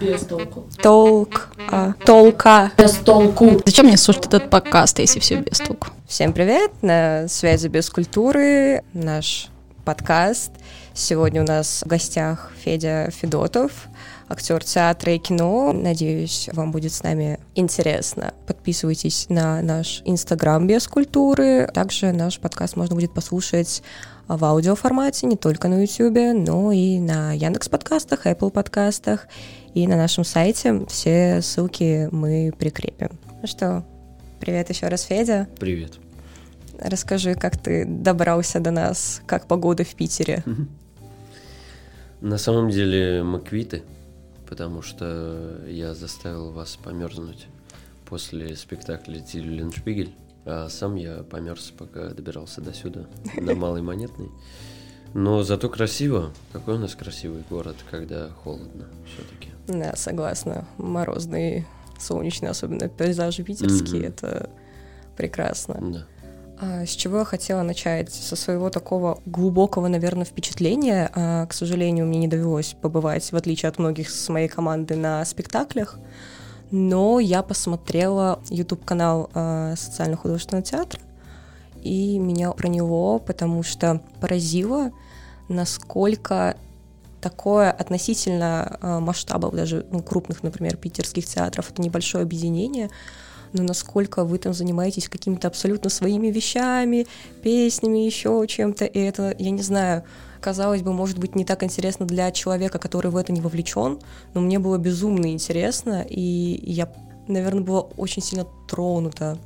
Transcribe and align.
Без 0.00 0.22
толку. 0.26 0.66
Толк. 0.82 1.48
а, 1.70 1.94
толка. 2.04 2.72
Без 2.76 2.92
толку. 2.96 3.62
Зачем 3.64 3.86
мне 3.86 3.96
слушать 3.96 4.26
этот 4.26 4.50
подкаст, 4.50 4.98
если 4.98 5.20
все 5.20 5.36
без 5.36 5.58
толку? 5.58 5.88
Всем 6.06 6.32
привет! 6.32 6.70
На 6.82 7.28
связи 7.28 7.68
без 7.68 7.88
культуры 7.88 8.82
наш 8.92 9.48
подкаст. 9.86 10.52
Сегодня 10.92 11.42
у 11.42 11.46
нас 11.46 11.82
в 11.82 11.88
гостях 11.88 12.52
Федя 12.62 13.10
Федотов, 13.10 13.72
актер 14.28 14.62
театра 14.64 15.14
и 15.14 15.18
кино. 15.18 15.72
Надеюсь, 15.72 16.50
вам 16.52 16.72
будет 16.72 16.92
с 16.92 17.02
нами 17.02 17.38
интересно. 17.54 18.34
Подписывайтесь 18.46 19.26
на 19.30 19.62
наш 19.62 20.02
инстаграм 20.04 20.66
без 20.66 20.88
культуры. 20.88 21.70
Также 21.72 22.12
наш 22.12 22.38
подкаст 22.38 22.76
можно 22.76 22.94
будет 22.94 23.12
послушать 23.12 23.82
в 24.28 24.44
аудиоформате, 24.44 25.26
не 25.26 25.36
только 25.36 25.68
на 25.68 25.82
YouTube, 25.82 26.34
но 26.34 26.72
и 26.72 26.98
на 26.98 27.32
Яндекс 27.32 27.68
подкастах, 27.68 28.26
Apple 28.26 28.50
подкастах 28.50 29.28
и 29.76 29.86
на 29.86 29.96
нашем 29.98 30.24
сайте. 30.24 30.86
Все 30.86 31.42
ссылки 31.42 32.08
мы 32.10 32.50
прикрепим. 32.58 33.10
Ну 33.42 33.46
что, 33.46 33.84
привет 34.40 34.70
еще 34.70 34.88
раз, 34.88 35.02
Федя. 35.02 35.48
Привет. 35.60 35.98
Расскажи, 36.78 37.34
как 37.34 37.58
ты 37.58 37.84
добрался 37.84 38.58
до 38.58 38.70
нас, 38.70 39.20
как 39.26 39.46
погода 39.46 39.84
в 39.84 39.94
Питере. 39.94 40.42
На 42.22 42.38
самом 42.38 42.70
деле 42.70 43.22
мы 43.22 43.38
квиты, 43.38 43.82
потому 44.48 44.80
что 44.80 45.60
я 45.68 45.92
заставил 45.92 46.52
вас 46.52 46.78
померзнуть 46.82 47.46
после 48.06 48.56
спектакля 48.56 49.20
Тилю 49.20 49.52
Леншпигель. 49.56 50.14
А 50.46 50.70
сам 50.70 50.94
я 50.94 51.16
померз, 51.22 51.70
пока 51.76 52.08
добирался 52.14 52.62
до 52.62 52.72
сюда, 52.72 53.08
на 53.36 53.54
Малой 53.54 53.82
Монетной. 53.82 54.30
Но 55.12 55.42
зато 55.42 55.68
красиво. 55.68 56.32
Какой 56.52 56.76
у 56.76 56.78
нас 56.78 56.94
красивый 56.94 57.44
город, 57.50 57.76
когда 57.90 58.30
холодно 58.42 58.86
все-таки. 59.12 59.55
Да, 59.66 59.94
согласна. 59.96 60.64
Морозные, 60.78 61.66
солнечные, 61.98 62.50
особенно 62.50 62.88
пейзажи 62.88 63.42
питерские, 63.42 64.00
Мгм. 64.00 64.08
это 64.08 64.50
прекрасно. 65.16 65.76
Да. 65.80 66.06
А, 66.58 66.86
с 66.86 66.90
чего 66.90 67.18
я 67.18 67.24
хотела 67.24 67.62
начать? 67.62 68.10
Со 68.12 68.34
своего 68.36 68.70
такого 68.70 69.20
глубокого, 69.26 69.88
наверное, 69.88 70.24
впечатления. 70.24 71.10
А, 71.14 71.46
к 71.46 71.52
сожалению, 71.52 72.06
мне 72.06 72.18
не 72.20 72.28
довелось 72.28 72.74
побывать, 72.80 73.30
в 73.30 73.36
отличие 73.36 73.68
от 73.68 73.78
многих 73.78 74.08
с 74.08 74.28
моей 74.28 74.48
команды, 74.48 74.96
на 74.96 75.24
спектаклях. 75.24 75.98
Но 76.70 77.20
я 77.20 77.42
посмотрела 77.42 78.40
YouTube-канал 78.50 79.30
а, 79.34 79.74
социально-художественного 79.76 80.64
театра, 80.64 81.00
и 81.82 82.18
меня 82.18 82.50
про 82.52 82.68
него, 82.68 83.18
потому 83.18 83.62
что 83.62 84.00
поразило, 84.20 84.90
насколько 85.48 86.56
такое 87.28 87.72
относительно 87.72 88.78
а, 88.80 89.00
масштабов 89.00 89.52
даже 89.52 89.84
ну, 89.90 90.00
крупных, 90.00 90.44
например, 90.44 90.76
питерских 90.76 91.26
театров, 91.26 91.72
это 91.72 91.82
небольшое 91.82 92.22
объединение, 92.22 92.88
но 93.52 93.64
насколько 93.64 94.22
вы 94.24 94.38
там 94.38 94.54
занимаетесь 94.54 95.08
какими-то 95.08 95.48
абсолютно 95.48 95.90
своими 95.90 96.28
вещами, 96.28 97.08
песнями, 97.42 97.98
еще 97.98 98.46
чем-то, 98.48 98.84
и 98.84 99.00
это, 99.00 99.34
я 99.40 99.50
не 99.50 99.62
знаю, 99.62 100.04
казалось 100.40 100.82
бы, 100.82 100.92
может 100.92 101.18
быть, 101.18 101.34
не 101.34 101.44
так 101.44 101.64
интересно 101.64 102.06
для 102.06 102.30
человека, 102.30 102.78
который 102.78 103.10
в 103.10 103.16
это 103.16 103.32
не 103.32 103.40
вовлечен, 103.40 103.98
но 104.34 104.40
мне 104.40 104.60
было 104.60 104.78
безумно 104.78 105.32
интересно, 105.32 106.06
и 106.08 106.60
я, 106.62 106.92
наверное, 107.26 107.64
была 107.64 107.80
очень 107.80 108.22
сильно 108.22 108.46
тронута 108.68 109.36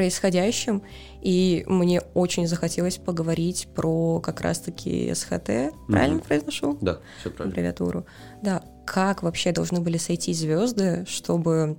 происходящим, 0.00 0.82
и 1.22 1.64
мне 1.66 2.02
очень 2.12 2.46
захотелось 2.46 2.98
поговорить 2.98 3.66
про 3.74 4.20
как 4.20 4.42
раз-таки 4.42 5.10
СХТ, 5.14 5.72
правильно 5.88 6.16
Мгм. 6.16 6.20
произношу? 6.20 6.76
Да, 6.82 6.98
все 7.20 7.30
правильно. 7.30 7.52
аббревиатуру. 7.54 8.04
Да, 8.42 8.62
как 8.84 9.22
вообще 9.22 9.52
должны 9.52 9.80
были 9.80 9.96
сойти 9.96 10.34
звезды, 10.34 11.06
чтобы 11.08 11.78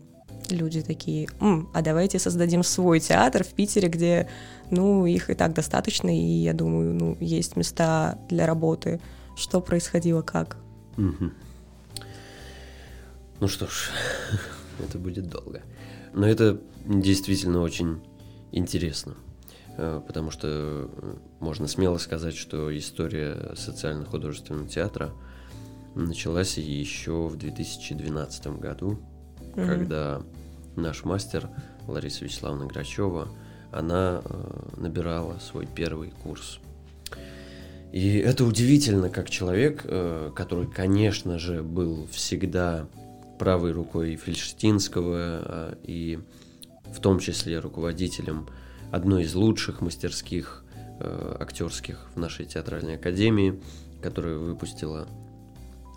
люди 0.49 0.81
такие, 0.81 1.27
«М, 1.39 1.69
а 1.75 1.81
давайте 1.83 2.17
создадим 2.17 2.63
свой 2.63 2.99
театр 2.99 3.43
в 3.43 3.49
Питере, 3.53 3.87
где, 3.87 4.27
ну, 4.71 5.05
их 5.05 5.29
и 5.29 5.35
так 5.35 5.53
достаточно, 5.53 6.09
и 6.09 6.19
я 6.43 6.53
думаю, 6.53 6.95
ну, 6.95 7.17
есть 7.19 7.55
места 7.55 8.17
для 8.29 8.47
работы. 8.47 8.99
Что 9.35 9.61
происходило, 9.61 10.23
как? 10.23 10.57
Мгм. 10.97 11.33
Ну 13.39 13.47
что 13.47 13.67
ж, 13.67 13.91
это 14.79 14.97
будет 14.97 15.29
долго. 15.29 15.61
Но 16.13 16.25
это 16.27 16.59
действительно 16.87 17.61
очень 17.61 18.01
интересно, 18.51 19.15
э, 19.77 20.01
потому 20.05 20.31
что 20.31 20.47
э, 20.47 21.15
можно 21.39 21.67
смело 21.67 21.97
сказать, 21.97 22.35
что 22.35 22.75
история 22.77 23.53
социально-художественного 23.55 24.67
театра 24.67 25.11
началась 25.95 26.57
еще 26.57 27.27
в 27.27 27.37
2012 27.37 28.59
году, 28.59 28.99
Мгм. 29.55 29.67
когда 29.67 30.21
наш 30.75 31.03
мастер 31.03 31.49
Лариса 31.87 32.25
Вячеславовна 32.25 32.65
Грачева, 32.67 33.29
она 33.71 34.21
э, 34.23 34.59
набирала 34.77 35.39
свой 35.39 35.65
первый 35.67 36.11
курс. 36.23 36.59
И 37.91 38.17
это 38.17 38.43
удивительно, 38.43 39.09
как 39.09 39.29
человек, 39.29 39.81
который, 40.35 40.67
конечно 40.67 41.39
же, 41.39 41.63
был 41.63 42.05
всегда 42.11 42.85
правой 43.37 43.71
рукой 43.71 44.15
Фельштинского 44.15 45.15
э, 45.17 45.75
и 45.83 46.19
в 46.93 46.99
том 46.99 47.19
числе 47.19 47.59
руководителем 47.59 48.47
одной 48.91 49.23
из 49.23 49.35
лучших 49.35 49.81
мастерских 49.81 50.63
э, 50.99 51.37
актерских 51.39 52.07
в 52.15 52.19
нашей 52.19 52.45
театральной 52.45 52.95
академии, 52.95 53.59
которая 54.01 54.37
выпустила 54.37 55.07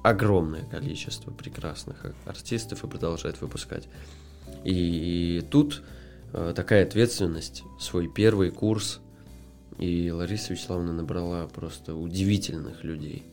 огромное 0.02 0.64
количество 0.64 1.30
прекрасных 1.30 2.06
артистов 2.26 2.84
и 2.84 2.88
продолжает 2.88 3.40
выпускать. 3.40 3.88
И, 4.64 5.38
и 5.38 5.40
тут 5.42 5.82
э, 6.32 6.52
такая 6.54 6.84
ответственность, 6.84 7.62
свой 7.78 8.08
первый 8.08 8.50
курс, 8.50 9.00
и 9.78 10.10
Лариса 10.10 10.52
Вячеславовна 10.52 10.92
набрала 10.92 11.46
просто 11.46 11.94
удивительных 11.94 12.84
людей. 12.84 13.24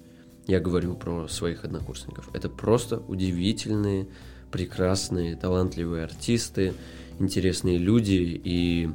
Я 0.45 0.62
говорю 0.62 0.95
про 0.95 1.28
своих 1.28 1.66
однокурсников. 1.66 2.29
Это 2.34 2.47
просто 2.47 3.00
удивительные, 3.00 4.07
прекрасные, 4.51 5.35
талантливые 5.35 6.06
артисты, 6.06 6.74
интересные 7.20 7.78
люди, 7.78 8.42
и 8.44 8.90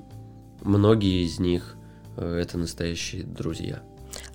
многие 0.62 1.24
из 1.24 1.38
них 1.38 1.76
э, 2.16 2.40
это 2.42 2.58
настоящие 2.58 3.24
друзья. 3.24 3.82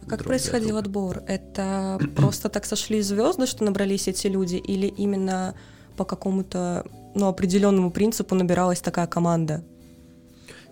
А 0.02 0.10
как 0.10 0.20
друг 0.20 0.30
происходил 0.30 0.70
друга. 0.70 0.80
отбор? 0.80 1.24
Это 1.28 2.00
просто 2.16 2.50
так 2.50 2.66
сошли 2.66 3.02
звезды, 3.02 3.46
что 3.46 3.64
набрались 3.64 4.08
эти 4.08 4.28
люди, 4.28 4.56
или 4.56 4.88
именно 4.88 5.56
по 5.96 6.06
какому-то 6.06 6.86
ну, 7.16 7.28
определенному 7.28 7.92
принципу 7.92 8.36
набиралась 8.36 8.82
такая 8.82 9.08
команда? 9.08 9.64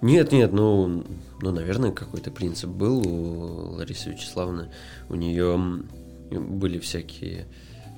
Нет, 0.01 0.31
нет, 0.31 0.51
ну, 0.51 1.03
ну, 1.41 1.51
наверное, 1.51 1.91
какой-то 1.91 2.29
принцип 2.29 2.69
был 2.69 3.07
у 3.07 3.75
Ларисы 3.75 4.11
Вячеславовны. 4.11 4.69
У 5.09 5.15
нее 5.15 5.83
были 6.29 6.79
всякие, 6.79 7.47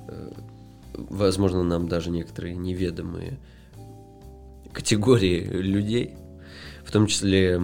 э, 0.08 0.32
возможно, 0.94 1.62
нам 1.62 1.88
даже 1.88 2.10
некоторые 2.10 2.56
неведомые 2.56 3.38
категории 4.78 5.40
людей, 5.40 6.14
в 6.84 6.92
том 6.92 7.08
числе 7.08 7.60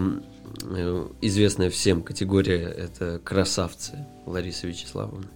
э, 0.65 1.09
известная 1.21 1.71
всем 1.71 2.03
категория 2.03 2.63
это 2.65 3.21
красавцы 3.23 4.05
Ларисы 4.27 4.67
Вячеславовны. 4.67 5.29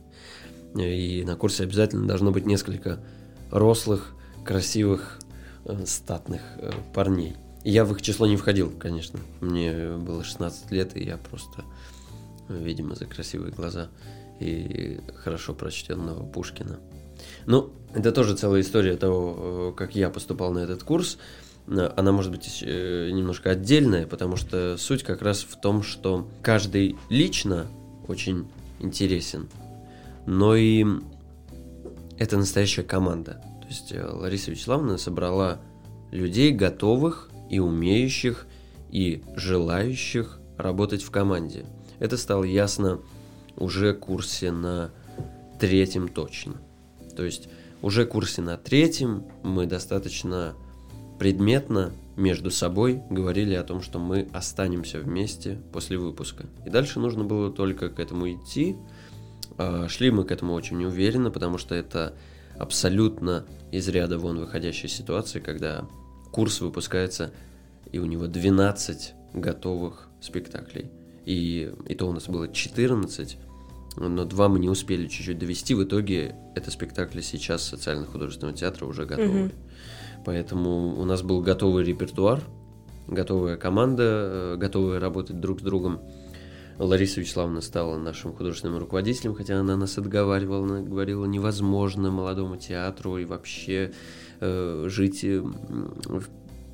И 0.75 1.23
на 1.25 1.37
курсе 1.37 1.63
обязательно 1.63 2.09
должно 2.09 2.33
быть 2.33 2.47
несколько 2.47 2.99
рослых, 3.53 4.13
красивых, 4.45 5.21
э, 5.67 5.85
статных 5.87 6.41
э, 6.57 6.73
парней. 6.93 7.37
Я 7.63 7.85
в 7.85 7.93
их 7.93 8.03
число 8.03 8.27
не 8.27 8.37
входил, 8.37 8.73
конечно. 8.73 9.21
Мне 9.41 9.93
было 9.99 10.25
16 10.25 10.73
лет, 10.73 10.97
и 10.97 11.05
я 11.05 11.17
просто, 11.17 11.63
видимо, 12.49 12.97
за 12.97 13.07
красивые 13.07 13.53
глаза 13.53 13.87
и 14.41 14.99
хорошо 15.15 15.55
прочтенного 15.55 16.27
Пушкина. 16.27 16.81
Ну, 17.47 17.71
это 17.95 18.11
тоже 18.11 18.37
целая 18.37 18.63
история 18.63 18.97
того, 18.97 19.73
как 19.77 19.95
я 19.95 20.11
поступал 20.11 20.53
на 20.53 20.59
этот 20.59 20.83
курс. 20.83 21.19
Э, 21.71 21.93
Она 21.97 22.13
может 22.13 22.31
быть 22.31 22.63
э, 22.65 23.11
немножко 23.11 23.51
отдельная, 23.51 24.07
потому 24.07 24.37
что 24.37 24.77
суть 24.79 25.03
как 25.03 25.23
раз 25.23 25.43
в 25.43 25.61
том, 25.61 25.83
что 25.83 26.29
каждый 26.43 26.97
лично 27.09 27.67
очень 28.07 28.49
интересен, 28.81 29.49
но 30.27 30.55
и 30.55 30.87
это 32.19 32.37
настоящая 32.37 32.83
команда. 32.83 33.43
То 33.61 33.69
есть 33.69 33.93
э, 33.93 34.05
Лариса 34.05 34.51
Вячеславовна 34.51 34.99
собрала 34.99 35.59
людей, 36.11 36.53
готовых 36.53 37.31
и 37.51 37.59
умеющих, 37.59 38.47
и 38.91 39.23
желающих 39.37 40.39
работать 40.57 41.03
в 41.03 41.11
команде. 41.11 41.67
Это 41.99 42.17
стало 42.17 42.45
ясно 42.45 43.01
уже 43.57 43.93
курсе 43.93 44.51
на 44.51 44.91
третьем 45.61 46.09
точно. 46.09 46.55
То 47.17 47.25
есть 47.25 47.49
уже 47.83 48.07
курсе 48.07 48.41
на 48.41 48.57
третьем 48.57 49.25
мы 49.43 49.67
достаточно 49.67 50.55
предметно 51.19 51.93
между 52.17 52.51
собой 52.51 53.03
говорили 53.11 53.55
о 53.55 53.63
том, 53.63 53.81
что 53.81 53.99
мы 53.99 54.29
останемся 54.33 54.99
вместе 55.01 55.61
после 55.73 55.99
выпуска. 55.99 56.47
И 56.67 56.71
дальше 56.71 56.99
нужно 57.01 57.25
было 57.25 57.51
только 57.51 57.89
к 57.89 58.01
этому 58.01 58.31
идти. 58.31 58.77
А, 59.57 59.89
Шли 59.89 60.11
мы 60.11 60.25
к 60.25 60.33
этому 60.33 60.55
очень 60.55 60.83
уверенно, 60.85 61.31
потому 61.31 61.59
что 61.59 61.75
это 61.75 62.15
абсолютно 62.59 63.47
из 63.71 63.89
ряда 63.89 64.19
вон 64.19 64.39
выходящей 64.39 64.89
ситуации, 64.89 65.41
когда 65.41 65.87
курс 66.33 66.61
выпускается, 66.61 67.33
и 67.93 67.99
у 67.99 68.07
него 68.07 68.27
12 68.27 69.15
готовых 69.35 70.09
спектаклей. 70.21 70.91
И, 71.25 71.73
и 71.87 71.95
то 71.95 72.09
у 72.09 72.13
нас 72.13 72.29
было 72.29 72.49
14, 72.49 73.39
но 73.97 74.25
два 74.25 74.49
мы 74.49 74.59
не 74.59 74.69
успели 74.69 75.07
чуть-чуть 75.09 75.39
довести. 75.39 75.75
В 75.75 75.85
итоге 75.85 76.35
это 76.55 76.71
спектакли 76.71 77.21
сейчас 77.21 77.63
социально-художественного 77.63 78.57
театра 78.57 78.87
уже 78.87 79.05
готовы. 79.05 79.39
Mm-hmm. 79.39 79.55
Поэтому 80.29 81.01
у 81.01 81.07
нас 81.07 81.23
был 81.23 81.41
готовый 81.41 81.85
репертуар, 81.85 82.43
готовая 83.07 83.57
команда, 83.57 84.03
э, 84.05 84.57
готовая 84.59 85.01
работать 85.01 85.41
друг 85.41 85.61
с 85.61 85.63
другом. 85.63 86.03
Лариса 86.79 87.23
Вячеславовна 87.23 87.63
стала 87.63 87.97
нашим 87.97 88.35
художественным 88.35 88.77
руководителем, 88.77 89.35
хотя 89.35 89.59
она 89.59 89.75
нас 89.75 89.97
отговаривала, 89.97 90.67
она 90.67 90.81
говорила, 90.83 91.25
невозможно 91.25 92.11
молодому 92.11 92.59
театру 92.59 93.17
и 93.17 93.25
вообще 93.25 93.95
э, 94.41 94.85
жить 94.91 95.25
э, 95.25 95.41
в 95.41 96.25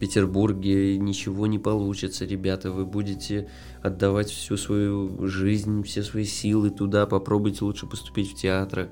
Петербурге 0.00 0.98
ничего 0.98 1.46
не 1.46 1.60
получится, 1.60 2.24
ребята, 2.24 2.72
вы 2.72 2.84
будете 2.84 3.48
отдавать 3.84 4.30
всю 4.30 4.56
свою 4.56 5.28
жизнь, 5.28 5.84
все 5.84 6.02
свои 6.02 6.24
силы 6.24 6.70
туда, 6.70 7.06
попробуйте 7.06 7.64
лучше 7.64 7.86
поступить 7.86 8.32
в 8.32 8.34
театр. 8.34 8.88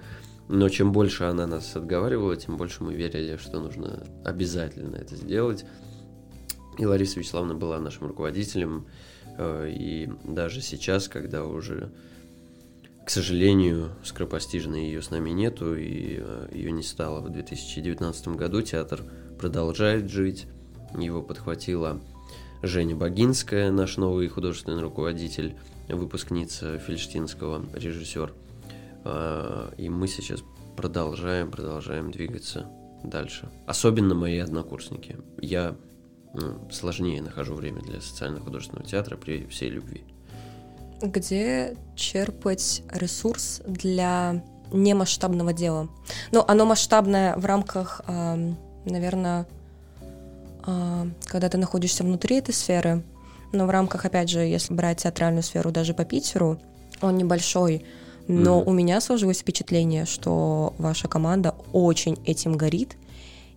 Но 0.52 0.68
чем 0.68 0.92
больше 0.92 1.24
она 1.24 1.46
нас 1.46 1.74
отговаривала, 1.74 2.36
тем 2.36 2.56
больше 2.56 2.84
мы 2.84 2.94
верили, 2.94 3.36
что 3.36 3.58
нужно 3.58 4.06
обязательно 4.24 4.96
это 4.96 5.16
сделать. 5.16 5.64
И 6.78 6.86
Лариса 6.86 7.18
Вячеславовна 7.18 7.54
была 7.54 7.80
нашим 7.80 8.06
руководителем, 8.06 8.86
Э, 9.38 9.70
и 9.70 10.08
даже 10.24 10.60
сейчас, 10.60 11.08
когда 11.08 11.44
уже, 11.44 11.90
к 13.04 13.10
сожалению, 13.10 13.90
скоропостижно 14.04 14.76
ее 14.76 15.02
с 15.02 15.10
нами 15.10 15.30
нету, 15.30 15.76
и 15.76 16.18
э, 16.20 16.48
ее 16.52 16.72
не 16.72 16.82
стало 16.82 17.20
в 17.20 17.30
2019 17.30 18.28
году, 18.28 18.62
театр 18.62 19.04
продолжает 19.38 20.10
жить. 20.10 20.46
Его 20.98 21.22
подхватила 21.22 22.00
Женя 22.62 22.94
Богинская, 22.94 23.70
наш 23.70 23.96
новый 23.96 24.28
художественный 24.28 24.82
руководитель, 24.82 25.56
выпускница 25.88 26.78
Фельштинского, 26.78 27.64
режиссер. 27.74 28.32
Э, 29.04 29.72
и 29.76 29.88
мы 29.88 30.08
сейчас 30.08 30.42
продолжаем, 30.76 31.50
продолжаем 31.50 32.10
двигаться 32.10 32.66
дальше. 33.04 33.48
Особенно 33.66 34.14
мои 34.14 34.38
однокурсники. 34.38 35.16
Я 35.40 35.76
ну, 36.34 36.68
сложнее 36.70 37.20
нахожу 37.20 37.54
время 37.54 37.80
для 37.82 38.00
социально-художественного 38.00 38.86
театра 38.86 39.16
при 39.16 39.46
всей 39.46 39.70
любви. 39.70 40.04
Где 41.00 41.76
черпать 41.96 42.82
ресурс 42.92 43.60
для 43.66 44.44
немасштабного 44.70 45.52
дела? 45.52 45.88
Ну, 46.30 46.44
оно 46.46 46.64
масштабное 46.64 47.36
в 47.36 47.44
рамках, 47.44 48.02
наверное, 48.06 49.46
а, 50.64 51.08
когда 51.24 51.48
ты 51.48 51.58
находишься 51.58 52.04
внутри 52.04 52.36
этой 52.36 52.54
сферы, 52.54 53.02
но 53.52 53.66
в 53.66 53.70
рамках, 53.70 54.04
опять 54.04 54.30
же, 54.30 54.40
если 54.40 54.72
брать 54.72 55.02
театральную 55.02 55.42
сферу 55.42 55.70
даже 55.70 55.92
по 55.92 56.04
Питеру, 56.04 56.60
он 57.00 57.16
небольшой, 57.16 57.84
но 58.28 58.60
mm-hmm. 58.60 58.64
у 58.64 58.72
меня 58.72 59.00
сложилось 59.00 59.38
впечатление, 59.38 60.04
что 60.04 60.74
ваша 60.78 61.08
команда 61.08 61.54
очень 61.72 62.18
этим 62.24 62.56
горит, 62.56 62.96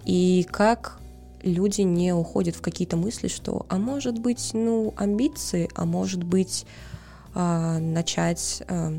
и 0.05 0.45
как 0.51 0.99
люди 1.43 1.81
не 1.81 2.13
уходят 2.13 2.55
в 2.55 2.61
какие-то 2.61 2.97
мысли, 2.97 3.27
что, 3.27 3.65
а 3.69 3.77
может 3.77 4.19
быть, 4.19 4.51
ну, 4.53 4.93
амбиции, 4.97 5.69
а 5.75 5.85
может 5.85 6.23
быть, 6.23 6.65
а, 7.33 7.79
начать 7.79 8.63
а, 8.67 8.93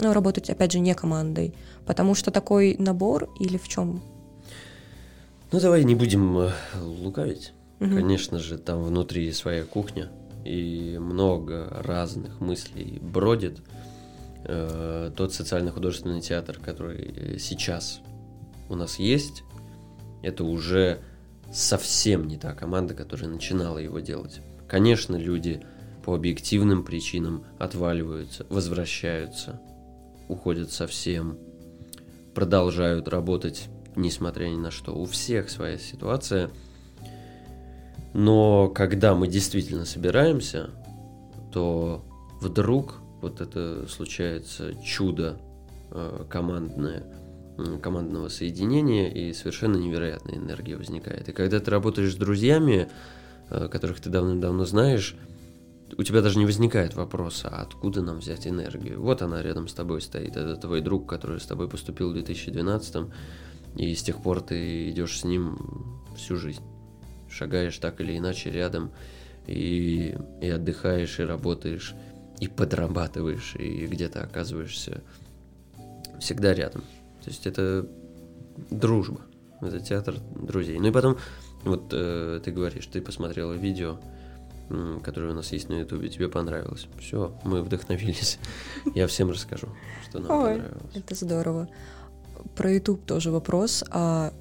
ну, 0.00 0.12
работать, 0.12 0.50
опять 0.50 0.72
же, 0.72 0.80
не 0.80 0.94
командой. 0.94 1.54
Потому 1.86 2.14
что 2.14 2.30
такой 2.30 2.76
набор 2.78 3.28
или 3.38 3.56
в 3.56 3.68
чем? 3.68 4.02
Ну, 5.52 5.60
давай 5.60 5.84
не 5.84 5.94
будем 5.94 6.38
э, 6.38 6.50
лукавить. 6.80 7.52
Угу. 7.80 7.90
Конечно 7.90 8.38
же, 8.38 8.58
там 8.58 8.82
внутри 8.82 9.30
своя 9.32 9.64
кухня, 9.64 10.10
и 10.44 10.98
много 11.00 11.68
разных 11.84 12.40
мыслей 12.40 12.98
бродит. 13.00 13.60
Э, 14.48 15.10
тот 15.16 15.34
социально-художественный 15.34 16.20
театр, 16.20 16.58
который 16.64 17.36
сейчас 17.40 18.00
у 18.68 18.76
нас 18.76 19.00
есть, 19.00 19.42
это 20.22 20.44
уже 20.44 21.00
совсем 21.52 22.28
не 22.28 22.36
та 22.36 22.54
команда, 22.54 22.94
которая 22.94 23.28
начинала 23.28 23.78
его 23.78 23.98
делать. 23.98 24.40
Конечно, 24.68 25.16
люди 25.16 25.62
по 26.04 26.14
объективным 26.14 26.84
причинам 26.84 27.44
отваливаются, 27.58 28.46
возвращаются, 28.48 29.60
уходят 30.28 30.70
совсем, 30.70 31.38
продолжают 32.32 33.08
работать, 33.08 33.68
несмотря 33.96 34.46
ни 34.46 34.56
на 34.56 34.70
что. 34.70 34.94
У 34.94 35.06
всех 35.06 35.50
своя 35.50 35.76
ситуация. 35.76 36.50
Но 38.14 38.68
когда 38.68 39.16
мы 39.16 39.26
действительно 39.26 39.84
собираемся, 39.84 40.70
то 41.52 42.04
вдруг 42.40 43.00
вот 43.28 43.40
это 43.40 43.86
случается 43.88 44.74
чудо 44.82 45.38
э, 45.90 46.24
командное– 46.28 47.04
командного 47.82 48.28
соединения, 48.28 49.08
и 49.08 49.32
совершенно 49.32 49.76
невероятная 49.76 50.36
энергия 50.36 50.76
возникает. 50.76 51.28
И 51.28 51.32
когда 51.32 51.58
ты 51.58 51.70
работаешь 51.70 52.12
с 52.12 52.16
друзьями, 52.16 52.88
э, 53.50 53.68
которых 53.68 54.00
ты 54.00 54.10
давным-давно 54.10 54.64
знаешь, 54.64 55.16
у 55.96 56.02
тебя 56.02 56.20
даже 56.20 56.38
не 56.38 56.44
возникает 56.44 56.94
вопроса, 56.94 57.48
а 57.50 57.62
откуда 57.62 58.02
нам 58.02 58.18
взять 58.18 58.46
энергию. 58.46 59.00
Вот 59.00 59.22
она 59.22 59.42
рядом 59.42 59.68
с 59.68 59.72
тобой 59.72 60.00
стоит. 60.00 60.36
Это 60.36 60.56
твой 60.56 60.80
друг, 60.80 61.08
который 61.08 61.40
с 61.40 61.46
тобой 61.46 61.68
поступил 61.68 62.10
в 62.10 62.14
2012 62.14 63.06
и 63.76 63.94
с 63.94 64.02
тех 64.02 64.20
пор 64.22 64.40
ты 64.40 64.90
идешь 64.90 65.20
с 65.20 65.24
ним 65.24 66.02
всю 66.16 66.36
жизнь. 66.36 66.62
Шагаешь 67.30 67.78
так 67.78 68.00
или 68.00 68.16
иначе 68.16 68.50
рядом, 68.50 68.90
и, 69.46 70.16
и 70.40 70.48
отдыхаешь, 70.48 71.20
и 71.20 71.24
работаешь, 71.24 71.94
и 72.40 72.48
подрабатываешь, 72.48 73.54
и 73.56 73.86
где-то 73.86 74.22
оказываешься 74.22 75.02
всегда 76.20 76.54
рядом. 76.54 76.82
То 77.22 77.30
есть 77.30 77.46
это 77.46 77.86
дружба, 78.70 79.20
это 79.60 79.80
театр 79.80 80.16
друзей. 80.34 80.78
Ну 80.78 80.88
и 80.88 80.92
потом, 80.92 81.16
вот 81.64 81.88
э, 81.92 82.40
ты 82.44 82.50
говоришь, 82.50 82.86
ты 82.86 83.00
посмотрела 83.00 83.52
видео, 83.52 83.98
которое 85.02 85.32
у 85.32 85.34
нас 85.34 85.52
есть 85.52 85.68
на 85.68 85.74
ютубе, 85.74 86.08
тебе 86.08 86.28
понравилось. 86.28 86.88
Все, 86.98 87.38
мы 87.44 87.62
вдохновились. 87.62 88.38
Я 88.94 89.06
всем 89.06 89.30
расскажу, 89.30 89.68
что 90.08 90.18
нам 90.18 90.30
Ой, 90.30 90.52
понравилось. 90.54 90.92
Это 90.94 91.14
здорово. 91.14 91.68
Про 92.54 92.72
YouTube 92.72 93.04
тоже 93.04 93.30
вопрос. 93.30 93.84
А 93.90 94.32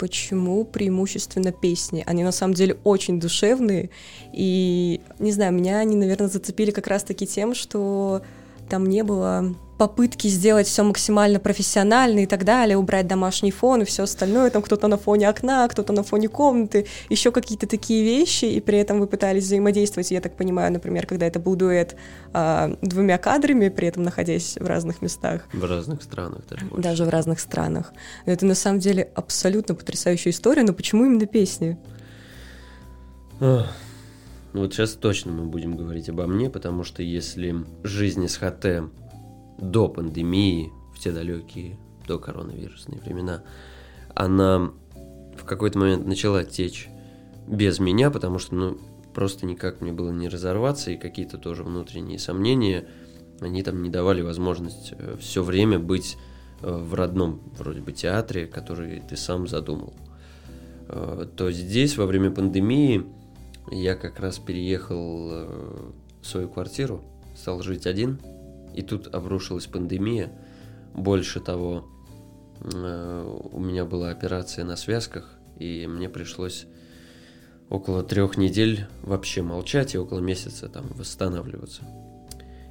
почему 0.00 0.64
преимущественно 0.64 1.52
песни. 1.52 2.02
Они 2.06 2.24
на 2.24 2.32
самом 2.32 2.54
деле 2.54 2.78
очень 2.84 3.20
душевные, 3.20 3.90
и, 4.32 5.02
не 5.18 5.30
знаю, 5.30 5.52
меня 5.52 5.78
они, 5.78 5.94
наверное, 5.94 6.28
зацепили 6.28 6.70
как 6.70 6.86
раз-таки 6.86 7.26
тем, 7.26 7.54
что 7.54 8.22
там 8.70 8.86
не 8.86 9.04
было 9.04 9.54
попытки 9.80 10.28
сделать 10.28 10.66
все 10.66 10.82
максимально 10.82 11.40
профессионально 11.40 12.24
и 12.24 12.26
так 12.26 12.44
далее, 12.44 12.76
убрать 12.76 13.06
домашний 13.06 13.50
фон 13.50 13.80
и 13.80 13.86
все 13.86 14.02
остальное, 14.02 14.50
там 14.50 14.60
кто-то 14.60 14.88
на 14.88 14.98
фоне 14.98 15.26
окна, 15.30 15.66
кто-то 15.68 15.94
на 15.94 16.02
фоне 16.02 16.28
комнаты, 16.28 16.86
еще 17.08 17.32
какие-то 17.32 17.66
такие 17.66 18.04
вещи, 18.04 18.44
и 18.44 18.60
при 18.60 18.76
этом 18.76 19.00
вы 19.00 19.06
пытались 19.06 19.44
взаимодействовать, 19.44 20.10
я 20.10 20.20
так 20.20 20.36
понимаю, 20.36 20.70
например, 20.70 21.06
когда 21.06 21.24
это 21.24 21.38
был 21.38 21.56
дуэт 21.56 21.96
а, 22.34 22.76
двумя 22.82 23.16
кадрами, 23.16 23.70
при 23.70 23.88
этом 23.88 24.02
находясь 24.02 24.58
в 24.60 24.66
разных 24.66 25.00
местах. 25.00 25.48
В 25.50 25.64
разных 25.64 26.02
странах 26.02 26.42
даже. 26.50 26.66
Больше. 26.66 26.82
Даже 26.82 27.04
в 27.06 27.08
разных 27.08 27.40
странах. 27.40 27.94
Это 28.26 28.44
на 28.44 28.54
самом 28.54 28.80
деле 28.80 29.10
абсолютно 29.14 29.74
потрясающая 29.74 30.30
история, 30.30 30.62
но 30.62 30.74
почему 30.74 31.06
именно 31.06 31.24
песни? 31.24 31.78
Ну 33.40 33.64
вот 34.52 34.74
сейчас 34.74 34.92
точно 34.92 35.32
мы 35.32 35.44
будем 35.46 35.74
говорить 35.74 36.10
обо 36.10 36.26
мне, 36.26 36.50
потому 36.50 36.84
что 36.84 37.02
если 37.02 37.54
жизнь 37.82 38.24
из 38.24 38.36
ХТ 38.36 38.90
до 39.60 39.88
пандемии, 39.88 40.72
в 40.94 40.98
те 40.98 41.12
далекие, 41.12 41.78
до 42.06 42.18
коронавирусные 42.18 43.00
времена, 43.00 43.42
она 44.14 44.72
в 45.36 45.44
какой-то 45.44 45.78
момент 45.78 46.06
начала 46.06 46.44
течь 46.44 46.88
без 47.46 47.78
меня, 47.78 48.10
потому 48.10 48.38
что, 48.38 48.54
ну, 48.54 48.78
просто 49.14 49.46
никак 49.46 49.80
мне 49.80 49.92
было 49.92 50.10
не 50.10 50.28
разорваться, 50.28 50.90
и 50.90 50.96
какие-то 50.96 51.38
тоже 51.38 51.62
внутренние 51.62 52.18
сомнения, 52.18 52.86
они 53.40 53.62
там 53.62 53.82
не 53.82 53.90
давали 53.90 54.22
возможность 54.22 54.92
э, 54.96 55.16
все 55.18 55.42
время 55.42 55.78
быть 55.78 56.16
э, 56.60 56.70
в 56.70 56.94
родном, 56.94 57.40
вроде 57.56 57.80
бы, 57.80 57.92
театре, 57.92 58.46
который 58.46 59.00
ты 59.00 59.16
сам 59.16 59.48
задумал. 59.48 59.94
Э, 60.88 61.26
то 61.36 61.50
здесь, 61.50 61.96
во 61.96 62.06
время 62.06 62.30
пандемии, 62.30 63.06
я 63.70 63.94
как 63.94 64.20
раз 64.20 64.38
переехал 64.38 65.28
в 66.20 66.26
свою 66.26 66.48
квартиру, 66.48 67.02
стал 67.36 67.62
жить 67.62 67.86
один– 67.86 68.18
и 68.74 68.82
тут 68.82 69.12
обрушилась 69.14 69.66
пандемия. 69.66 70.32
Больше 70.94 71.40
того, 71.40 71.86
э, 72.62 73.38
у 73.52 73.60
меня 73.60 73.84
была 73.84 74.10
операция 74.10 74.64
на 74.64 74.76
связках, 74.76 75.38
и 75.58 75.86
мне 75.86 76.08
пришлось 76.08 76.66
около 77.68 78.02
трех 78.02 78.36
недель 78.36 78.86
вообще 79.02 79.42
молчать 79.42 79.94
и 79.94 79.98
около 79.98 80.18
месяца 80.20 80.68
там 80.68 80.86
восстанавливаться. 80.94 81.82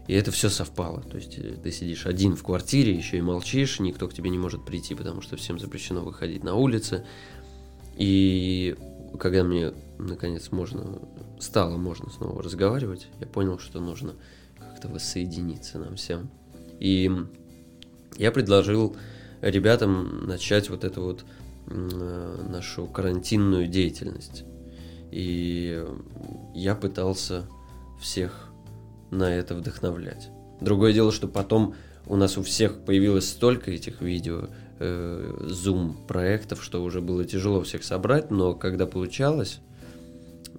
И 0.08 0.14
это 0.14 0.32
все 0.32 0.50
совпало. 0.50 1.02
То 1.02 1.18
есть 1.18 1.38
э, 1.38 1.56
ты 1.64 1.72
сидишь 1.72 2.06
один 2.06 2.36
в 2.36 2.44
квартире, 2.44 2.94
еще 2.94 3.18
и 3.18 3.22
молчишь, 3.22 3.80
никто 3.80 4.08
к 4.08 4.14
тебе 4.14 4.30
не 4.30 4.40
может 4.40 4.66
прийти, 4.66 4.96
потому 4.96 5.22
что 5.22 5.38
всем 5.38 5.60
запрещено 5.60 6.02
выходить 6.02 6.44
на 6.44 6.56
улицы. 6.56 7.06
И 7.96 8.76
когда 9.20 9.44
мне 9.44 9.72
наконец 10.00 10.52
можно 10.52 11.00
стало 11.40 11.78
можно 11.78 12.10
снова 12.10 12.42
разговаривать, 12.42 13.08
я 13.20 13.28
понял, 13.28 13.60
что 13.60 13.80
нужно 13.80 14.16
как-то 14.80 14.88
воссоединиться 14.88 15.78
нам 15.78 15.96
всем. 15.96 16.30
И 16.80 17.12
я 18.18 18.32
предложил 18.32 18.96
ребятам 19.42 20.26
начать 20.26 20.70
вот 20.70 20.84
эту 20.84 21.02
вот 21.02 21.26
э, 21.68 22.46
нашу 22.50 22.88
карантинную 22.88 23.68
деятельность. 23.68 24.44
И 25.12 25.84
я 26.56 26.76
пытался 26.76 27.46
всех 28.00 28.50
на 29.12 29.34
это 29.34 29.56
вдохновлять. 29.56 30.30
Другое 30.62 30.94
дело, 30.94 31.12
что 31.12 31.28
потом 31.28 31.76
у 32.06 32.16
нас 32.16 32.38
у 32.38 32.44
всех 32.44 32.86
появилось 32.86 33.28
столько 33.28 33.72
этих 33.72 34.02
видео, 34.02 34.48
э, 34.80 35.46
зум-проектов, 35.48 36.64
что 36.64 36.84
уже 36.84 37.02
было 37.02 37.26
тяжело 37.26 37.62
всех 37.64 37.84
собрать, 37.84 38.32
но 38.32 38.54
когда 38.54 38.86
получалось, 38.86 39.60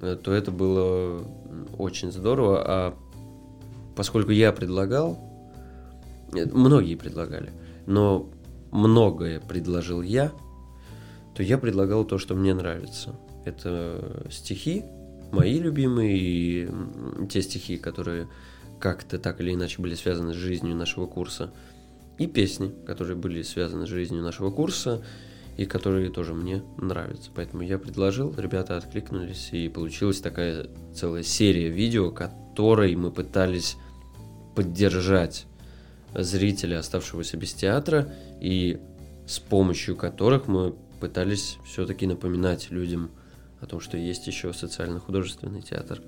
э, 0.00 0.18
то 0.22 0.32
это 0.32 0.50
было 0.50 1.24
очень 1.78 2.12
здорово. 2.12 2.62
А 2.66 2.94
поскольку 3.97 4.30
я 4.30 4.52
предлагал, 4.52 5.18
э, 6.32 6.47
многие 6.47 6.94
предлагали, 6.94 7.52
но 7.87 8.30
многое 8.70 9.40
предложил 9.40 10.02
я, 10.02 10.32
то 11.35 11.42
я 11.42 11.59
предлагал 11.59 12.04
то, 12.04 12.18
что 12.18 12.35
мне 12.35 12.54
нравится. 12.54 13.14
Это 13.44 14.26
стихи, 14.30 14.85
мои 15.32 15.59
любимые, 15.59 16.18
и 16.18 16.68
те 17.30 17.42
стихи, 17.42 17.76
которые 17.76 18.28
как-то 18.78 19.18
так 19.18 19.40
или 19.40 19.54
иначе 19.54 19.80
были 19.80 19.94
связаны 19.94 20.32
с 20.32 20.37
жизнью 20.37 20.75
нашего 20.75 21.06
курса, 21.06 21.52
и 22.18 22.26
песни, 22.26 22.73
которые 22.87 23.16
были 23.16 23.42
связаны 23.42 23.87
с 23.87 23.88
жизнью 23.88 24.23
нашего 24.23 24.50
курса, 24.50 25.02
и 25.56 25.66
которые 25.66 26.11
тоже 26.11 26.35
мне 26.35 26.62
нравятся. 26.78 27.30
Поэтому 27.35 27.62
я 27.62 27.78
предложил, 27.78 28.35
ребята 28.37 28.76
откликнулись, 28.76 29.50
и 29.52 29.68
получилась 29.68 30.20
такая 30.20 30.68
целая 30.94 31.23
серия 31.23 31.68
видео, 31.68 32.11
которой 32.50 32.97
мы 32.97 33.12
пытались 33.12 33.76
поддержать 34.57 35.47
зрителя, 36.14 36.80
оставшегося 36.80 37.37
без 37.37 37.54
театра, 37.54 38.12
и 38.40 38.80
с 39.26 39.38
помощью 39.38 39.97
которых 39.97 40.49
мы 40.49 40.75
пытались 41.00 41.59
все-таки 41.64 42.07
напоминать 42.09 42.71
людям 42.73 43.12
о 43.61 43.66
том, 43.66 43.78
что 43.80 43.97
есть 43.97 44.26
еще 44.26 44.52
социально-художественный 44.52 45.62
театр 45.62 46.02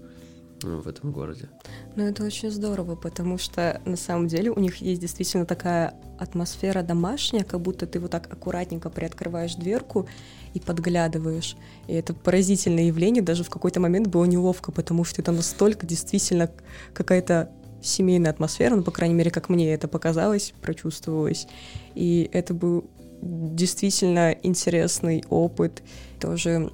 в 0.65 0.89
этом 0.89 1.13
городе. 1.13 1.49
Ну, 1.97 2.05
это 2.05 2.25
очень 2.25 2.51
здорово, 2.51 2.97
потому 2.97 3.39
что 3.39 3.81
на 3.85 3.97
самом 3.97 4.29
деле 4.29 4.51
у 4.51 4.59
них 4.59 4.77
есть 4.77 5.01
действительно 5.01 5.47
такая 5.47 5.95
атмосфера 6.19 6.83
домашняя, 6.83 7.45
как 7.45 7.61
будто 7.61 7.87
ты 7.87 8.01
вот 8.01 8.11
так 8.11 8.33
аккуратненько 8.33 8.91
приоткрываешь 8.91 9.55
дверку 9.55 10.09
и 10.55 10.61
подглядываешь. 10.61 11.57
И 11.89 11.93
это 11.93 12.15
поразительное 12.15 12.85
явление, 12.85 13.23
даже 13.23 13.45
в 13.45 13.51
какой-то 13.51 13.81
момент 13.81 14.07
было 14.07 14.25
неловко, 14.25 14.73
потому 14.73 15.05
что 15.05 15.21
это 15.21 15.33
настолько 15.33 15.87
действительно 15.87 16.51
какая-то 16.95 17.51
семейная 17.83 18.31
атмосфера, 18.31 18.77
ну, 18.77 18.83
по 18.83 18.93
крайней 18.93 19.15
мере, 19.15 19.31
как 19.31 19.49
мне 19.49 19.75
это 19.75 19.89
показалось, 19.89 20.55
прочувствовалось. 20.63 21.49
И 21.95 22.31
это 22.33 22.55
был 22.55 22.85
действительно 23.23 24.33
интересный 24.43 25.25
опыт. 25.29 25.83
Тоже 26.21 26.71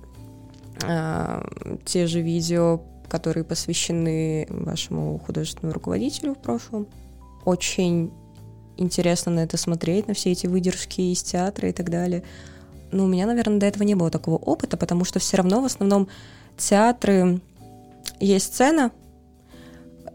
э, 0.82 1.42
те 1.84 2.06
же 2.06 2.20
видео, 2.20 2.82
которые 3.08 3.44
посвящены 3.44 4.46
вашему 4.48 5.18
художественному 5.18 5.74
руководителю 5.74 6.34
в 6.34 6.38
прошлом. 6.38 6.86
Очень 7.44 8.12
интересно 8.76 9.32
на 9.32 9.40
это 9.40 9.56
смотреть, 9.56 10.08
на 10.08 10.14
все 10.14 10.32
эти 10.32 10.46
выдержки 10.46 11.00
из 11.00 11.22
театра 11.22 11.68
и 11.68 11.72
так 11.72 11.90
далее. 11.90 12.22
Но 12.92 13.04
у 13.04 13.06
меня, 13.06 13.26
наверное, 13.26 13.58
до 13.58 13.66
этого 13.66 13.82
не 13.82 13.94
было 13.94 14.10
такого 14.10 14.36
опыта, 14.36 14.76
потому 14.76 15.04
что 15.04 15.18
все 15.18 15.36
равно 15.36 15.60
в 15.60 15.64
основном 15.64 16.08
театры 16.56 17.40
есть 18.20 18.46
сцена, 18.46 18.92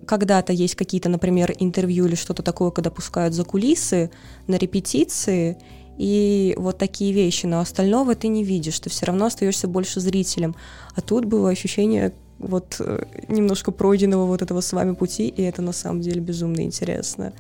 когда-то 0.06 0.52
есть 0.54 0.76
какие-то, 0.76 1.10
например, 1.10 1.54
интервью 1.60 2.06
или 2.06 2.16
что-то 2.16 2.44
такое, 2.44 2.72
когда 2.72 2.90
пускают 2.90 3.34
за 3.34 3.44
кулисы 3.44 4.12
на 4.48 4.56
репетиции, 4.56 5.58
и 5.98 6.56
вот 6.58 6.80
такие 6.80 7.14
вещи, 7.14 7.46
но 7.46 7.60
остального 7.60 8.16
ты 8.16 8.28
не 8.28 8.44
видишь, 8.44 8.80
ты 8.80 8.90
все 8.90 9.06
равно 9.06 9.26
остаешься 9.26 9.68
больше 9.68 10.00
зрителем. 10.00 10.56
А 10.96 11.02
тут 11.02 11.26
было 11.26 11.50
ощущение 11.50 12.14
вот 12.40 12.78
э, 12.80 13.06
немножко 13.28 13.72
пройденного 13.72 14.26
вот 14.26 14.42
этого 14.42 14.62
с 14.62 14.74
вами 14.74 14.94
пути, 14.94 15.28
и 15.28 15.42
это 15.42 15.62
на 15.62 15.72
самом 15.72 16.02
деле 16.02 16.22
безумно 16.22 16.62
интересно. 16.62 17.34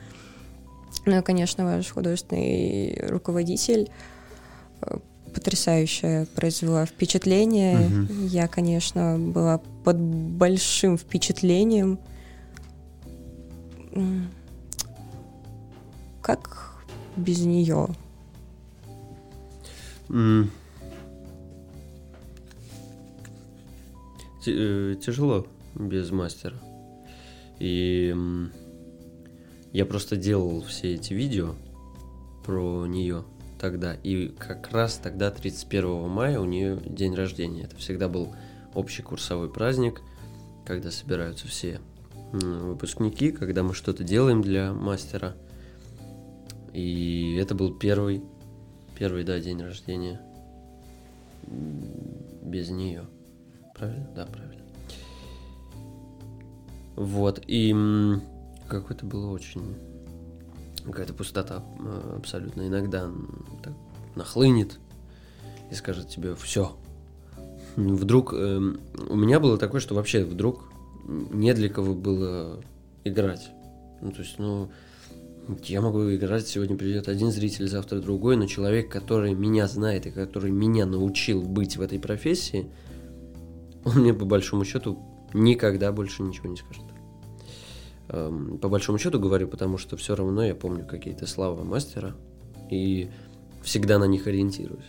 Ну 1.05 1.19
и, 1.19 1.21
конечно, 1.21 1.65
ваш 1.65 1.89
художественный 1.89 2.97
руководитель 3.09 3.89
э, 4.81 4.97
потрясающе 5.33 6.27
произвела 6.35 6.85
впечатление. 6.85 7.77
Угу. 7.87 8.27
Я, 8.27 8.47
конечно, 8.47 9.17
была 9.19 9.59
под 9.83 9.97
большим 9.97 10.97
впечатлением 10.97 11.99
как 16.23 16.83
без 17.15 17.41
нее? 17.41 17.89
Mm. 20.09 20.49
Тяжело 24.43 25.47
без 25.75 26.11
мастера. 26.11 26.57
И 27.59 28.15
я 29.71 29.85
просто 29.85 30.17
делал 30.17 30.61
все 30.63 30.95
эти 30.95 31.13
видео 31.13 31.55
про 32.45 32.85
нее 32.85 33.23
тогда. 33.59 33.93
И 33.93 34.27
как 34.27 34.71
раз 34.71 34.97
тогда, 34.97 35.31
31 35.31 36.09
мая, 36.09 36.39
у 36.39 36.45
нее 36.45 36.77
день 36.85 37.15
рождения. 37.15 37.63
Это 37.63 37.77
всегда 37.77 38.09
был 38.09 38.35
общий 38.73 39.01
курсовой 39.01 39.49
праздник, 39.49 40.01
когда 40.65 40.91
собираются 40.91 41.47
все 41.47 41.79
выпускники, 42.33 43.31
когда 43.31 43.63
мы 43.63 43.73
что-то 43.73 44.03
делаем 44.03 44.41
для 44.41 44.73
мастера. 44.73 45.35
И 46.73 47.37
это 47.39 47.55
был 47.55 47.73
первый, 47.73 48.23
первый, 48.97 49.23
да, 49.23 49.39
день 49.39 49.61
рождения 49.61 50.19
без 51.47 52.69
нее. 52.69 53.05
Правильно? 53.83 54.07
Да, 54.15 54.25
правильно. 54.25 54.63
Вот, 56.95 57.41
и 57.47 57.75
какое-то 58.67 59.05
было 59.05 59.31
очень... 59.31 59.75
Какая-то 60.85 61.13
пустота 61.13 61.63
абсолютно. 62.15 62.67
Иногда 62.67 63.09
так 63.61 63.73
нахлынет 64.15 64.79
и 65.71 65.75
скажет 65.75 66.09
тебе 66.09 66.35
все. 66.35 66.75
Вдруг... 67.75 68.33
Э, 68.33 68.57
у 68.57 69.15
меня 69.15 69.39
было 69.39 69.57
такое, 69.57 69.79
что 69.79 69.95
вообще 69.95 70.23
вдруг 70.23 70.71
не 71.05 71.53
для 71.53 71.69
кого 71.69 71.93
было 71.93 72.61
играть. 73.05 73.49
Ну, 74.01 74.11
то 74.11 74.19
есть, 74.19 74.39
ну, 74.39 74.69
я 75.63 75.81
могу 75.81 76.13
играть, 76.13 76.47
сегодня 76.47 76.75
придет 76.77 77.07
один 77.07 77.31
зритель, 77.31 77.67
завтра 77.67 77.99
другой, 77.99 78.35
но 78.35 78.45
человек, 78.45 78.89
который 78.89 79.33
меня 79.33 79.67
знает 79.67 80.05
и 80.05 80.11
который 80.11 80.51
меня 80.51 80.85
научил 80.85 81.41
быть 81.41 81.77
в 81.77 81.81
этой 81.81 81.99
профессии, 81.99 82.69
он 83.85 84.01
мне 84.01 84.13
по 84.13 84.25
большому 84.25 84.65
счету 84.65 84.99
никогда 85.33 85.91
больше 85.91 86.23
ничего 86.23 86.49
не 86.49 86.57
скажет. 86.57 86.83
Эм, 88.09 88.57
по 88.57 88.69
большому 88.69 88.97
счету 88.97 89.19
говорю, 89.19 89.47
потому 89.47 89.77
что 89.77 89.97
все 89.97 90.15
равно 90.15 90.43
я 90.43 90.55
помню 90.55 90.85
какие-то 90.85 91.25
слова 91.25 91.63
мастера 91.63 92.15
и 92.69 93.09
всегда 93.63 93.99
на 93.99 94.05
них 94.05 94.27
ориентируюсь. 94.27 94.85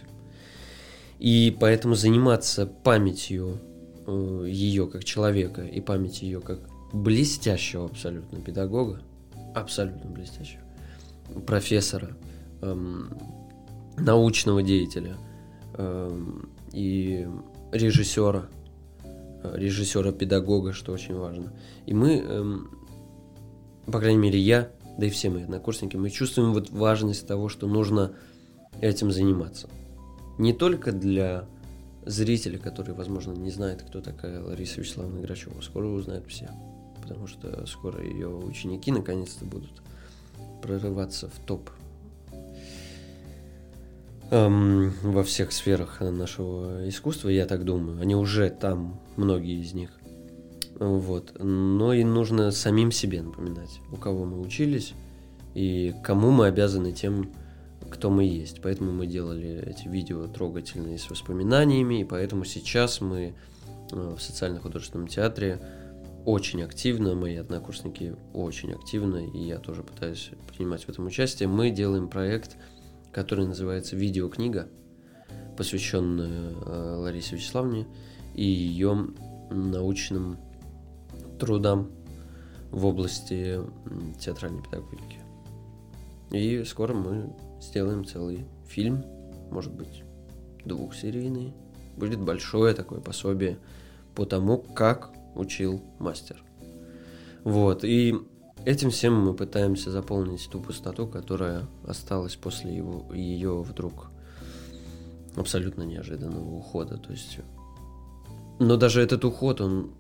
И 1.18 1.56
поэтому 1.58 1.94
заниматься 1.94 2.66
памятью 2.66 3.60
Э, 4.06 4.44
ее 4.46 4.86
как 4.86 5.04
человека 5.04 5.62
и 5.62 5.80
память 5.80 6.22
ее 6.22 6.40
как 6.40 6.58
блестящего 6.92 7.86
абсолютно 7.86 8.40
педагога, 8.40 9.00
абсолютно 9.54 10.10
блестящего, 10.10 10.62
профессора, 11.46 12.16
эм, 12.60 13.16
научного 13.96 14.62
деятеля 14.62 15.16
эм, 15.78 16.50
и 16.72 17.26
режиссера, 17.72 18.46
режиссера-педагога, 19.54 20.72
что 20.72 20.92
очень 20.92 21.14
важно. 21.14 21.52
И 21.86 21.94
мы, 21.94 22.18
эм, 22.18 22.78
по 23.86 24.00
крайней 24.00 24.18
мере, 24.18 24.38
я, 24.38 24.70
да 24.98 25.06
и 25.06 25.10
все 25.10 25.30
мои 25.30 25.42
однокурсники, 25.42 25.96
мы 25.96 26.10
чувствуем 26.10 26.52
вот 26.52 26.70
важность 26.70 27.26
того, 27.26 27.48
что 27.48 27.66
нужно 27.66 28.12
этим 28.80 29.10
заниматься. 29.10 29.68
Не 30.38 30.52
только 30.52 30.92
для 30.92 31.46
зрители, 32.06 32.56
которые, 32.56 32.94
возможно, 32.94 33.32
не 33.32 33.50
знают, 33.50 33.82
кто 33.82 34.00
такая 34.00 34.42
Лариса 34.42 34.80
Вячеславовна 34.80 35.20
Грачева, 35.20 35.60
скоро 35.60 35.86
узнают 35.86 36.26
все. 36.26 36.50
Потому 37.02 37.26
что 37.26 37.66
скоро 37.66 38.02
ее 38.02 38.28
ученики 38.28 38.90
наконец-то 38.90 39.44
будут 39.44 39.82
прорываться 40.62 41.28
в 41.28 41.46
топ 41.46 41.70
эм, 44.30 44.92
во 45.02 45.22
всех 45.22 45.52
сферах 45.52 46.00
нашего 46.00 46.88
искусства, 46.88 47.28
я 47.28 47.46
так 47.46 47.64
думаю. 47.64 48.00
Они 48.00 48.14
уже 48.14 48.50
там, 48.50 49.00
многие 49.16 49.60
из 49.60 49.74
них. 49.74 49.90
Вот. 50.78 51.32
Но 51.38 51.92
и 51.92 52.04
нужно 52.04 52.50
самим 52.50 52.90
себе 52.90 53.22
напоминать, 53.22 53.80
у 53.92 53.96
кого 53.96 54.24
мы 54.24 54.40
учились 54.40 54.94
и 55.54 55.94
кому 56.02 56.30
мы 56.30 56.46
обязаны 56.46 56.92
тем, 56.92 57.30
кто 57.90 58.10
мы 58.10 58.24
есть. 58.24 58.60
Поэтому 58.60 58.92
мы 58.92 59.06
делали 59.06 59.64
эти 59.66 59.88
видео 59.88 60.26
трогательные 60.26 60.98
с 60.98 61.08
воспоминаниями, 61.08 62.00
и 62.00 62.04
поэтому 62.04 62.44
сейчас 62.44 63.00
мы 63.00 63.34
э, 63.92 64.14
в 64.18 64.20
социально-художественном 64.20 65.06
театре 65.06 65.60
очень 66.24 66.62
активно, 66.62 67.14
мои 67.14 67.36
однокурсники 67.36 68.16
очень 68.32 68.72
активно, 68.72 69.18
и 69.18 69.38
я 69.38 69.58
тоже 69.58 69.82
пытаюсь 69.82 70.30
принимать 70.48 70.84
в 70.84 70.88
этом 70.88 71.06
участие. 71.06 71.48
Мы 71.48 71.70
делаем 71.70 72.08
проект, 72.08 72.56
который 73.14 73.46
называется 73.46 73.96
«Видеокнига», 73.96 74.68
посвященную 75.56 76.56
э, 76.66 76.96
Ларисе 76.96 77.36
Вячеславовне 77.36 77.86
и 78.34 78.44
ее 78.44 79.06
научным 79.50 80.36
трудам 81.38 81.92
в 82.72 82.84
области 82.84 83.60
театральной 84.18 84.62
педагогики. 84.62 85.20
И 86.32 86.64
скоро 86.64 86.92
мы 86.92 87.32
сделаем 87.60 88.04
целый 88.04 88.46
фильм, 88.66 89.04
может 89.50 89.72
быть, 89.72 90.02
двухсерийный. 90.64 91.54
Будет 91.96 92.20
большое 92.20 92.74
такое 92.74 93.00
пособие 93.00 93.58
по 94.16 94.26
тому, 94.26 94.58
как 94.58 95.12
учил 95.36 95.80
мастер. 96.00 96.42
Вот, 97.44 97.84
и 97.84 98.16
этим 98.64 98.90
всем 98.90 99.14
мы 99.14 99.34
пытаемся 99.34 99.90
заполнить 99.90 100.48
ту 100.50 100.60
пустоту, 100.60 101.06
которая 101.06 101.66
осталась 101.86 102.36
после 102.36 102.74
его, 102.74 103.12
ее 103.12 103.62
вдруг 103.62 104.10
абсолютно 105.36 105.82
неожиданного 105.82 106.54
ухода. 106.56 106.96
То 106.96 107.12
есть, 107.12 107.38
но 108.58 108.76
даже 108.76 109.02
этот 109.02 109.24
уход, 109.24 109.60
он 109.60 109.92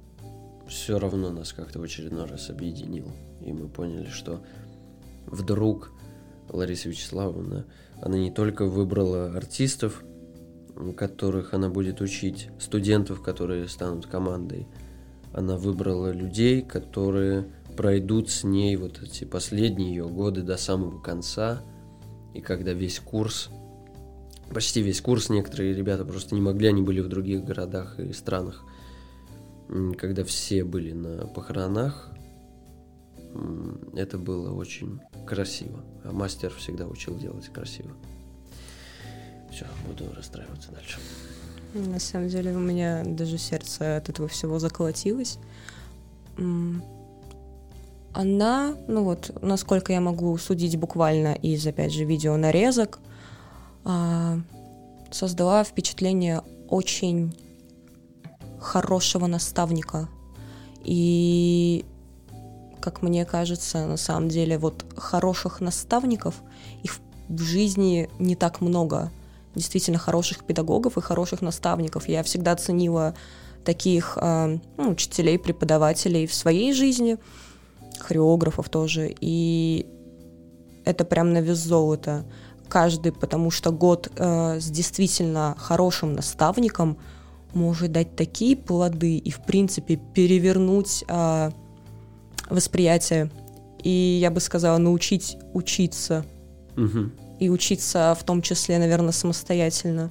все 0.68 0.98
равно 0.98 1.30
нас 1.30 1.52
как-то 1.52 1.78
в 1.78 1.82
очередной 1.82 2.26
раз 2.26 2.50
объединил. 2.50 3.10
И 3.40 3.52
мы 3.52 3.68
поняли, 3.68 4.08
что 4.08 4.42
вдруг 5.26 5.92
Лариса 6.48 6.88
Вячеславовна, 6.88 7.66
она 8.00 8.18
не 8.18 8.30
только 8.30 8.64
выбрала 8.64 9.32
артистов, 9.34 10.02
которых 10.96 11.54
она 11.54 11.68
будет 11.68 12.00
учить, 12.00 12.48
студентов, 12.58 13.22
которые 13.22 13.68
станут 13.68 14.06
командой, 14.06 14.66
она 15.32 15.56
выбрала 15.56 16.12
людей, 16.12 16.62
которые 16.62 17.46
пройдут 17.76 18.30
с 18.30 18.44
ней 18.44 18.76
вот 18.76 19.02
эти 19.02 19.24
последние 19.24 19.90
ее 19.90 20.08
годы 20.08 20.42
до 20.42 20.56
самого 20.56 21.00
конца, 21.00 21.62
и 22.32 22.40
когда 22.40 22.72
весь 22.72 23.00
курс, 23.00 23.50
почти 24.52 24.82
весь 24.82 25.00
курс, 25.00 25.28
некоторые 25.28 25.74
ребята 25.74 26.04
просто 26.04 26.34
не 26.34 26.40
могли, 26.40 26.68
они 26.68 26.82
были 26.82 27.00
в 27.00 27.08
других 27.08 27.44
городах 27.44 27.98
и 27.98 28.12
странах, 28.12 28.64
когда 29.98 30.24
все 30.24 30.64
были 30.64 30.92
на 30.92 31.26
похоронах, 31.26 32.10
это 33.94 34.18
было 34.18 34.52
очень 34.52 35.00
красиво. 35.26 35.84
А 36.04 36.12
мастер 36.12 36.50
всегда 36.50 36.86
учил 36.86 37.18
делать 37.18 37.48
красиво. 37.48 37.90
Все, 39.50 39.66
буду 39.86 40.12
расстраиваться 40.14 40.70
дальше. 40.70 40.98
На 41.74 41.98
самом 41.98 42.28
деле 42.28 42.52
у 42.54 42.60
меня 42.60 43.02
даже 43.04 43.38
сердце 43.38 43.96
от 43.96 44.08
этого 44.08 44.28
всего 44.28 44.58
заколотилось. 44.58 45.38
Она, 48.14 48.76
ну 48.86 49.02
вот, 49.02 49.36
насколько 49.42 49.92
я 49.92 50.00
могу 50.00 50.36
судить 50.38 50.76
буквально 50.76 51.34
из, 51.34 51.66
опять 51.66 51.92
же, 51.92 52.04
видео 52.04 52.36
нарезок, 52.36 53.00
а, 53.84 54.38
создала 55.10 55.64
впечатление 55.64 56.42
очень 56.68 57.36
хорошего 58.60 59.26
наставника. 59.26 60.08
И 60.84 61.84
как 62.80 63.02
мне 63.02 63.24
кажется, 63.24 63.86
на 63.86 63.96
самом 63.96 64.28
деле, 64.28 64.58
вот 64.58 64.84
хороших 64.96 65.60
наставников, 65.60 66.34
их 66.82 66.98
в 67.28 67.40
жизни 67.40 68.10
не 68.18 68.36
так 68.36 68.60
много. 68.60 69.10
Действительно 69.54 69.98
хороших 69.98 70.44
педагогов 70.44 70.98
и 70.98 71.00
хороших 71.00 71.40
наставников. 71.40 72.08
Я 72.08 72.22
всегда 72.22 72.54
ценила 72.56 73.14
таких 73.64 74.18
э, 74.20 74.58
ну, 74.76 74.90
учителей, 74.90 75.38
преподавателей 75.38 76.26
в 76.26 76.34
своей 76.34 76.74
жизни, 76.74 77.16
хореографов 78.04 78.68
тоже. 78.68 79.14
И 79.20 79.86
это 80.84 81.04
прям 81.04 81.32
на 81.32 81.40
вес 81.40 81.58
золота. 81.58 82.24
Каждый, 82.68 83.12
потому 83.12 83.50
что 83.50 83.72
год 83.72 84.10
э, 84.16 84.58
с 84.60 84.70
действительно 84.70 85.54
хорошим 85.58 86.14
наставником 86.14 86.98
может 87.52 87.92
дать 87.92 88.16
такие 88.16 88.56
плоды 88.56 89.16
и, 89.16 89.30
в 89.30 89.44
принципе, 89.44 89.96
перевернуть 89.96 91.04
э, 91.08 91.50
восприятие. 92.50 93.30
И 93.82 94.18
я 94.20 94.30
бы 94.30 94.40
сказала, 94.40 94.78
научить 94.78 95.36
учиться. 95.52 96.24
Угу. 96.76 97.10
И 97.40 97.48
учиться 97.50 98.16
в 98.18 98.24
том 98.24 98.42
числе, 98.42 98.78
наверное, 98.78 99.12
самостоятельно. 99.12 100.10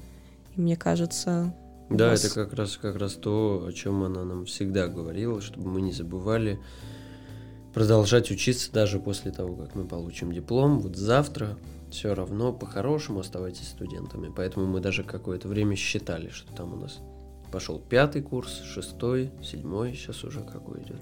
И 0.56 0.62
мне 0.62 0.76
кажется... 0.76 1.54
Да, 1.90 2.10
вас... 2.10 2.24
это 2.24 2.34
как 2.34 2.54
раз, 2.54 2.78
как 2.78 2.96
раз 2.96 3.14
то, 3.14 3.66
о 3.68 3.72
чем 3.72 4.04
она 4.04 4.24
нам 4.24 4.46
всегда 4.46 4.88
говорила, 4.88 5.42
чтобы 5.42 5.70
мы 5.70 5.82
не 5.82 5.92
забывали 5.92 6.60
продолжать 7.74 8.32
учиться 8.32 8.72
даже 8.72 9.00
после 9.00 9.32
того, 9.32 9.56
как 9.56 9.76
мы 9.76 9.86
получим 9.86 10.32
диплом. 10.32 10.80
Вот 10.80 10.96
завтра 10.96 11.58
все 11.92 12.14
равно 12.14 12.54
по-хорошему 12.54 13.20
оставайтесь 13.20 13.68
студентами. 13.68 14.32
Поэтому 14.36 14.66
мы 14.66 14.80
даже 14.80 15.04
какое-то 15.04 15.48
время 15.48 15.76
считали, 15.76 16.30
что 16.30 16.52
там 16.54 16.74
у 16.74 16.78
нас 16.78 17.00
пошел 17.52 17.80
пятый 17.80 18.22
курс, 18.22 18.62
шестой, 18.62 19.32
седьмой, 19.44 19.94
сейчас 19.94 20.24
уже 20.24 20.42
какой 20.42 20.82
идет 20.82 21.02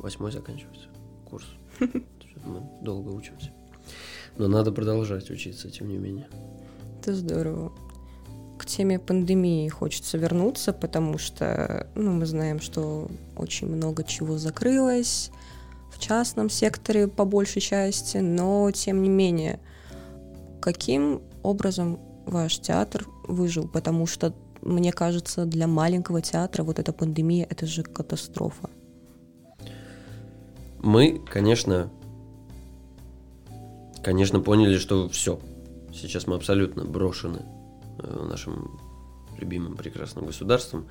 восьмой 0.00 0.32
заканчивается 0.32 0.88
курс. 1.28 1.44
Мы 1.80 2.62
долго 2.82 3.10
учимся. 3.10 3.50
Но 4.36 4.48
надо 4.48 4.72
продолжать 4.72 5.30
учиться, 5.30 5.70
тем 5.70 5.88
не 5.88 5.98
менее. 5.98 6.28
Это 7.00 7.14
здорово. 7.14 7.72
К 8.58 8.66
теме 8.66 8.98
пандемии 8.98 9.68
хочется 9.68 10.18
вернуться, 10.18 10.72
потому 10.72 11.18
что 11.18 11.86
ну, 11.94 12.12
мы 12.12 12.26
знаем, 12.26 12.60
что 12.60 13.10
очень 13.36 13.68
много 13.68 14.04
чего 14.04 14.38
закрылось 14.38 15.30
частном 16.00 16.50
секторе 16.50 17.06
по 17.06 17.24
большей 17.24 17.62
части, 17.62 18.18
но 18.18 18.70
тем 18.72 19.02
не 19.02 19.08
менее, 19.08 19.60
каким 20.60 21.22
образом 21.42 22.00
ваш 22.26 22.58
театр 22.58 23.06
выжил? 23.28 23.68
Потому 23.68 24.06
что, 24.06 24.34
мне 24.62 24.92
кажется, 24.92 25.44
для 25.44 25.66
маленького 25.66 26.20
театра 26.20 26.64
вот 26.64 26.78
эта 26.78 26.92
пандемия– 26.92 27.46
это 27.50 27.66
же 27.66 27.82
катастрофа. 27.82 28.70
Мы, 30.82 31.20
конечно, 31.30 31.90
конечно, 34.02 34.40
поняли, 34.40 34.78
что 34.78 35.08
все. 35.08 35.38
Сейчас 35.92 36.26
мы 36.26 36.36
абсолютно 36.36 36.84
брошены 36.84 37.42
э, 37.98 38.26
нашим 38.28 38.80
любимым 39.38 39.76
прекрасным 39.76 40.26
государством. 40.26 40.86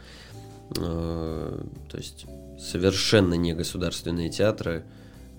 Э, 0.77 1.63
то 1.89 1.97
есть 1.97 2.25
совершенно 2.59 3.33
не 3.33 3.53
государственные 3.53 4.29
театры 4.29 4.83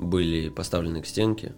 были 0.01 0.49
поставлены 0.49 1.03
к 1.03 1.07
стенке, 1.07 1.55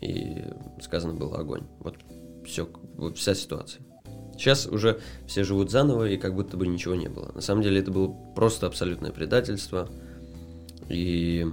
и 0.00 0.44
сказано 0.80 1.14
было 1.14 1.38
огонь. 1.38 1.66
Вот 1.80 1.96
все, 2.44 2.68
вот 2.96 3.16
вся 3.18 3.34
ситуация. 3.34 3.82
Сейчас 4.34 4.66
уже 4.66 5.00
все 5.26 5.42
живут 5.42 5.70
заново, 5.70 6.08
и 6.08 6.16
как 6.16 6.34
будто 6.34 6.56
бы 6.56 6.66
ничего 6.66 6.94
не 6.94 7.08
было. 7.08 7.32
На 7.34 7.40
самом 7.40 7.62
деле 7.62 7.80
это 7.80 7.90
было 7.90 8.14
просто 8.36 8.66
абсолютное 8.66 9.10
предательство. 9.10 9.88
И 10.88 11.44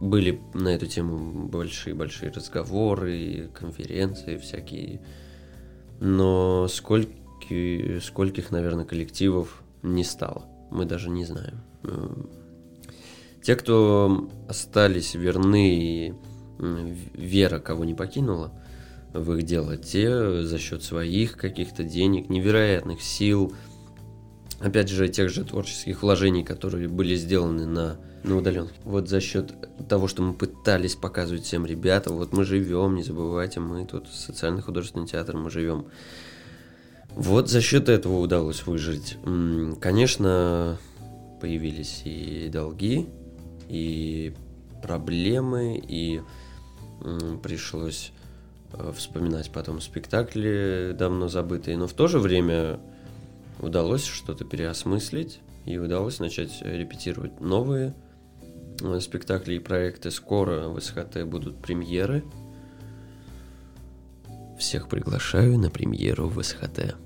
были 0.00 0.40
на 0.54 0.68
эту 0.68 0.86
тему 0.86 1.48
большие-большие 1.48 2.30
разговоры, 2.30 3.50
конференции 3.52 4.36
всякие. 4.36 5.00
Но 5.98 6.68
сколько, 6.68 7.10
скольких, 8.00 8.50
наверное, 8.50 8.84
коллективов 8.84 9.62
не 9.82 10.04
стало, 10.04 10.46
мы 10.70 10.84
даже 10.84 11.10
не 11.10 11.24
знаем. 11.24 11.62
Те, 13.46 13.54
кто 13.54 14.28
остались 14.48 15.14
верны 15.14 15.78
и 15.78 16.14
вера 17.14 17.60
кого 17.60 17.84
не 17.84 17.94
покинула 17.94 18.50
в 19.12 19.34
их 19.34 19.44
дело, 19.44 19.76
те 19.76 20.42
за 20.42 20.58
счет 20.58 20.82
своих 20.82 21.36
каких-то 21.36 21.84
денег, 21.84 22.28
невероятных 22.28 23.00
сил, 23.00 23.54
опять 24.58 24.88
же, 24.88 25.08
тех 25.08 25.30
же 25.30 25.44
творческих 25.44 26.02
вложений, 26.02 26.42
которые 26.42 26.88
были 26.88 27.14
сделаны 27.14 27.66
на, 27.66 28.00
на 28.24 28.36
удаленке. 28.36 28.74
Вот 28.82 29.08
за 29.08 29.20
счет 29.20 29.54
того, 29.88 30.08
что 30.08 30.22
мы 30.22 30.34
пытались 30.34 30.96
показывать 30.96 31.44
всем 31.44 31.64
ребятам, 31.64 32.16
вот 32.16 32.32
мы 32.32 32.42
живем, 32.42 32.96
не 32.96 33.04
забывайте, 33.04 33.60
мы 33.60 33.86
тут 33.86 34.08
социальный 34.08 34.60
художественный 34.60 35.06
театр, 35.06 35.36
мы 35.36 35.50
живем. 35.50 35.86
Вот 37.10 37.48
за 37.48 37.60
счет 37.60 37.88
этого 37.88 38.18
удалось 38.18 38.66
выжить. 38.66 39.18
Конечно, 39.80 40.78
появились 41.40 42.02
и 42.04 42.48
долги, 42.52 43.06
и 43.68 44.34
проблемы, 44.82 45.82
и 45.86 46.20
пришлось 47.42 48.12
э, 48.72 48.92
вспоминать 48.94 49.50
потом 49.50 49.80
спектакли 49.80 50.94
давно 50.98 51.28
забытые, 51.28 51.76
но 51.76 51.86
в 51.86 51.92
то 51.92 52.08
же 52.08 52.18
время 52.18 52.80
удалось 53.60 54.04
что-то 54.04 54.44
переосмыслить 54.44 55.40
и 55.64 55.78
удалось 55.78 56.18
начать 56.18 56.62
репетировать 56.62 57.40
новые 57.40 57.94
э, 58.82 59.00
спектакли 59.00 59.54
и 59.54 59.58
проекты. 59.58 60.10
Скоро 60.10 60.68
в 60.68 60.80
СХТ 60.80 61.24
будут 61.24 61.60
премьеры. 61.60 62.24
Всех 64.58 64.88
приглашаю 64.88 65.58
на 65.58 65.70
премьеру 65.70 66.28
в 66.28 66.42
СХТ. 66.42 66.96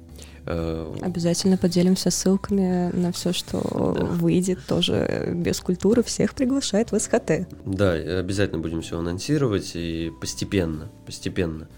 Э, 0.46 0.96
Обязательно 1.00 1.57
поделимся 1.57 2.11
ссылками 2.11 2.90
на 2.96 3.12
все, 3.12 3.33
что 3.33 3.94
да. 3.96 4.05
выйдет 4.05 4.61
тоже 4.66 5.33
без 5.35 5.61
культуры. 5.61 6.03
Всех 6.03 6.35
приглашает 6.35 6.92
в 6.92 6.98
СХТ. 6.98 7.46
Да, 7.64 7.92
обязательно 7.92 8.61
будем 8.61 8.83
все 8.83 8.98
анонсировать 8.98 9.72
и 9.74 10.11
постепенно, 10.20 10.88
постепенно. 11.07 11.68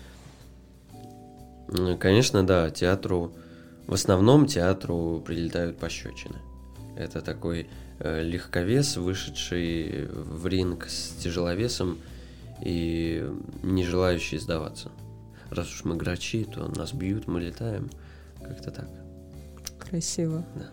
Конечно, 1.98 2.46
да, 2.46 2.70
театру, 2.70 3.32
в 3.86 3.94
основном 3.94 4.46
театру 4.46 5.22
прилетают 5.26 5.78
пощечины. 5.78 6.36
Это 6.96 7.22
такой 7.22 7.68
э, 7.98 8.22
легковес, 8.22 8.96
вышедший 8.96 10.06
в 10.08 10.46
ринг 10.46 10.86
с 10.86 11.14
тяжеловесом 11.22 11.98
и 12.62 13.26
не 13.62 13.84
желающий 13.84 14.38
сдаваться. 14.38 14.90
Раз 15.50 15.68
уж 15.68 15.84
мы 15.84 15.96
грачи, 15.96 16.44
то 16.44 16.68
нас 16.68 16.92
бьют, 16.92 17.26
мы 17.26 17.40
летаем. 17.40 17.90
Как-то 18.52 18.70
так. 18.70 18.88
Красиво. 19.78 20.44
Да. 20.54 20.66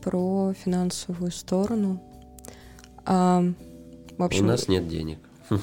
Про 0.00 0.54
финансовую 0.54 1.32
сторону. 1.32 2.00
А, 3.04 3.42
в 4.16 4.22
общем, 4.22 4.44
У 4.44 4.46
нас 4.46 4.68
нет 4.68 4.86
денег. 4.86 5.18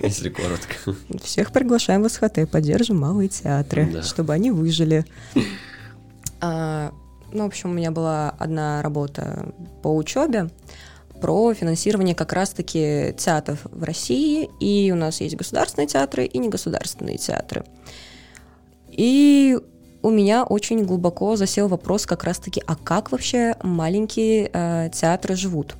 Если 0.00 0.28
коротко. 0.28 0.94
Всех 1.20 1.50
приглашаем 1.50 2.04
в 2.04 2.08
СХТ, 2.08 2.48
поддержим 2.48 2.98
малые 3.00 3.28
театры, 3.28 3.90
да. 3.92 4.02
чтобы 4.02 4.32
они 4.32 4.52
выжили. 4.52 5.04
А, 6.40 6.92
ну, 7.32 7.42
в 7.42 7.46
общем, 7.48 7.70
у 7.70 7.72
меня 7.72 7.90
была 7.90 8.30
одна 8.38 8.80
работа 8.80 9.52
по 9.82 9.92
учебе 9.96 10.50
про 11.20 11.54
финансирование 11.54 12.14
как 12.14 12.32
раз-таки 12.32 13.14
театров 13.16 13.60
в 13.64 13.82
России, 13.82 14.48
и 14.60 14.90
у 14.92 14.96
нас 14.96 15.20
есть 15.20 15.36
государственные 15.36 15.86
театры 15.86 16.24
и 16.24 16.38
негосударственные 16.38 17.18
театры. 17.18 17.64
И 18.90 19.58
у 20.02 20.10
меня 20.10 20.44
очень 20.44 20.84
глубоко 20.84 21.36
засел 21.36 21.68
вопрос 21.68 22.06
как 22.06 22.24
раз-таки, 22.24 22.62
а 22.66 22.76
как 22.76 23.12
вообще 23.12 23.56
маленькие 23.62 24.50
э, 24.52 24.90
театры 24.92 25.34
живут? 25.34 25.76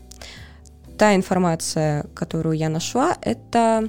Та 0.98 1.14
информация, 1.14 2.04
которую 2.14 2.56
я 2.56 2.68
нашла, 2.68 3.16
это 3.22 3.88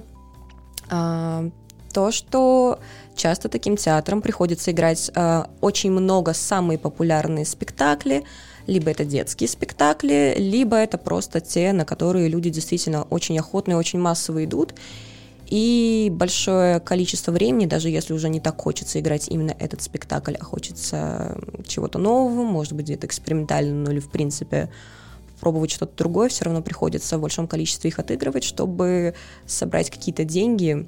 э, 0.90 1.50
то, 1.92 2.12
что 2.12 2.80
часто 3.16 3.50
таким 3.50 3.76
театрам 3.76 4.22
приходится 4.22 4.72
играть 4.72 5.12
э, 5.14 5.44
очень 5.62 5.92
много 5.92 6.34
самые 6.34 6.78
популярные 6.78 7.46
спектакли, 7.46 8.24
либо 8.70 8.92
это 8.92 9.04
детские 9.04 9.50
спектакли, 9.50 10.36
либо 10.38 10.78
это 10.78 10.98
просто 10.98 11.42
те, 11.42 11.74
на 11.74 11.86
которые 11.86 12.30
люди 12.30 12.50
действительно 12.50 13.04
очень 13.04 13.38
охотно 13.40 13.74
и 13.74 13.76
очень 13.76 14.00
массово 14.00 14.46
идут. 14.46 14.74
И 15.48 16.10
большое 16.14 16.80
количество 16.80 17.32
времени, 17.32 17.66
даже 17.66 17.90
если 17.90 18.14
уже 18.14 18.30
не 18.30 18.40
так 18.40 18.62
хочется 18.62 19.00
играть 19.00 19.28
именно 19.30 19.56
этот 19.58 19.82
спектакль, 19.82 20.36
а 20.40 20.44
хочется 20.44 21.40
чего-то 21.68 21.98
нового, 21.98 22.44
может 22.44 22.74
быть, 22.74 22.86
где-то 22.86 23.08
экспериментально, 23.08 23.86
ну 23.86 23.92
или 23.92 24.00
в 24.00 24.12
принципе 24.12 24.70
пробовать 25.40 25.72
что-то 25.72 25.98
другое, 25.98 26.30
все 26.30 26.46
равно 26.46 26.62
приходится 26.62 27.18
в 27.18 27.22
большом 27.22 27.48
количестве 27.48 27.90
их 27.90 27.98
отыгрывать, 27.98 28.44
чтобы 28.44 29.16
собрать 29.48 29.90
какие-то 29.90 30.24
деньги 30.24 30.86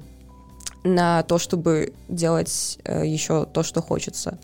на 0.84 1.22
то, 1.24 1.38
чтобы 1.38 1.92
делать 2.08 2.78
э, 2.84 3.04
еще 3.04 3.46
то, 3.46 3.64
что 3.64 3.82
хочется. 3.82 4.38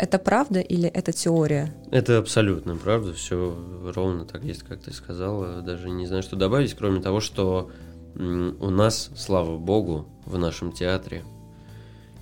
Это 0.00 0.18
правда 0.18 0.60
или 0.60 0.88
это 0.88 1.12
теория? 1.12 1.74
Это 1.90 2.16
абсолютно 2.16 2.74
правда, 2.74 3.12
все 3.12 3.54
ровно 3.94 4.24
так 4.24 4.42
есть, 4.42 4.62
как 4.62 4.80
ты 4.80 4.94
сказала. 4.94 5.60
Даже 5.60 5.90
не 5.90 6.06
знаю, 6.06 6.22
что 6.22 6.36
добавить, 6.36 6.72
кроме 6.72 7.02
того, 7.02 7.20
что 7.20 7.70
у 8.14 8.70
нас, 8.70 9.10
слава 9.14 9.58
богу, 9.58 10.06
в 10.24 10.38
нашем 10.38 10.72
театре 10.72 11.22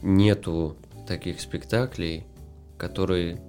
нету 0.02 0.76
таких 1.06 1.40
спектаклей, 1.40 2.26
которые 2.78 3.40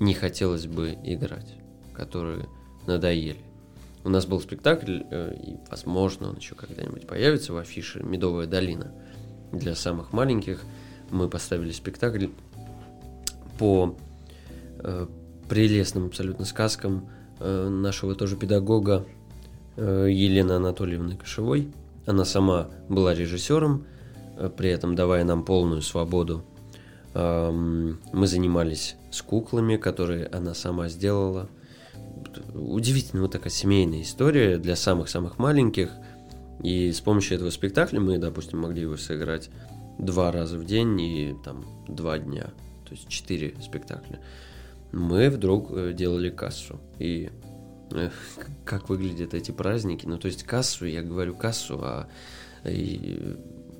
не 0.00 0.14
хотелось 0.14 0.66
бы 0.66 0.98
играть, 1.04 1.54
которые 1.94 2.48
надоели. 2.88 3.38
У 4.02 4.08
нас 4.08 4.26
был 4.26 4.40
спектакль, 4.40 5.02
э, 5.08 5.36
и, 5.40 5.56
возможно, 5.70 6.30
он 6.30 6.38
еще 6.38 6.56
когда-нибудь 6.56 7.06
появится 7.06 7.52
в 7.52 7.56
афише 7.56 8.02
«Медовая 8.02 8.48
долина» 8.48 8.92
для 9.52 9.76
самых 9.76 10.12
маленьких. 10.12 10.64
Мы 11.10 11.28
поставили 11.28 11.70
спектакль 11.70 12.26
по 13.58 13.96
э, 14.80 15.06
прелестным 15.48 16.06
абсолютно 16.06 16.44
сказкам 16.44 17.08
э, 17.40 17.68
нашего 17.68 18.14
тоже 18.14 18.36
педагога 18.36 19.04
э, 19.76 20.08
Елены 20.10 20.52
Анатольевны 20.52 21.16
Кошевой. 21.16 21.72
Она 22.06 22.24
сама 22.24 22.68
была 22.88 23.14
режиссером, 23.14 23.86
э, 24.36 24.50
при 24.54 24.70
этом 24.70 24.94
давая 24.94 25.24
нам 25.24 25.44
полную 25.44 25.82
свободу. 25.82 26.44
Э, 27.14 27.50
мы 27.50 28.26
занимались 28.26 28.96
с 29.10 29.22
куклами, 29.22 29.76
которые 29.76 30.26
она 30.26 30.54
сама 30.54 30.88
сделала. 30.88 31.48
Удивительно, 32.54 33.22
вот 33.22 33.32
такая 33.32 33.50
семейная 33.50 34.02
история 34.02 34.58
для 34.58 34.76
самых-самых 34.76 35.38
маленьких. 35.38 35.90
И 36.62 36.90
с 36.90 37.00
помощью 37.00 37.36
этого 37.36 37.50
спектакля 37.50 38.00
мы, 38.00 38.18
допустим, 38.18 38.60
могли 38.60 38.82
его 38.82 38.96
сыграть 38.96 39.50
два 39.98 40.32
раза 40.32 40.58
в 40.58 40.64
день 40.64 41.00
и 41.00 41.34
там 41.44 41.64
два 41.86 42.18
дня 42.18 42.50
то 42.86 42.94
есть 42.94 43.08
четыре 43.08 43.54
спектакля, 43.60 44.20
мы 44.92 45.30
вдруг 45.30 45.70
э, 45.70 45.92
делали 45.92 46.30
кассу. 46.30 46.80
И 46.98 47.30
э, 47.90 48.10
как 48.64 48.88
выглядят 48.88 49.34
эти 49.34 49.50
праздники? 49.50 50.06
Ну, 50.06 50.18
то 50.18 50.26
есть 50.26 50.44
кассу, 50.44 50.86
я 50.86 51.02
говорю 51.02 51.34
кассу, 51.34 51.78
а 51.82 52.08
и, 52.64 53.36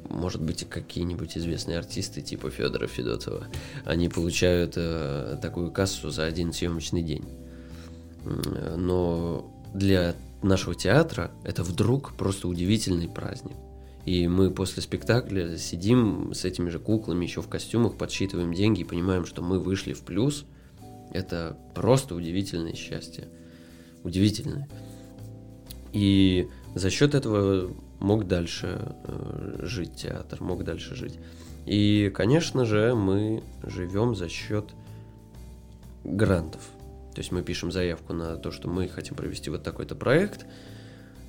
может 0.08 0.42
быть, 0.42 0.68
какие-нибудь 0.68 1.36
известные 1.36 1.78
артисты 1.78 2.20
типа 2.20 2.50
Федора 2.50 2.86
Федотова, 2.86 3.46
они 3.84 4.08
получают 4.08 4.74
э, 4.76 5.38
такую 5.40 5.70
кассу 5.72 6.10
за 6.10 6.24
один 6.24 6.52
съемочный 6.52 7.02
день. 7.02 7.24
Но 8.76 9.52
для 9.72 10.16
нашего 10.42 10.74
театра 10.74 11.30
это 11.44 11.62
вдруг 11.62 12.14
просто 12.16 12.48
удивительный 12.48 13.08
праздник. 13.08 13.56
И 14.06 14.28
мы 14.28 14.52
после 14.52 14.82
спектакля 14.82 15.58
сидим 15.58 16.32
с 16.32 16.44
этими 16.44 16.70
же 16.70 16.78
куклами 16.78 17.24
еще 17.24 17.42
в 17.42 17.48
костюмах, 17.48 17.98
подсчитываем 17.98 18.54
деньги 18.54 18.82
и 18.82 18.84
понимаем, 18.84 19.26
что 19.26 19.42
мы 19.42 19.58
вышли 19.58 19.92
в 19.92 20.02
плюс. 20.02 20.46
Это 21.12 21.58
просто 21.74 22.14
удивительное 22.14 22.74
счастье. 22.74 23.28
Удивительное. 24.04 24.68
И 25.92 26.48
за 26.76 26.88
счет 26.90 27.16
этого 27.16 27.74
мог 27.98 28.28
дальше 28.28 28.94
э, 29.04 29.58
жить 29.62 29.96
театр, 29.96 30.40
мог 30.40 30.62
дальше 30.62 30.94
жить. 30.94 31.18
И, 31.66 32.12
конечно 32.14 32.64
же, 32.64 32.94
мы 32.94 33.42
живем 33.64 34.14
за 34.14 34.28
счет 34.28 34.66
грантов. 36.04 36.60
То 37.12 37.22
есть 37.22 37.32
мы 37.32 37.42
пишем 37.42 37.72
заявку 37.72 38.12
на 38.12 38.36
то, 38.36 38.52
что 38.52 38.68
мы 38.68 38.86
хотим 38.86 39.16
провести 39.16 39.50
вот 39.50 39.64
такой-то 39.64 39.96
проект. 39.96 40.46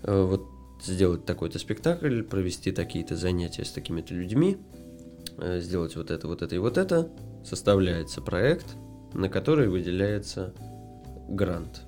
Э, 0.03 0.21
вот 0.21 0.45
сделать 0.83 1.25
такой-то 1.25 1.59
спектакль, 1.59 2.21
провести 2.23 2.71
такие-то 2.71 3.15
занятия 3.15 3.65
с 3.65 3.71
такими-то 3.71 4.13
людьми, 4.13 4.57
э, 5.37 5.59
сделать 5.59 5.95
вот 5.95 6.11
это, 6.11 6.27
вот 6.27 6.41
это 6.41 6.55
и 6.55 6.59
вот 6.59 6.77
это, 6.77 7.09
составляется 7.43 8.21
проект, 8.21 8.75
на 9.13 9.29
который 9.29 9.69
выделяется 9.69 10.53
грант 11.29 11.83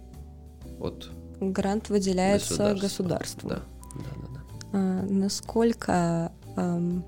от 0.79 1.09
Грант 1.39 1.89
выделяется 1.89 2.75
государству. 2.75 3.49
Да, 3.49 3.61
да, 3.95 4.01
да. 4.21 4.27
да. 4.33 4.41
А, 4.73 5.03
насколько 5.03 6.31
эм, 6.57 7.05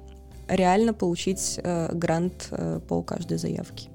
реально 0.47 0.93
получить 0.93 1.59
э, 1.61 1.93
грант 1.93 2.47
э, 2.51 2.79
по 2.87 3.01
каждой 3.01 3.37
заявке? 3.37 3.89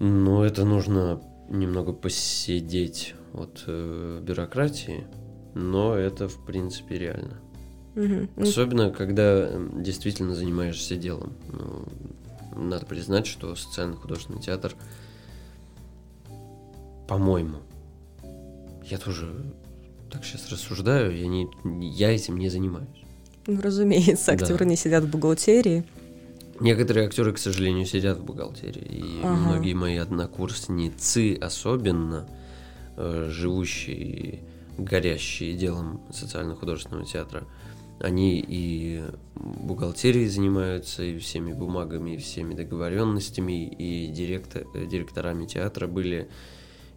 Ну, 0.00 0.42
это 0.42 0.64
нужно 0.64 1.22
немного 1.48 1.92
посидеть 1.92 3.14
от 3.32 3.62
э, 3.68 4.20
бюрократии, 4.22 5.06
но 5.54 5.96
это 5.96 6.28
в 6.28 6.44
принципе 6.44 6.98
реально. 6.98 7.40
Угу. 7.96 8.42
Особенно, 8.42 8.90
когда 8.90 9.50
действительно 9.72 10.34
занимаешься 10.34 10.96
делом. 10.96 11.32
Ну, 11.52 11.84
надо 12.56 12.86
признать, 12.86 13.26
что 13.26 13.54
социально-художественный 13.54 14.40
театр, 14.40 14.74
по-моему, 17.08 17.58
я 18.84 18.98
тоже 18.98 19.32
так 20.10 20.24
сейчас 20.24 20.50
рассуждаю, 20.50 21.16
я, 21.16 21.26
не, 21.26 21.48
я 21.80 22.10
этим 22.10 22.36
не 22.36 22.48
занимаюсь. 22.48 22.88
Ну, 23.46 23.60
разумеется, 23.60 24.32
актеры 24.32 24.60
да. 24.60 24.64
не 24.64 24.76
сидят 24.76 25.04
в 25.04 25.10
бухгалтерии. 25.10 25.84
Некоторые 26.60 27.06
актеры, 27.06 27.32
к 27.32 27.38
сожалению, 27.38 27.84
сидят 27.84 28.18
в 28.18 28.24
бухгалтерии. 28.24 28.84
И 28.84 29.20
ага. 29.22 29.34
многие 29.34 29.74
мои 29.74 29.96
однокурсницы, 29.96 31.34
особенно 31.34 32.28
э, 32.96 33.28
живущие 33.30 34.40
горящие 34.78 35.54
делом 35.54 36.00
социально-художественного 36.10 37.06
театра, 37.06 37.44
они 38.00 38.44
и 38.46 39.02
бухгалтерией 39.36 40.28
занимаются, 40.28 41.02
и 41.02 41.18
всеми 41.18 41.52
бумагами, 41.52 42.12
и 42.12 42.16
всеми 42.16 42.54
договоренностями, 42.54 43.66
и 43.66 44.08
директор, 44.08 44.64
директорами 44.74 45.46
театра 45.46 45.86
были, 45.86 46.28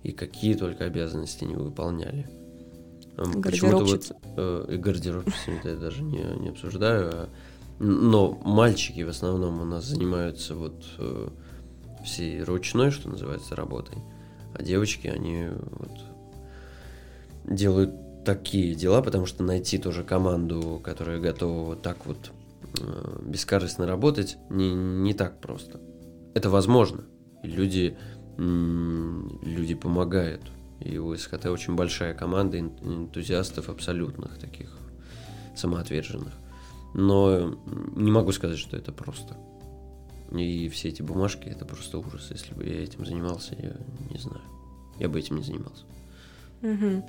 и 0.04 0.12
какие 0.12 0.56
только 0.56 0.86
обязанности 0.86 1.44
не 1.44 1.56
выполняли. 1.56 2.28
Почему-то 3.42 3.86
вот 3.86 4.12
э, 4.38 4.66
и 4.74 4.78
гардеробщицами 4.78 5.60
я 5.68 5.76
даже 5.76 6.04
не, 6.04 6.24
не 6.40 6.50
обсуждаю, 6.50 7.10
а, 7.12 7.30
но 7.80 8.40
мальчики 8.44 9.02
в 9.02 9.10
основном 9.10 9.60
у 9.62 9.66
нас 9.66 9.86
занимаются 9.86 10.56
вот 10.56 10.86
э, 11.00 11.30
всей 12.04 12.44
ручной, 12.44 12.92
что 12.92 13.10
называется, 13.10 13.56
работой, 13.56 13.98
а 14.54 14.62
девочки, 14.62 15.08
они 15.08 15.48
вот 15.50 15.92
делают 17.48 18.24
такие 18.26 18.76
дела, 18.76 19.02
потому 19.02 19.26
что 19.26 19.44
найти 19.44 19.78
тоже 19.78 20.04
команду, 20.04 20.82
которая 20.84 21.20
готова 21.20 21.66
вот 21.66 21.82
так 21.82 22.06
вот 22.06 22.32
э, 22.80 23.20
бескорыстно 23.24 23.88
работать, 23.88 24.38
не, 24.50 24.74
не 24.74 25.14
так 25.14 25.40
просто. 25.40 25.80
Это 26.34 26.50
возможно. 26.50 27.06
И 27.44 27.48
люди, 27.48 27.98
люди 28.38 29.76
помогают. 29.76 30.42
И 30.82 30.98
у 30.98 31.16
СХТ 31.16 31.48
очень 31.48 31.76
большая 31.76 32.14
команда 32.14 32.60
энтузиастов 32.60 33.70
абсолютных, 33.70 34.38
таких 34.38 34.78
самоотверженных. 35.56 36.34
Но 36.94 37.58
не 37.96 38.12
могу 38.12 38.32
сказать, 38.32 38.60
что 38.60 38.78
это 38.78 38.92
просто. 38.92 39.38
И 40.32 40.68
все 40.70 40.90
эти 40.90 41.02
бумажки 41.02 41.48
это 41.48 41.66
просто 41.66 41.98
ужас. 41.98 42.28
Если 42.30 42.54
бы 42.54 42.66
я 42.66 42.84
этим 42.84 43.06
занимался, 43.06 43.56
я 43.58 43.76
не 44.12 44.20
знаю. 44.20 44.42
Я 45.00 45.10
бы 45.10 45.20
этим 45.20 45.38
не 45.38 45.44
занимался. 45.44 45.86
Угу. 46.62 47.06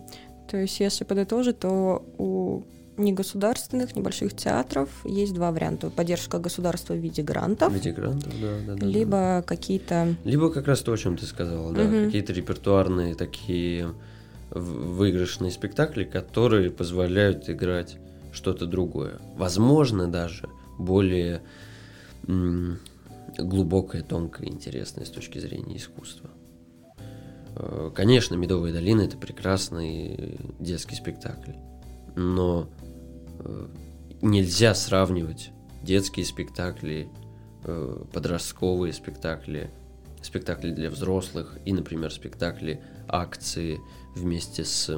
То 0.51 0.57
есть, 0.57 0.81
если 0.81 1.05
подытожить, 1.05 1.59
то 1.59 2.05
у 2.19 2.63
негосударственных 2.99 3.95
небольших 3.97 4.35
театров 4.35 4.89
есть 5.05 5.35
два 5.35 5.53
варианта. 5.53 5.91
Поддержка 5.91 6.39
государства 6.39 6.95
в 6.95 6.97
виде 6.97 7.23
грантов. 7.23 7.73
В 7.73 7.75
виде 7.75 7.93
грантов, 7.93 8.33
да, 8.41 8.59
да. 8.67 8.75
да 8.75 8.87
либо 8.87 9.11
да. 9.11 9.43
какие-то... 9.43 10.17
Либо 10.25 10.51
как 10.51 10.67
раз 10.67 10.81
то, 10.81 10.93
о 10.93 10.97
чем 10.97 11.17
ты 11.17 11.27
сказала, 11.27 11.73
да. 11.73 11.83
Угу. 11.83 12.07
Какие-то 12.07 12.33
репертуарные 12.33 13.15
такие 13.15 13.95
выигрышные 14.51 15.51
спектакли, 15.51 16.05
которые 16.05 16.71
позволяют 16.71 17.49
играть 17.51 17.97
что-то 18.33 18.67
другое. 18.67 19.19
Возможно, 19.37 20.09
даже 20.09 20.49
более 20.79 21.43
глубокое, 23.39 24.03
тонкое, 24.03 24.49
интересное 24.49 25.05
с 25.05 25.11
точки 25.11 25.39
зрения 25.39 25.77
искусства. 25.77 26.31
Э, 27.59 27.91
конечно, 27.95 28.37
«Медовая 28.37 28.73
долина»— 28.73 29.01
это 29.03 29.17
прекрасный 29.17 30.39
детский 30.61 30.95
спектакль, 30.95 31.53
но 32.15 32.71
э, 33.41 33.69
нельзя 34.23 34.75
сравнивать 34.75 35.51
детские 35.83 36.25
спектакли, 36.25 37.09
э, 37.65 38.05
подростковые 38.13 38.93
спектакли, 38.93 39.71
спектакли 40.23 40.71
для 40.71 40.89
взрослых 40.91 41.59
и, 41.65 41.73
например, 41.73 42.13
спектакли 42.13 42.81
акции 43.09 43.81
вместе 44.15 44.65
с 44.65 44.97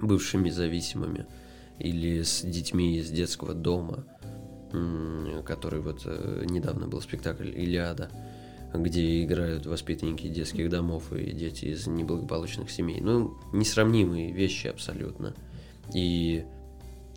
бывшими 0.00 0.50
зависимыми 0.50 1.26
или 1.78 2.22
с 2.22 2.42
детьми 2.42 2.98
из 2.98 3.10
детского 3.10 3.54
дома, 3.54 4.04
который 5.44 5.80
вот 5.80 6.04
недавно 6.04 6.86
был 6.86 7.00
спектакль 7.00 7.48
«Илиада», 7.48 8.10
где 8.82 9.22
играют 9.24 9.66
воспитанники 9.66 10.28
детских 10.28 10.68
домов 10.68 11.12
и 11.12 11.32
дети 11.32 11.66
из 11.66 11.86
неблагополучных 11.86 12.70
семей. 12.70 13.00
Ну, 13.00 13.36
несравнимые 13.52 14.32
вещи 14.32 14.66
абсолютно. 14.66 15.34
И, 15.94 16.44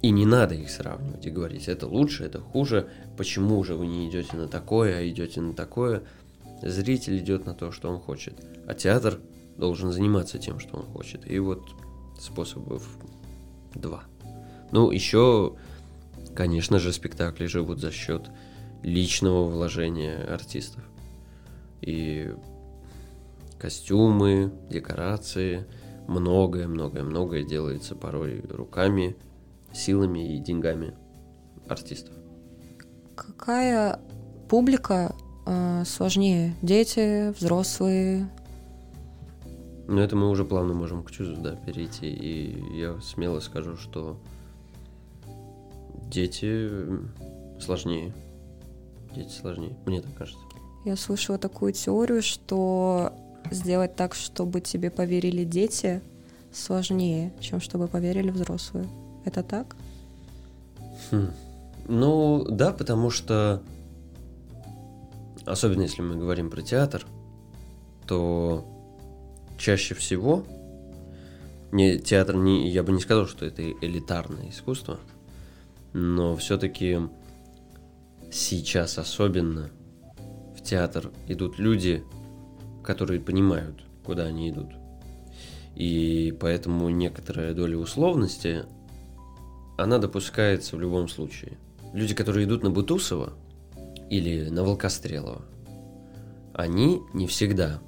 и 0.01 0.09
не 0.11 0.25
надо 0.25 0.55
их 0.55 0.69
сравнивать 0.69 1.25
и 1.25 1.31
говорить, 1.31 1.67
это 1.67 1.87
лучше, 1.87 2.25
это 2.25 2.39
хуже, 2.39 2.89
почему 3.17 3.63
же 3.63 3.75
вы 3.75 3.87
не 3.87 4.07
идете 4.09 4.35
на 4.37 4.47
такое, 4.47 4.97
а 4.97 5.07
идете 5.07 5.41
на 5.41 5.53
такое. 5.53 6.03
Зритель 6.61 7.17
идет 7.17 7.45
на 7.45 7.53
то, 7.53 7.71
что 7.71 7.89
он 7.89 7.99
хочет, 7.99 8.33
а 8.67 8.73
театр 8.73 9.19
должен 9.57 9.91
заниматься 9.91 10.37
тем, 10.37 10.59
что 10.59 10.77
он 10.77 10.83
хочет. 10.83 11.29
И 11.29 11.39
вот 11.39 11.63
способов 12.19 12.87
два. 13.73 14.03
Ну, 14.71 14.91
еще, 14.91 15.55
конечно 16.35 16.77
же, 16.77 16.91
спектакли 16.91 17.45
живут 17.45 17.79
за 17.79 17.91
счет 17.91 18.29
личного 18.83 19.49
вложения 19.49 20.23
артистов 20.31 20.83
и 21.81 22.33
костюмы, 23.59 24.51
декорации, 24.69 25.65
многое-многое-многое 26.07 27.43
делается 27.43 27.95
порой 27.95 28.41
руками, 28.49 29.15
силами 29.73 30.35
и 30.35 30.39
деньгами 30.39 30.93
артистов. 31.67 32.15
Какая 33.15 33.99
публика 34.47 35.15
э, 35.45 35.83
сложнее? 35.85 36.55
Дети, 36.61 37.31
взрослые? 37.31 38.29
Ну, 39.87 40.01
это 40.01 40.15
мы 40.15 40.29
уже 40.29 40.45
плавно 40.45 40.73
можем 40.73 41.03
к 41.03 41.11
чувству, 41.11 41.41
да, 41.41 41.55
перейти. 41.55 42.07
И 42.07 42.77
я 42.77 42.99
смело 43.01 43.39
скажу, 43.39 43.77
что 43.77 44.19
дети 46.09 46.69
сложнее. 47.59 48.13
Дети 49.15 49.31
сложнее, 49.31 49.75
мне 49.85 50.01
так 50.01 50.13
кажется. 50.13 50.46
Я 50.87 50.95
слышала 50.95 51.37
такую 51.37 51.73
теорию, 51.73 52.21
что 52.21 53.11
сделать 53.51 53.97
так, 53.97 54.15
чтобы 54.15 54.61
тебе 54.61 54.89
поверили 54.89 55.43
дети, 55.43 56.01
сложнее, 56.53 57.33
чем 57.41 57.59
чтобы 57.59 57.89
поверили 57.89 58.31
взрослые. 58.31 58.87
Это 59.25 59.43
так? 59.43 59.75
Хм. 61.11 61.33
Ну, 61.89 62.45
да, 62.49 62.71
потому 62.71 63.09
что, 63.09 63.61
особенно 65.45 65.81
если 65.81 66.01
мы 66.01 66.15
говорим 66.15 66.49
про 66.49 66.61
театр, 66.61 67.05
то 68.07 68.65
чаще 69.57 69.93
всего 69.93 70.45
не, 71.73 71.99
театр, 71.99 72.37
не, 72.37 72.69
я 72.69 72.81
бы 72.83 72.93
не 72.93 73.01
сказал, 73.01 73.27
что 73.27 73.45
это 73.45 73.61
элитарное 73.61 74.51
искусство, 74.51 75.01
но 75.91 76.37
все-таки 76.37 76.97
сейчас 78.31 78.97
особенно 78.97 79.69
театр 80.67 81.11
идут 81.27 81.57
люди, 81.57 82.03
которые 82.83 83.19
понимают, 83.19 83.83
куда 84.03 84.25
они 84.25 84.49
идут. 84.49 84.69
И 85.75 86.35
поэтому 86.39 86.89
некоторая 86.89 87.53
доля 87.53 87.77
условности, 87.77 88.65
она 89.77 89.97
допускается 89.97 90.75
в 90.75 90.81
любом 90.81 91.07
случае. 91.07 91.57
Люди, 91.93 92.13
которые 92.13 92.45
идут 92.45 92.63
на 92.63 92.71
Бутусова 92.71 93.33
или 94.09 94.49
на 94.49 94.63
Волкострелова, 94.63 95.41
они 96.53 97.01
не 97.13 97.27
всегда 97.27 97.79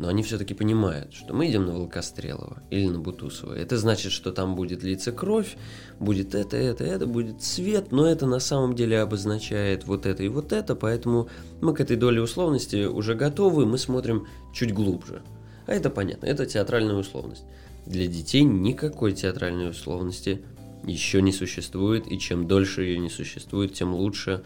но 0.00 0.08
они 0.08 0.22
все-таки 0.22 0.54
понимают, 0.54 1.12
что 1.12 1.34
мы 1.34 1.50
идем 1.50 1.66
на 1.66 1.74
Волкострелова 1.74 2.62
или 2.70 2.88
на 2.88 2.98
Бутусова. 2.98 3.52
Это 3.52 3.76
значит, 3.76 4.12
что 4.12 4.32
там 4.32 4.56
будет 4.56 4.82
литься 4.82 5.12
кровь, 5.12 5.58
будет 5.98 6.34
это, 6.34 6.56
это, 6.56 6.84
это, 6.84 7.06
будет 7.06 7.42
цвет, 7.42 7.92
но 7.92 8.06
это 8.06 8.24
на 8.24 8.40
самом 8.40 8.74
деле 8.74 8.98
обозначает 9.00 9.84
вот 9.84 10.06
это 10.06 10.22
и 10.22 10.28
вот 10.28 10.54
это, 10.54 10.74
поэтому 10.74 11.28
мы 11.60 11.74
к 11.74 11.82
этой 11.82 11.98
доле 11.98 12.22
условности 12.22 12.86
уже 12.86 13.14
готовы, 13.14 13.66
мы 13.66 13.76
смотрим 13.76 14.26
чуть 14.54 14.72
глубже. 14.72 15.20
А 15.66 15.74
это 15.74 15.90
понятно, 15.90 16.24
это 16.24 16.46
театральная 16.46 16.96
условность. 16.96 17.44
Для 17.84 18.06
детей 18.06 18.42
никакой 18.42 19.12
театральной 19.12 19.68
условности 19.68 20.40
еще 20.82 21.20
не 21.20 21.32
существует, 21.32 22.10
и 22.10 22.18
чем 22.18 22.48
дольше 22.48 22.84
ее 22.84 22.98
не 22.98 23.10
существует, 23.10 23.74
тем 23.74 23.92
лучше, 23.92 24.42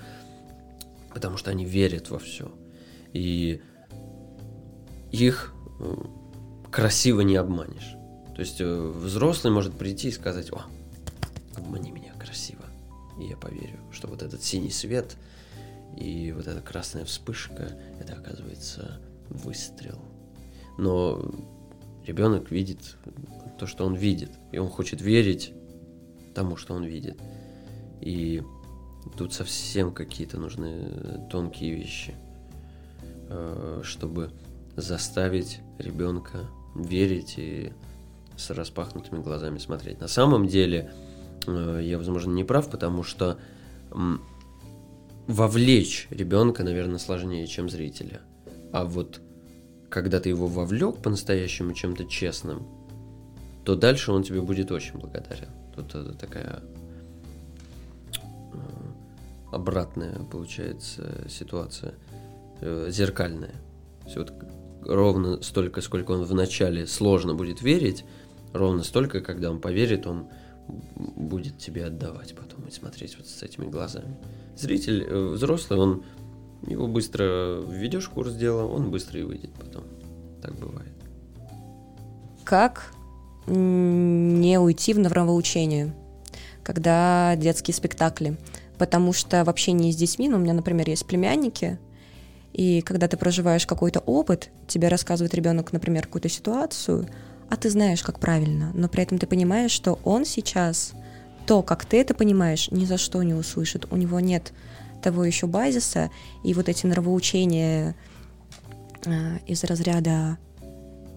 потому 1.13 1.37
что 1.37 1.53
они 1.53 1.65
верят 1.65 2.11
во 2.11 2.19
все. 2.19 2.51
И 3.13 3.61
их 5.23 5.55
э, 5.81 5.95
красиво 6.71 7.21
не 7.21 7.37
обманешь. 7.37 7.97
То 8.35 8.41
есть 8.41 8.61
э, 8.61 8.65
взрослый 8.67 9.53
может 9.53 9.75
прийти 9.75 10.09
и 10.09 10.13
сказать, 10.13 10.53
о, 10.53 10.63
обмани 11.57 11.93
меня 11.93 12.13
красиво. 12.15 12.65
И 13.19 13.27
я 13.27 13.37
поверю, 13.37 13.79
что 13.93 14.09
вот 14.09 14.23
этот 14.23 14.43
синий 14.43 14.71
свет 14.71 15.17
и 15.97 16.33
вот 16.33 16.49
эта 16.49 16.61
красная 16.61 17.05
вспышка, 17.05 17.71
это 18.01 18.15
оказывается 18.15 19.01
выстрел. 19.29 19.99
Но 20.79 21.33
ребенок 22.05 22.51
видит 22.51 22.97
то, 23.59 23.67
что 23.67 23.87
он 23.87 23.95
видит, 23.95 24.31
и 24.51 24.59
он 24.59 24.69
хочет 24.69 25.01
верить 25.01 25.53
тому, 26.35 26.57
что 26.57 26.75
он 26.75 26.83
видит. 26.85 27.21
И 28.01 28.43
тут 29.17 29.33
совсем 29.33 29.93
какие-то 29.93 30.39
нужны 30.39 31.29
тонкие 31.31 31.75
вещи, 31.77 32.17
э, 33.29 33.83
чтобы 33.85 34.33
заставить 34.77 35.61
ребенка 35.79 36.41
верить 36.75 37.35
и 37.37 37.73
с 38.37 38.51
распахнутыми 38.51 39.23
глазами 39.23 39.59
смотреть. 39.59 40.01
На 40.01 40.09
самом 40.09 40.49
деле, 40.49 40.93
э, 41.47 41.81
я, 41.83 41.99
возможно, 41.99 42.33
не 42.33 42.45
прав, 42.45 42.71
потому 42.71 43.03
что 43.03 43.39
вовлечь 45.29 46.09
ребенка, 46.11 46.65
наверное, 46.65 46.99
сложнее, 46.99 47.47
чем 47.47 47.69
зрителя. 47.69 48.21
А 48.73 48.85
вот 48.85 49.21
когда 49.89 50.19
ты 50.19 50.31
его 50.31 50.49
вовлек 50.49 51.01
по-настоящему 51.01 51.73
чем-то 51.75 52.07
честным, 52.07 52.67
то 53.65 53.77
дальше 53.77 54.11
он 54.11 54.25
тебе 54.25 54.41
будет 54.41 54.73
очень 54.73 54.99
благодарен. 54.99 55.51
Тут 55.75 55.95
это 55.95 56.13
такая 56.13 56.63
обратная 59.55 60.19
получается 60.31 61.25
ситуация, 61.29 61.95
э, 62.61 62.89
зеркальная. 62.91 63.55
Все 64.07 64.21
вот 64.21 64.33
ровно 64.87 65.43
столько, 65.43 65.81
сколько 65.81 66.13
он 66.13 66.25
вначале 66.25 66.87
сложно 66.87 67.35
будет 67.35 67.63
верить, 67.63 68.05
ровно 68.53 68.83
столько, 68.83 69.21
когда 69.21 69.51
он 69.51 69.61
поверит, 69.61 70.07
он 70.07 70.29
будет 70.69 71.59
тебе 71.59 71.87
отдавать 71.87 72.35
потом 72.35 72.67
и 72.67 72.71
смотреть 72.71 73.17
вот 73.19 73.27
с 73.27 73.43
этими 73.43 73.67
глазами. 73.67 74.17
Зритель 74.57 75.03
э, 75.03 75.29
взрослый, 75.29 75.79
он 75.79 76.05
его 76.67 76.87
быстро 76.87 77.61
введешь 77.61 78.07
в 78.07 78.11
курс 78.11 78.35
дела, 78.35 78.65
он 78.65 78.91
быстро 78.91 79.21
и 79.21 79.23
выйдет 79.23 79.53
потом. 79.55 79.85
Так 80.41 80.55
бывает. 80.57 80.93
Как 82.45 82.93
не 83.47 84.59
уйти 84.59 84.95
в 84.95 84.99
нравоучение, 84.99 85.95
когда 86.63 87.37
детские 87.37 87.75
спектакли? 87.75 88.39
Потому 88.79 89.13
что 89.13 89.45
в 89.45 89.51
общении 89.51 89.93
с 89.93 89.97
детьми, 89.97 90.29
ну, 90.29 90.37
у 90.37 90.41
меня, 90.41 90.55
например, 90.55 90.89
есть 90.89 91.07
племянники, 91.07 91.79
и 92.55 92.83
когда 92.83 93.09
ты 93.09 93.17
проживаешь 93.17 93.67
какой-то 93.67 93.99
опыт, 93.99 94.51
тебе 94.69 94.87
рассказывает 94.87 95.35
ребенок, 95.35 95.73
например, 95.73 96.07
какую-то 96.07 96.29
ситуацию, 96.29 97.09
а 97.51 97.57
ты 97.57 97.69
знаешь, 97.69 98.03
как 98.03 98.21
правильно, 98.21 98.71
но 98.75 98.89
при 98.89 99.03
этом 99.03 99.19
ты 99.19 99.27
понимаешь, 99.27 99.73
что 99.73 99.99
он 100.05 100.25
сейчас 100.25 100.93
то, 101.47 101.63
как 101.63 101.85
ты 101.85 102.01
это 102.01 102.15
понимаешь, 102.15 102.71
ни 102.71 102.85
за 102.85 102.97
что 102.97 103.23
не 103.25 103.35
услышит. 103.35 103.87
У 103.91 103.97
него 103.97 104.21
нет 104.21 104.53
того 105.03 105.25
еще 105.25 105.49
базиса, 105.49 106.11
и 106.45 106.55
вот 106.55 106.69
эти 106.69 106.87
нравоучения 106.87 107.97
э, 109.05 109.39
из 109.47 109.65
разряда, 109.65 110.39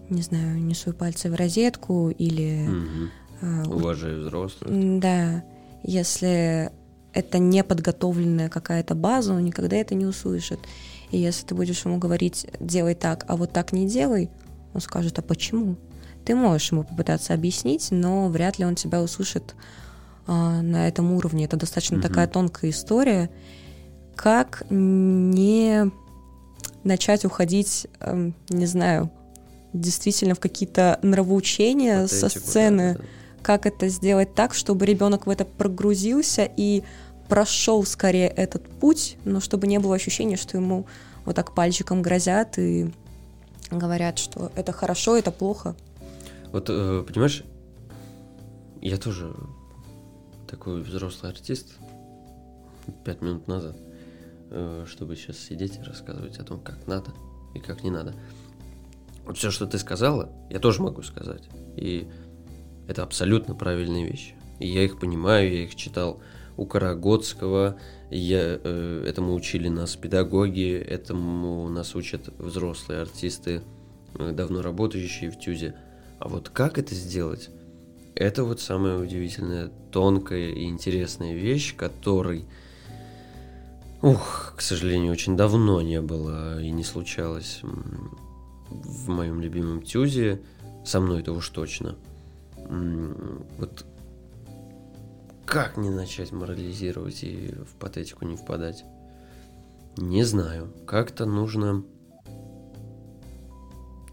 не 0.09 0.23
знаю, 0.23 0.61
несу 0.61 0.91
пальцы 0.91 1.29
в 1.29 1.35
розетку 1.35 2.09
или... 2.09 2.67
Угу. 2.67 3.09
Э, 3.41 3.63
Уважаю 3.67 4.21
взрослых. 4.21 4.99
Да, 4.99 5.43
если 5.83 6.71
это 7.13 7.37
не 7.37 7.63
подготовленная 7.63 8.49
какая-то 8.49 8.95
база, 8.95 9.33
он 9.33 9.45
никогда 9.45 9.75
это 9.75 9.93
не 9.93 10.05
услышит. 10.05 10.59
И 11.11 11.17
если 11.17 11.45
ты 11.45 11.55
будешь 11.55 11.85
ему 11.85 11.97
говорить, 11.97 12.47
делай 12.59 12.95
так, 12.95 13.25
а 13.27 13.35
вот 13.37 13.53
так 13.53 13.71
не 13.71 13.87
делай, 13.87 14.29
он 14.73 14.81
скажет, 14.81 15.19
а 15.19 15.21
почему? 15.21 15.77
Ты 16.25 16.35
можешь 16.35 16.71
ему 16.71 16.83
попытаться 16.83 17.33
объяснить, 17.33 17.87
но 17.91 18.27
вряд 18.27 18.59
ли 18.59 18.65
он 18.65 18.75
тебя 18.75 19.01
услышит 19.01 19.55
а, 20.25 20.61
на 20.61 20.87
этом 20.87 21.13
уровне. 21.13 21.45
Это 21.45 21.55
достаточно 21.55 21.95
mm-hmm. 21.95 22.01
такая 22.01 22.27
тонкая 22.27 22.71
история. 22.71 23.29
Как 24.15 24.65
не 24.69 25.89
начать 26.83 27.23
уходить, 27.23 27.87
э, 27.99 28.31
не 28.49 28.65
знаю, 28.65 29.09
действительно 29.73 30.35
в 30.35 30.39
какие-то 30.39 30.99
нравоучения 31.01 32.01
вот 32.01 32.11
со 32.11 32.29
сцены? 32.29 32.95
Да, 32.95 32.99
да. 32.99 33.05
Как 33.43 33.65
это 33.65 33.87
сделать 33.87 34.35
так, 34.35 34.53
чтобы 34.53 34.85
ребенок 34.85 35.27
в 35.27 35.29
это 35.29 35.45
прогрузился 35.45 36.49
и 36.57 36.83
прошел 37.27 37.83
скорее 37.83 38.27
этот 38.27 38.67
путь, 38.79 39.17
но 39.25 39.39
чтобы 39.39 39.67
не 39.67 39.79
было 39.79 39.95
ощущения, 39.95 40.37
что 40.37 40.57
ему 40.57 40.85
вот 41.25 41.35
так 41.35 41.53
пальчиком 41.53 42.01
грозят 42.01 42.57
и 42.57 42.91
говорят, 43.69 44.17
что 44.17 44.51
это 44.55 44.71
хорошо, 44.71 45.17
это 45.17 45.31
плохо. 45.31 45.75
Вот, 46.51 46.69
э, 46.69 47.03
понимаешь, 47.05 47.43
я 48.81 48.97
тоже 48.97 49.33
такой 50.47 50.81
взрослый 50.81 51.31
артист 51.31 51.75
пять 53.03 53.21
минут 53.21 53.47
назад, 53.47 53.75
э, 54.49 54.85
чтобы 54.87 55.15
сейчас 55.15 55.37
сидеть 55.37 55.77
и 55.77 55.83
рассказывать 55.83 56.37
о 56.39 56.43
том, 56.43 56.59
как 56.59 56.87
надо 56.87 57.11
и 57.53 57.59
как 57.59 57.83
не 57.83 57.91
надо. 57.91 58.15
Вот 59.25 59.37
все, 59.37 59.51
что 59.51 59.67
ты 59.67 59.77
сказала, 59.77 60.29
я 60.49 60.59
тоже 60.59 60.81
могу 60.81 61.01
сказать. 61.01 61.43
И 61.75 62.07
это 62.87 63.03
абсолютно 63.03 63.55
правильные 63.55 64.07
вещи. 64.07 64.35
И 64.59 64.67
я 64.67 64.83
их 64.83 64.99
понимаю, 64.99 65.51
я 65.51 65.63
их 65.65 65.75
читал 65.75 66.21
у 66.57 66.65
Карагодского, 66.65 67.79
я, 68.09 68.59
э, 68.63 69.05
этому 69.07 69.35
учили 69.35 69.69
нас 69.69 69.95
педагоги, 69.95 70.75
этому 70.75 71.69
нас 71.69 71.95
учат 71.95 72.29
взрослые 72.39 73.01
артисты, 73.01 73.61
э, 74.15 74.31
давно 74.31 74.61
работающие 74.61 75.29
в 75.29 75.39
ТЮЗе. 75.39 75.75
А 76.19 76.27
вот 76.27 76.49
как 76.49 76.79
это 76.79 76.95
сделать? 76.95 77.49
Это 78.15 78.43
вот 78.43 78.59
самая 78.59 78.97
удивительная, 78.97 79.69
тонкая 79.91 80.49
и 80.49 80.63
интересная 80.65 81.35
вещь, 81.35 81.75
которой, 81.75 82.45
ух, 84.01 84.55
к 84.57 84.61
сожалению, 84.61 85.11
очень 85.11 85.37
давно 85.37 85.81
не 85.83 86.01
было 86.01 86.59
и 86.59 86.71
не 86.71 86.83
случалось 86.83 87.61
в 88.71 89.09
моем 89.09 89.39
любимом 89.39 89.83
тюзе. 89.83 90.41
Со 90.83 90.99
мной 90.99 91.19
это 91.21 91.33
уж 91.33 91.47
точно. 91.49 91.95
Вот 93.59 93.85
как 95.47 95.77
не 95.77 95.89
начать 95.89 96.33
морализировать 96.33 97.23
и 97.23 97.55
в 97.65 97.75
патетику 97.79 98.25
не 98.25 98.35
впадать? 98.35 98.83
Не 99.95 100.23
знаю. 100.23 100.73
Как-то 100.85 101.25
нужно 101.25 101.85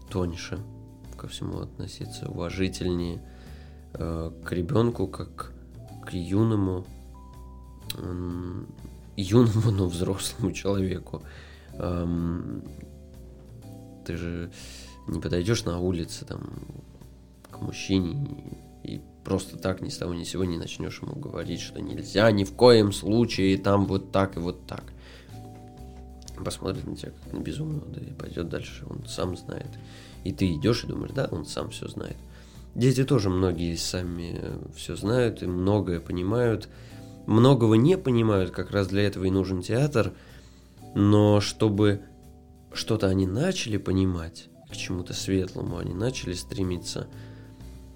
тоньше 0.09 0.59
ко 1.17 1.27
всему 1.27 1.59
относиться, 1.59 2.29
уважительнее 2.29 3.21
э, 3.93 4.31
к 4.45 4.51
ребенку, 4.53 5.07
как 5.07 5.51
к 6.05 6.13
юному, 6.13 6.85
э, 7.97 8.63
юному, 9.17 9.71
но 9.71 9.87
взрослому 9.87 10.53
человеку. 10.53 11.21
Эм, 11.73 12.63
ты 14.05 14.15
же 14.15 14.51
не 15.07 15.19
подойдешь 15.19 15.65
на 15.65 15.79
улице 15.79 16.23
там 16.23 16.41
к 17.51 17.59
мужчине 17.59 18.64
просто 19.25 19.57
так 19.57 19.81
ни 19.81 19.89
с 19.89 19.97
того 19.97 20.13
ни 20.13 20.23
с 20.23 20.29
сего 20.29 20.45
не 20.45 20.57
начнешь 20.57 21.01
ему 21.01 21.15
говорить, 21.15 21.59
что 21.59 21.81
нельзя 21.81 22.31
ни 22.31 22.43
в 22.43 22.53
коем 22.53 22.93
случае 22.93 23.57
там 23.57 23.87
вот 23.87 24.11
так 24.11 24.37
и 24.37 24.39
вот 24.39 24.67
так. 24.67 24.83
Посмотрит 26.43 26.85
на 26.85 26.95
тебя 26.95 27.11
как 27.11 27.33
на 27.33 27.39
безумного, 27.39 27.87
да 27.87 28.01
и 28.01 28.11
пойдет 28.11 28.49
дальше, 28.49 28.85
он 28.87 29.05
сам 29.07 29.35
знает. 29.35 29.69
И 30.23 30.31
ты 30.31 30.53
идешь 30.53 30.83
и 30.83 30.87
думаешь, 30.87 31.11
да, 31.13 31.27
он 31.31 31.45
сам 31.45 31.71
все 31.71 31.87
знает. 31.87 32.17
Дети 32.75 33.03
тоже 33.03 33.29
многие 33.29 33.75
сами 33.75 34.41
все 34.75 34.95
знают 34.95 35.41
и 35.41 35.47
многое 35.47 35.99
понимают. 35.99 36.69
Многого 37.25 37.75
не 37.75 37.97
понимают, 37.97 38.51
как 38.51 38.69
раз 38.69 38.87
для 38.87 39.03
этого 39.03 39.25
и 39.25 39.31
нужен 39.31 39.63
театр. 39.63 40.13
Но 40.93 41.41
чтобы 41.41 42.01
что-то 42.73 43.07
они 43.07 43.25
начали 43.25 43.77
понимать, 43.77 44.49
к 44.69 44.75
чему-то 44.75 45.13
светлому 45.13 45.77
они 45.77 45.93
начали 45.93 46.33
стремиться, 46.33 47.07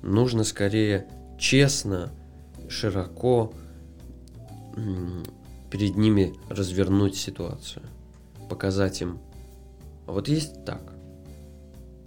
нужно 0.01 0.43
скорее 0.43 1.07
честно, 1.39 2.11
широко 2.67 3.53
перед 5.71 5.95
ними 5.95 6.35
развернуть 6.49 7.15
ситуацию, 7.15 7.83
показать 8.49 9.01
им, 9.01 9.19
а 10.05 10.11
вот 10.11 10.27
есть 10.27 10.65
так, 10.65 10.93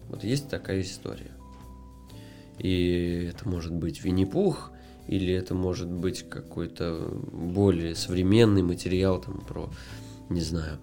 вот 0.09 0.23
есть 0.23 0.49
такая 0.49 0.83
история. 0.83 1.33
И 2.59 3.31
это 3.33 3.49
может 3.49 3.73
быть 3.73 4.05
Винни-Пух, 4.05 4.71
или 5.09 5.33
это 5.33 5.55
может 5.55 5.91
быть 5.91 6.29
какой-то 6.29 7.09
более 7.33 7.95
современный 7.95 8.63
материал 8.63 9.21
там 9.21 9.41
про, 9.41 9.71
не 10.29 10.43
знаю, 10.43 10.79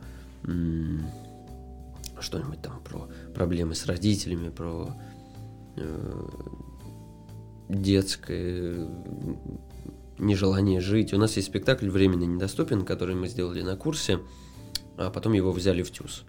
что-нибудь 2.20 2.62
там 2.62 2.82
про 2.84 3.08
проблемы 3.34 3.76
с 3.76 3.86
родителями, 3.86 4.50
про 4.50 4.90
э, 5.78 6.28
детское 7.70 8.88
нежелание 10.18 10.82
жить. 10.82 11.14
У 11.14 11.18
нас 11.18 11.38
есть 11.38 11.48
спектакль 11.48 11.90
«Временно 11.90 12.26
недоступен», 12.26 12.84
который 12.84 13.16
мы 13.16 13.28
сделали 13.28 13.62
на 13.62 13.78
курсе, 13.78 14.20
а 14.98 15.10
потом 15.10 15.34
его 15.34 15.52
взяли 15.52 15.82
в 15.82 15.92
ТЮЗ. 15.92 16.26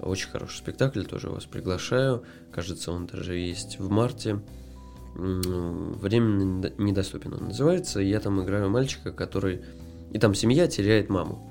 Очень 0.00 0.30
хороший 0.30 0.56
спектакль, 0.56 1.04
тоже 1.04 1.28
вас 1.28 1.44
приглашаю. 1.44 2.24
Кажется, 2.50 2.90
он 2.90 3.06
даже 3.06 3.36
есть 3.36 3.78
в 3.78 3.90
марте. 3.90 4.40
Временно 5.14 6.72
недоступен 6.78 7.34
он 7.34 7.48
называется. 7.48 8.00
Я 8.00 8.20
там 8.20 8.42
играю 8.42 8.70
мальчика, 8.70 9.12
который... 9.12 9.60
И 10.12 10.18
там 10.18 10.34
семья 10.34 10.66
теряет 10.66 11.10
маму. 11.10 11.46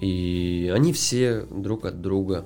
И 0.00 0.70
они 0.74 0.92
все 0.92 1.46
друг 1.50 1.86
от 1.86 2.02
друга 2.02 2.44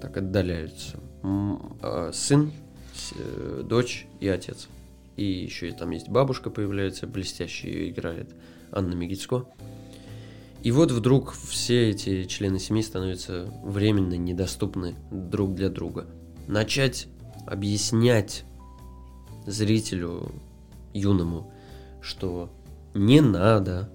так 0.00 0.16
отдаляются. 0.16 0.98
А 1.22 2.10
сын, 3.08 3.18
э, 3.18 3.62
дочь 3.64 4.06
и 4.20 4.28
отец. 4.28 4.68
И 5.16 5.24
еще 5.24 5.70
там 5.72 5.90
есть 5.90 6.08
бабушка 6.08 6.50
появляется, 6.50 7.06
блестящая 7.06 7.88
играет 7.88 8.30
Анна 8.72 8.94
Мегицко. 8.94 9.46
И 10.62 10.72
вот 10.72 10.90
вдруг 10.90 11.32
все 11.32 11.90
эти 11.90 12.24
члены 12.24 12.58
семьи 12.58 12.82
становятся 12.82 13.48
временно 13.62 14.14
недоступны 14.14 14.94
друг 15.10 15.54
для 15.54 15.70
друга. 15.70 16.06
Начать 16.46 17.08
объяснять 17.46 18.44
зрителю 19.46 20.32
юному, 20.92 21.50
что 22.02 22.50
не 22.94 23.20
надо, 23.20 23.90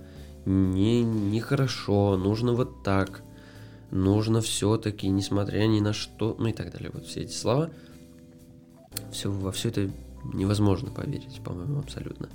не, 0.45 1.03
нехорошо, 1.03 2.17
нужно 2.17 2.53
вот 2.53 2.83
так, 2.83 3.21
нужно 3.91 4.41
все-таки, 4.41 5.07
несмотря 5.07 5.65
ни 5.67 5.79
на 5.79 5.93
что, 5.93 6.35
ну 6.39 6.47
и 6.47 6.53
так 6.53 6.71
далее. 6.71 6.89
Вот 6.93 7.05
все 7.05 7.21
эти 7.21 7.33
слова, 7.33 7.69
все, 9.11 9.31
во 9.31 9.51
все 9.51 9.69
это 9.69 9.89
невозможно 10.33 10.91
поверить, 10.91 11.41
по-моему, 11.43 11.79
абсолютно. 11.79 12.29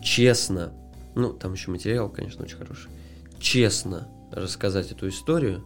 Честно 0.00 0.72
ну, 1.14 1.32
там 1.32 1.52
еще 1.52 1.70
материал, 1.70 2.08
конечно, 2.08 2.44
очень 2.44 2.56
хороший, 2.56 2.90
честно 3.38 4.08
рассказать 4.30 4.90
эту 4.92 5.08
историю 5.08 5.64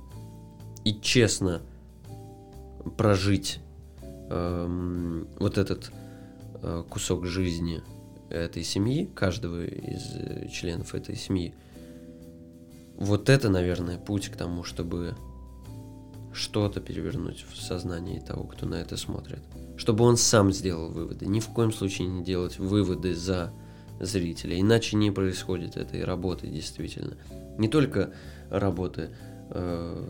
и 0.84 0.94
честно 1.01 1.62
прожить 2.97 3.61
эм, 4.03 5.28
вот 5.38 5.59
этот 5.59 5.90
э, 6.62 6.84
кусок 6.88 7.26
жизни 7.26 7.82
этой 8.28 8.64
семьи, 8.64 9.09
каждого 9.14 9.64
из 9.64 10.14
э, 10.14 10.49
членов 10.49 10.94
этой 10.94 11.16
семьи, 11.16 11.55
вот 12.97 13.28
это, 13.28 13.49
наверное, 13.49 13.99
путь 13.99 14.28
к 14.28 14.36
тому, 14.36 14.64
чтобы 14.64 15.14
что-то 16.32 16.80
перевернуть 16.80 17.44
в 17.49 17.57
сознании 17.57 18.18
того, 18.18 18.44
кто 18.44 18.66
на 18.66 18.76
это 18.76 18.97
смотрит. 18.97 19.42
Чтобы 19.77 20.05
он 20.05 20.16
сам 20.16 20.53
сделал 20.53 20.89
выводы. 20.91 21.27
Ни 21.27 21.41
в 21.41 21.49
коем 21.49 21.72
случае 21.72 22.09
не 22.09 22.24
делать 22.24 22.59
выводы 22.59 23.14
за 23.14 23.53
зрителя. 24.01 24.59
Иначе 24.61 24.97
не 24.97 25.11
происходит 25.11 25.77
этой 25.77 26.05
работы 26.05 26.49
действительно. 26.49 27.16
Не 27.59 27.68
только 27.68 28.12
работы 28.51 29.11
э, 29.51 30.09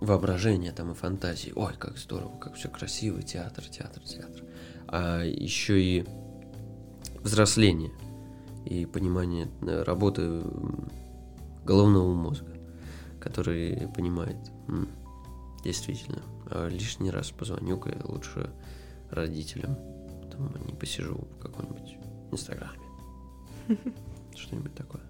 воображения 0.00 0.72
там 0.72 0.92
и 0.92 0.94
фантазии. 0.94 1.52
Ой, 1.54 1.72
как 1.78 1.98
здорово, 1.98 2.36
как 2.38 2.54
все 2.54 2.68
красиво, 2.68 3.22
театр, 3.22 3.64
театр, 3.64 4.02
театр. 4.02 4.42
А 4.88 5.22
еще 5.22 5.80
и 5.80 6.04
взросление 7.20 7.92
и 8.66 8.86
понимание 8.86 9.48
э, 9.62 9.82
работы 9.82 10.42
головного 11.64 12.12
мозга, 12.14 12.52
который 13.20 13.88
понимает, 13.94 14.36
действительно, 15.64 16.22
а 16.46 16.68
лишний 16.68 17.10
раз 17.10 17.30
позвоню-ка 17.30 17.96
лучше 18.04 18.50
родителям, 19.12 19.76
там 20.30 20.52
не 20.66 20.72
посижу 20.72 21.14
в 21.38 21.42
каком-нибудь 21.42 21.96
инстаграме. 22.30 22.78
Что-нибудь 24.36 24.74
такое. 24.74 25.02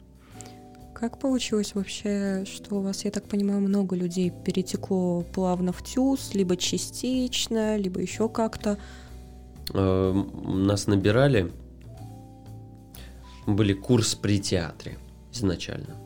Как 0.95 1.19
получилось 1.19 1.75
вообще, 1.75 2.45
что 2.45 2.77
у 2.77 2.81
вас, 2.81 3.05
я 3.05 3.11
так 3.11 3.25
понимаю, 3.25 3.61
много 3.61 3.97
людей 3.97 4.31
перетекло 4.31 5.23
плавно 5.23 5.73
в 5.73 5.83
ТЮЗ, 5.83 6.35
либо 6.35 6.57
частично, 6.57 7.77
либо 7.77 8.01
еще 8.01 8.29
как-то? 8.29 8.79
А, 9.75 10.13
нас 10.13 10.87
набирали, 10.87 11.51
были 13.47 13.73
курс 13.73 14.15
при 14.15 14.41
театре 14.41 14.99
изначально. 15.33 15.97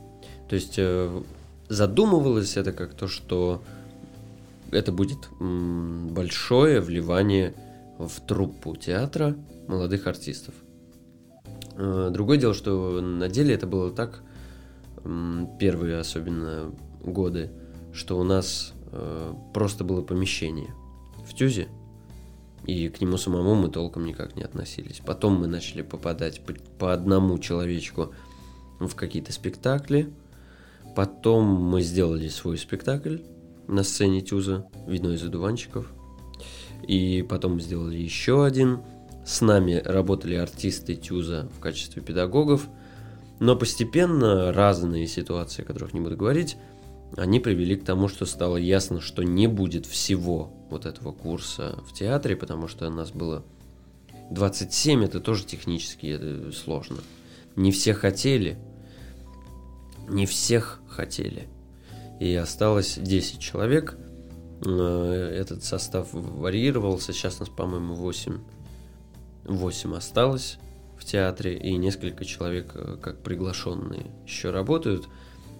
То 0.49 0.55
есть 0.55 0.75
э, 0.79 1.23
задумывалось 1.69 2.57
это 2.57 2.73
как 2.73 2.95
то, 2.95 3.09
что 3.09 3.63
это 4.71 4.93
будет 4.93 5.29
большое 5.39 6.81
вливание 6.81 7.55
в 7.99 8.21
труппу 8.27 8.77
театра 8.77 9.37
молодых 9.69 10.07
артистов. 10.07 10.55
Э, 11.77 12.11
другое 12.13 12.39
дело, 12.39 12.55
что 12.55 13.01
на 13.01 13.29
деле 13.29 13.55
это 13.55 13.67
было 13.67 13.91
так, 13.91 14.23
первые 15.61 15.99
особенно 15.99 16.73
годы, 17.01 17.51
что 17.93 18.19
у 18.19 18.25
нас 18.25 18.73
э, 18.91 19.33
просто 19.55 19.85
было 19.85 20.03
помещение 20.03 20.75
в 21.25 21.35
Тюзе, 21.35 21.69
и 22.67 22.89
к 22.89 23.01
нему 23.01 23.17
самому 23.17 23.55
мы 23.55 23.69
толком 23.69 24.05
никак 24.05 24.35
не 24.35 24.43
относились. 24.43 25.01
Потом 25.05 25.35
мы 25.41 25.47
начали 25.47 25.83
попадать 25.83 26.41
по, 26.79 26.93
одному 26.93 27.39
человечку 27.39 28.13
в 28.81 28.95
какие-то 28.95 29.33
спектакли, 29.33 30.13
Потом 30.97 31.45
мы 31.45 31.83
сделали 31.83 32.27
свой 32.29 32.57
спектакль 32.57 33.19
на 33.69 33.83
сцене 33.83 34.23
Тюза, 34.23 34.67
видно 34.87 35.09
из 35.09 35.23
одуванчиков. 35.23 35.93
И 36.83 37.23
потом 37.29 37.61
сделали 37.61 37.97
еще 37.97 38.45
один. 38.45 38.81
С 39.25 39.41
нами 39.41 39.83
работали 39.85 40.35
артисты 40.35 40.95
Тюза 40.95 41.49
в 41.57 41.61
качестве 41.61 42.03
педагогов. 42.03 42.69
Но 43.39 43.57
постепенно 43.57 44.53
разные 44.53 45.07
ситуации, 45.07 45.63
о 45.63 45.67
которых 45.67 45.93
не 45.93 46.01
буду 46.01 46.17
говорить, 46.17 46.57
они 47.17 47.41
привели 47.41 47.77
к 47.77 47.85
тому, 47.85 48.09
что 48.09 48.25
стало 48.27 48.57
ясно, 48.57 49.01
что 49.01 49.23
не 49.23 49.47
будет 49.47 49.87
всего 49.87 50.53
вот 50.71 50.87
этого 50.87 51.13
курса 51.13 51.79
в 51.87 51.93
театре, 51.93 52.37
потому 52.37 52.67
что 52.69 52.89
нас 52.89 53.11
было 53.11 53.45
27, 54.31 55.05
это 55.05 55.21
тоже 55.21 55.45
технически 55.45 56.51
сложно. 56.53 56.99
Не 57.55 57.73
все 57.73 57.95
хотели, 57.95 58.59
не 60.09 60.27
всех 60.27 60.81
хотели. 60.89 61.49
И 62.21 62.35
осталось 62.35 62.99
10 62.99 63.39
человек. 63.39 63.99
Э, 64.65 65.37
этот 65.39 65.63
состав 65.65 66.09
варьировался. 66.13 67.13
Сейчас 67.13 67.41
нас, 67.41 67.49
по-моему, 67.49 67.95
8. 67.95 68.39
8 69.45 69.95
осталось 69.95 70.59
в 70.99 71.05
театре, 71.05 71.57
и 71.57 71.77
несколько 71.77 72.25
человек 72.25 72.73
э, 72.75 72.97
как 73.01 73.23
приглашенные 73.23 74.11
еще 74.25 74.51
работают. 74.51 75.09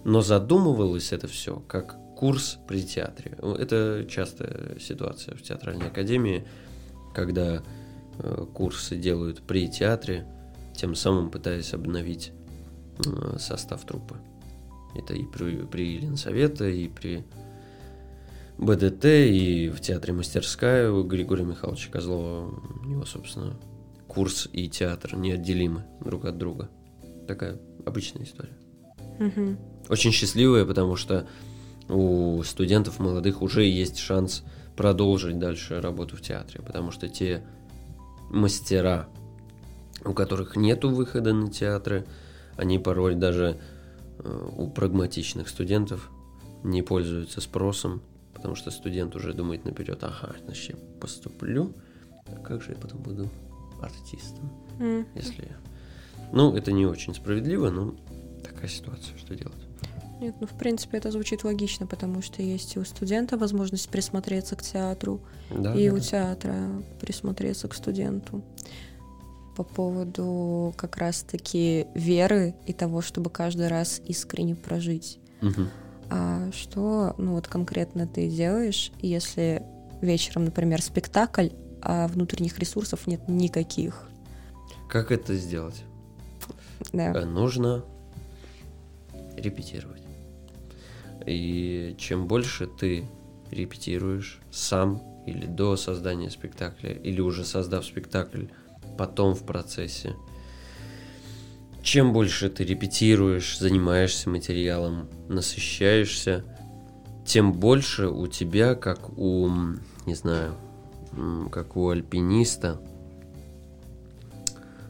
Но 0.03 0.21
задумывалось 0.21 1.11
это 1.11 1.27
все 1.27 1.59
как 1.67 1.97
курс 2.15 2.57
при 2.67 2.83
театре. 2.83 3.37
Это 3.59 4.05
частая 4.09 4.79
ситуация 4.79 5.35
в 5.35 5.41
театральной 5.43 5.87
академии, 5.87 6.47
когда 7.13 7.61
э, 8.19 8.45
курсы 8.53 8.95
делают 8.95 9.41
при 9.41 9.69
театре, 9.69 10.25
тем 10.75 10.95
самым 10.95 11.29
пытаясь 11.29 11.73
обновить 11.73 12.31
состав 13.37 13.85
труппы. 13.85 14.15
Это 14.95 15.13
и 15.13 15.23
при, 15.23 15.65
при 15.65 15.99
Ленсовета, 15.99 16.67
и 16.67 16.87
при 16.87 17.23
БДТ, 18.57 19.05
и 19.05 19.69
в 19.69 19.79
театре 19.81 20.13
«Мастерская» 20.13 20.91
у 20.91 21.03
Григория 21.03 21.43
Михайловича 21.43 21.91
Козлова. 21.91 22.49
У 22.83 22.85
него, 22.85 23.05
собственно, 23.05 23.55
курс 24.07 24.49
и 24.51 24.69
театр 24.69 25.15
неотделимы 25.15 25.85
друг 26.03 26.25
от 26.25 26.37
друга. 26.37 26.69
Такая 27.27 27.59
обычная 27.85 28.23
история. 28.23 28.57
Угу. 29.19 29.57
Очень 29.89 30.11
счастливая, 30.11 30.65
потому 30.65 30.95
что 30.95 31.27
у 31.87 32.41
студентов 32.43 32.99
молодых 32.99 33.41
уже 33.41 33.63
есть 33.63 33.97
шанс 33.97 34.43
продолжить 34.75 35.39
дальше 35.39 35.81
работу 35.81 36.17
в 36.17 36.21
театре, 36.21 36.61
потому 36.65 36.91
что 36.91 37.07
те 37.07 37.43
мастера, 38.29 39.07
у 40.03 40.13
которых 40.13 40.55
нету 40.55 40.89
выхода 40.89 41.33
на 41.33 41.49
театры, 41.49 42.05
они 42.57 42.79
порой 42.79 43.15
даже 43.15 43.59
Э, 44.19 44.49
у 44.57 44.69
прагматичных 44.69 45.47
студентов 45.47 46.09
не 46.63 46.81
пользуются 46.81 47.41
спросом, 47.41 48.01
потому 48.37 48.53
что 48.53 48.69
студент 48.69 49.15
уже 49.15 49.33
думает 49.33 49.65
наперед, 49.65 50.03
ага, 50.03 50.35
значит, 50.45 50.75
я 50.75 50.99
поступлю, 51.01 51.73
а 52.27 52.39
как 52.39 52.61
же 52.61 52.73
я 52.73 52.77
потом 52.77 53.01
буду 53.01 53.29
артистом, 53.81 54.51
mm. 54.79 55.07
если 55.15 55.41
я... 55.41 55.57
Ну, 56.31 56.55
это 56.55 56.71
не 56.71 56.85
очень 56.85 57.15
справедливо, 57.15 57.71
но 57.71 57.95
такая 58.43 58.67
ситуация, 58.67 59.17
что 59.17 59.35
делать? 59.35 59.57
Нет, 60.21 60.35
ну, 60.39 60.45
в 60.45 60.55
принципе, 60.55 60.97
это 60.97 61.09
звучит 61.11 61.43
логично, 61.43 61.87
потому 61.87 62.21
что 62.21 62.43
есть 62.43 62.75
и 62.75 62.79
у 62.79 62.85
студента 62.85 63.37
возможность 63.37 63.89
присмотреться 63.89 64.55
к 64.55 64.61
театру, 64.61 65.19
да, 65.49 65.73
и 65.73 65.89
да. 65.89 65.95
у 65.95 65.99
театра 65.99 66.55
присмотреться 67.01 67.67
к 67.67 67.73
студенту 67.73 68.43
по 69.55 69.63
поводу 69.63 70.75
как 70.77 70.97
раз-таки 70.97 71.87
веры 71.95 72.53
и 72.67 72.73
того, 72.73 73.01
чтобы 73.01 73.31
каждый 73.31 73.67
раз 73.67 73.99
искренне 74.05 74.55
прожить. 74.55 75.19
Угу. 75.41 75.61
А 76.09 76.51
что, 76.51 77.13
ну 77.17 77.33
вот 77.33 77.47
конкретно 77.47 78.07
ты 78.07 78.29
делаешь, 78.29 78.91
если 79.01 79.63
вечером, 80.01 80.45
например, 80.45 80.81
спектакль, 80.81 81.49
а 81.81 82.07
внутренних 82.07 82.57
ресурсов 82.59 83.07
нет 83.07 83.27
никаких? 83.27 84.09
Как 84.89 85.11
это 85.11 85.35
сделать? 85.35 85.83
Да. 86.93 87.13
Э, 87.13 87.25
нужно 87.25 87.83
репетировать. 89.35 90.01
И 91.25 91.95
чем 91.97 92.27
больше 92.27 92.67
ты 92.67 93.05
репетируешь 93.51 94.39
сам 94.51 95.01
или 95.25 95.45
до 95.45 95.75
создания 95.75 96.29
спектакля, 96.29 96.91
или 96.93 97.19
уже 97.19 97.43
создав 97.43 97.85
спектакль, 97.85 98.45
потом 98.97 99.35
в 99.35 99.43
процессе. 99.43 100.15
Чем 101.81 102.13
больше 102.13 102.49
ты 102.49 102.63
репетируешь, 102.63 103.57
занимаешься 103.57 104.29
материалом, 104.29 105.09
насыщаешься, 105.29 106.43
тем 107.25 107.53
больше 107.53 108.07
у 108.07 108.27
тебя, 108.27 108.75
как 108.75 109.17
у, 109.17 109.49
не 110.05 110.15
знаю, 110.15 110.55
как 111.51 111.75
у 111.77 111.89
альпиниста, 111.89 112.81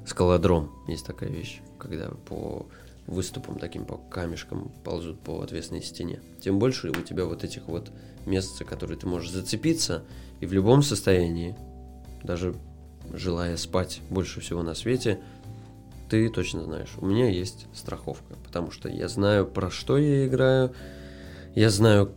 скалодром 0.05 0.71
есть 0.87 1.05
такая 1.05 1.29
вещь, 1.29 1.61
когда 1.77 2.09
по 2.09 2.65
выступам 3.07 3.57
таким 3.57 3.85
по 3.85 3.97
камешкам 3.97 4.71
ползут 4.83 5.19
по 5.19 5.41
отвесной 5.41 5.81
стене. 5.81 6.21
Тем 6.41 6.59
больше 6.59 6.89
у 6.89 7.01
тебя 7.01 7.25
вот 7.25 7.43
этих 7.43 7.67
вот 7.67 7.91
мест, 8.25 8.57
за 8.57 8.65
которые 8.65 8.97
ты 8.97 9.07
можешь 9.07 9.31
зацепиться, 9.31 10.03
и 10.39 10.45
в 10.45 10.53
любом 10.53 10.83
состоянии, 10.83 11.55
даже 12.23 12.53
желая 13.13 13.55
спать 13.57 14.01
больше 14.09 14.41
всего 14.41 14.61
на 14.61 14.75
свете, 14.75 15.19
ты 16.09 16.29
точно 16.29 16.63
знаешь, 16.63 16.89
у 16.99 17.05
меня 17.05 17.29
есть 17.29 17.67
страховка, 17.73 18.35
потому 18.45 18.71
что 18.71 18.89
я 18.89 19.07
знаю, 19.07 19.45
про 19.45 19.69
что 19.69 19.97
я 19.97 20.27
играю, 20.27 20.73
я 21.55 21.69
знаю, 21.69 22.11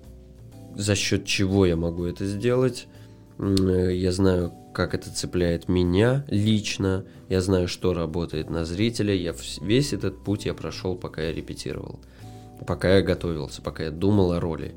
за 0.75 0.95
счет 0.95 1.25
чего 1.25 1.67
я 1.67 1.77
могу 1.77 2.05
это 2.05 2.27
сделать, 2.27 2.87
я 3.39 4.13
знаю, 4.13 4.53
как 4.73 4.95
это 4.95 5.13
цепляет 5.13 5.69
меня 5.69 6.25
лично, 6.29 7.05
я 7.29 7.41
знаю, 7.41 7.69
что 7.69 7.95
работает 7.95 8.51
на 8.51 8.65
зрителя, 8.65 9.15
я 9.15 9.35
весь 9.61 9.93
этот 9.93 10.23
путь 10.23 10.47
я 10.47 10.55
прошел, 10.55 10.95
пока 10.95 11.23
я 11.23 11.33
репетировал, 11.33 12.01
пока 12.67 12.97
я 12.97 13.03
готовился, 13.03 13.63
пока 13.63 13.85
я 13.85 13.91
думал 13.91 14.33
о 14.33 14.41
роли. 14.41 14.75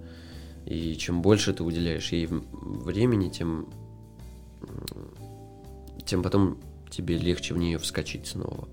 И 0.65 0.95
чем 0.95 1.21
больше 1.21 1.53
ты 1.53 1.63
уделяешь 1.63 2.11
ей 2.11 2.27
времени, 2.29 3.29
тем, 3.29 3.67
тем 6.05 6.23
потом 6.23 6.57
тебе 6.89 7.17
легче 7.17 7.53
в 7.53 7.57
нее 7.57 7.77
вскочить 7.77 8.27
снова, 8.27 8.67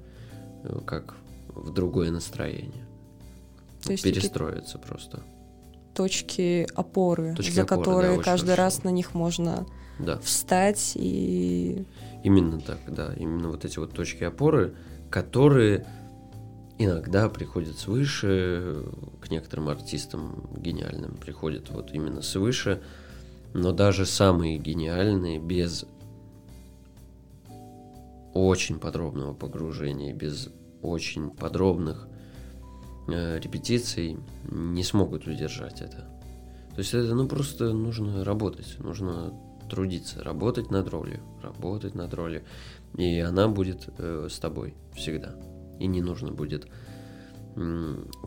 как 0.87 1.17
в 1.49 1.73
другое 1.73 2.11
настроение. 2.11 2.87
То 3.83 3.93
есть 3.93 4.05
Перестроиться 4.05 4.79
такие... 4.79 4.89
просто 4.89 5.23
точки 5.95 6.67
опоры, 6.75 7.35
точки 7.35 7.53
за 7.53 7.63
опоры, 7.63 7.81
которые 7.81 8.17
да, 8.17 8.23
каждый 8.23 8.51
хорошо. 8.51 8.63
раз 8.63 8.85
на 8.85 8.89
них 8.91 9.15
можно 9.15 9.67
да. 9.99 10.19
встать 10.19 10.93
и... 10.95 11.85
Именно 12.23 12.61
так, 12.61 12.79
да. 12.89 13.13
Именно 13.17 13.49
вот 13.49 13.65
эти 13.65 13.79
вот 13.79 13.93
точки 13.93 14.25
опоры, 14.25 14.75
которые 15.11 15.87
иногда 16.79 17.29
приходят 17.29 17.79
свыше, 17.79 18.85
к 19.21 19.31
некоторым 19.31 19.69
артистам 19.69 20.49
гениальным 20.57 21.17
приходят 21.17 21.71
вот 21.71 21.93
именно 21.93 22.23
свыше, 22.23 22.81
но 23.53 23.73
даже 23.73 24.07
самые 24.07 24.59
гениальные 24.59 25.39
без 25.39 25.85
очень 28.35 28.79
подробного 28.79 29.35
погружения, 29.35 30.15
без 30.15 30.49
очень 30.83 31.31
подробных 31.31 32.09
э, 33.09 33.39
репетиций 33.39 34.19
не 34.51 34.83
смогут 34.83 35.27
удержать 35.27 35.81
это. 35.81 36.09
То 36.75 36.79
есть 36.79 36.95
это 36.95 37.15
ну 37.15 37.27
просто 37.27 37.73
нужно 37.73 38.25
работать, 38.25 38.77
нужно 38.79 39.35
трудиться, 39.69 40.23
работать 40.23 40.71
над 40.71 40.89
ролью, 40.89 41.21
работать 41.43 41.95
над 41.95 42.13
ролью, 42.15 42.43
и 42.97 43.19
она 43.21 43.49
будет 43.49 43.89
э, 43.99 44.29
с 44.31 44.39
тобой 44.39 44.75
всегда. 44.95 45.35
И 45.79 45.87
не 45.87 46.03
нужно 46.03 46.31
будет. 46.31 46.69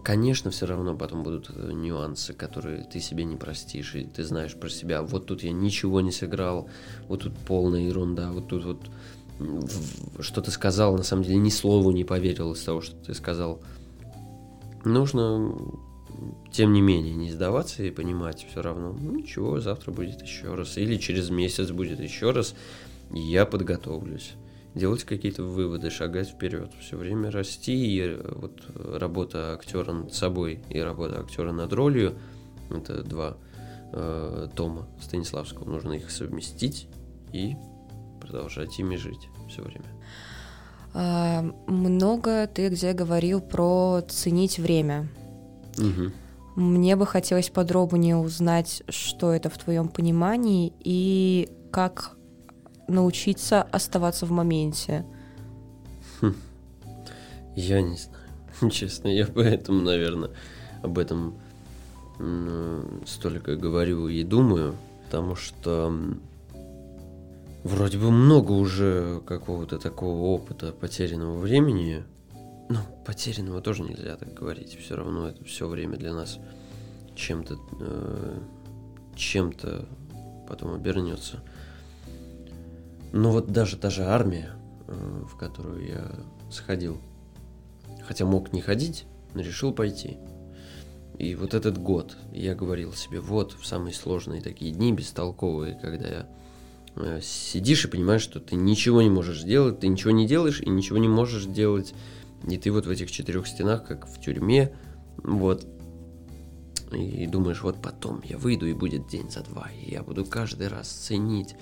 Конечно, 0.04 0.52
все 0.52 0.66
равно 0.66 0.98
потом 0.98 1.24
будут 1.24 1.50
э, 1.56 1.72
нюансы, 1.72 2.34
которые 2.34 2.84
ты 2.84 3.00
себе 3.00 3.24
не 3.24 3.38
простишь, 3.38 3.96
и 3.96 4.04
ты 4.04 4.24
знаешь 4.24 4.54
про 4.54 4.70
себя. 4.70 5.02
Вот 5.02 5.28
тут 5.28 5.44
я 5.44 5.52
ничего 5.54 6.02
не 6.02 6.12
сыграл, 6.12 6.70
вот 7.08 7.24
тут 7.24 7.34
полная 7.48 7.82
ерунда, 7.82 8.32
вот 8.32 8.50
тут 8.50 8.66
вот 8.66 8.90
что 10.20 10.42
ты 10.42 10.52
сказал, 10.52 10.96
на 10.96 11.04
самом 11.04 11.24
деле 11.24 11.38
ни 11.38 11.50
слову 11.50 11.92
не 11.92 12.04
поверил 12.04 12.54
из 12.54 12.64
того, 12.64 12.82
что 12.82 12.96
ты 12.96 13.14
сказал. 13.14 13.62
Нужно 14.86 15.56
тем 16.52 16.74
не 16.74 16.82
менее, 16.82 17.16
не 17.16 17.32
сдаваться 17.32 17.84
и 17.84 17.92
понимать 17.92 18.46
все 18.50 18.62
равно, 18.62 18.94
ну 18.94 19.16
ничего, 19.16 19.60
завтра 19.60 19.92
будет 19.92 20.22
еще 20.22 20.54
раз, 20.54 20.78
или 20.78 20.98
через 20.98 21.30
месяц 21.30 21.72
будет 21.72 22.00
еще 22.00 22.32
раз, 22.32 22.56
и 23.12 23.20
я 23.20 23.46
подготовлюсь. 23.46 24.34
Делать 24.76 25.04
какие-то 25.04 25.44
выводы, 25.44 25.90
шагать 25.90 26.30
вперед, 26.30 26.72
все 26.80 26.98
время 26.98 27.30
расти, 27.30 27.74
и 27.74 28.00
э, 28.02 28.34
вот 28.36 28.64
работа 28.76 29.54
актера 29.54 29.92
над 29.92 30.14
собой 30.14 30.62
и 30.70 30.80
работа 30.80 31.20
актера 31.20 31.52
над 31.52 31.72
ролью, 31.74 32.16
это 32.72 33.04
два 33.04 33.38
э, 33.92 34.48
тома 34.56 34.88
Станиславского, 35.00 35.70
нужно 35.70 35.94
их 35.94 36.10
совместить 36.10 36.88
и 37.32 37.56
продолжать 38.24 38.80
ими 38.80 38.96
жить 38.96 39.30
все 39.50 39.62
время. 39.62 39.86
А, 40.94 41.44
много 41.68 42.48
ты 42.48 42.70
где 42.70 42.94
говорил 42.94 43.42
про 43.42 44.02
ценить 44.08 44.60
время. 44.60 45.08
Угу. 45.78 46.12
Мне 46.56 46.96
бы 46.96 47.06
хотелось 47.06 47.50
подробнее 47.50 48.16
узнать, 48.16 48.84
что 48.90 49.32
это 49.32 49.50
в 49.50 49.58
твоем 49.58 49.88
понимании 49.88 50.72
и 50.80 51.50
как 51.72 52.16
научиться 52.88 53.64
оставаться 53.64 54.26
в 54.26 54.32
моменте. 54.32 55.06
Хм. 56.22 56.36
Я 57.56 57.82
не 57.82 57.98
знаю, 57.98 58.72
честно, 58.72 59.08
я 59.08 59.26
поэтому, 59.26 59.82
наверное, 59.82 60.32
об 60.82 60.98
этом 60.98 61.36
столько 63.06 63.56
говорю 63.56 64.08
и 64.08 64.24
думаю, 64.24 64.76
потому 65.06 65.36
что 65.36 65.92
вроде 67.64 67.98
бы 67.98 68.12
много 68.12 68.52
уже 68.52 69.22
какого-то 69.26 69.80
такого 69.80 70.22
опыта 70.22 70.72
потерянного 70.72 71.38
времени, 71.38 72.04
ну, 72.70 72.80
потерянного 73.06 73.62
тоже 73.62 73.84
нельзя 73.84 74.16
так 74.16 74.34
говорить. 74.34 74.78
Все 74.80 74.96
равно 74.96 75.30
это 75.30 75.44
все 75.46 75.68
время 75.68 75.98
для 75.98 76.14
нас 76.14 76.40
чем-то 77.16 77.58
э, 77.80 78.40
чем-то 79.16 79.88
потом 80.48 80.74
обернется. 80.74 81.42
Но 83.12 83.32
вот 83.32 83.52
даже 83.52 83.78
та 83.78 83.90
же 83.90 84.04
армия, 84.04 84.52
э, 84.88 85.24
в 85.28 85.38
которую 85.38 85.86
я 85.88 86.12
сходил, 86.52 86.98
хотя 88.08 88.26
мог 88.26 88.54
не 88.54 88.62
ходить, 88.62 89.06
но 89.34 89.42
решил 89.42 89.74
пойти. 89.74 90.18
И 91.20 91.36
вот 91.36 91.54
этот 91.54 91.78
год 91.78 92.18
я 92.32 92.56
говорил 92.56 92.92
себе, 92.94 93.20
вот 93.20 93.54
в 93.54 93.66
самые 93.68 93.94
сложные 93.94 94.42
такие 94.42 94.72
дни, 94.72 94.92
бестолковые, 94.92 95.78
когда 95.80 96.08
я 96.08 96.28
сидишь 97.22 97.86
и 97.86 97.88
понимаешь, 97.88 98.22
что 98.22 98.40
ты 98.40 98.56
ничего 98.56 99.02
не 99.02 99.10
можешь 99.10 99.42
сделать, 99.42 99.80
ты 99.80 99.88
ничего 99.88 100.12
не 100.12 100.28
делаешь 100.28 100.62
и 100.62 100.70
ничего 100.70 100.98
не 100.98 101.08
можешь 101.08 101.46
делать 101.46 101.94
и 102.48 102.58
ты 102.58 102.72
вот 102.72 102.86
в 102.86 102.90
этих 102.90 103.12
четырех 103.12 103.48
стенах, 103.48 103.86
как 103.86 104.08
в 104.08 104.20
тюрьме, 104.20 104.74
вот, 105.18 105.66
и 106.92 107.26
думаешь, 107.28 107.62
вот 107.62 107.82
потом 107.82 108.22
я 108.24 108.38
выйду 108.38 108.68
и 108.68 108.74
будет 108.74 109.08
день 109.08 109.30
за 109.32 109.42
два, 109.42 109.70
и 109.72 109.92
я 109.92 110.04
буду 110.04 110.26
каждый 110.26 110.68
раз 110.68 110.90
ценить 110.90 111.56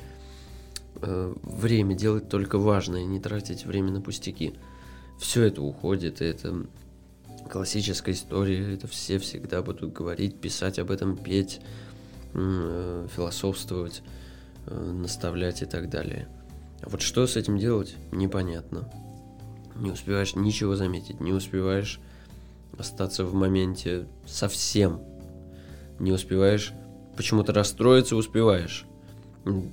э, 1.02 1.34
время, 1.44 1.96
делать 1.96 2.30
только 2.30 2.58
важное, 2.58 3.06
не 3.06 3.20
тратить 3.20 3.66
время 3.66 3.92
на 3.92 4.02
пустяки. 4.02 4.56
Все 5.20 5.44
это 5.44 5.62
уходит, 5.62 6.22
это 6.22 6.66
классическая 7.50 8.14
история, 8.14 8.74
это 8.74 8.88
все 8.88 9.20
всегда 9.20 9.62
будут 9.62 9.94
говорить, 9.94 10.40
писать 10.40 10.80
об 10.80 10.90
этом, 10.90 11.16
петь, 11.16 11.62
э, 12.34 13.08
философствовать, 13.16 14.02
э, 14.04 14.21
наставлять 14.68 15.62
и 15.62 15.66
так 15.66 15.90
далее. 15.90 16.28
А 16.82 16.90
вот 16.90 17.02
что 17.02 17.28
с 17.28 17.36
этим 17.36 17.58
делать, 17.58 17.96
непонятно 18.12 18.90
не 19.76 19.92
успеваешь 19.92 20.36
ничего 20.36 20.76
заметить, 20.76 21.20
не 21.20 21.34
успеваешь 21.34 22.00
остаться 22.78 23.26
в 23.26 23.34
моменте 23.34 24.08
совсем, 24.26 25.02
не 26.00 26.12
успеваешь 26.12 26.74
почему-то 27.18 27.54
расстроиться, 27.54 28.16
успеваешь. 28.16 28.86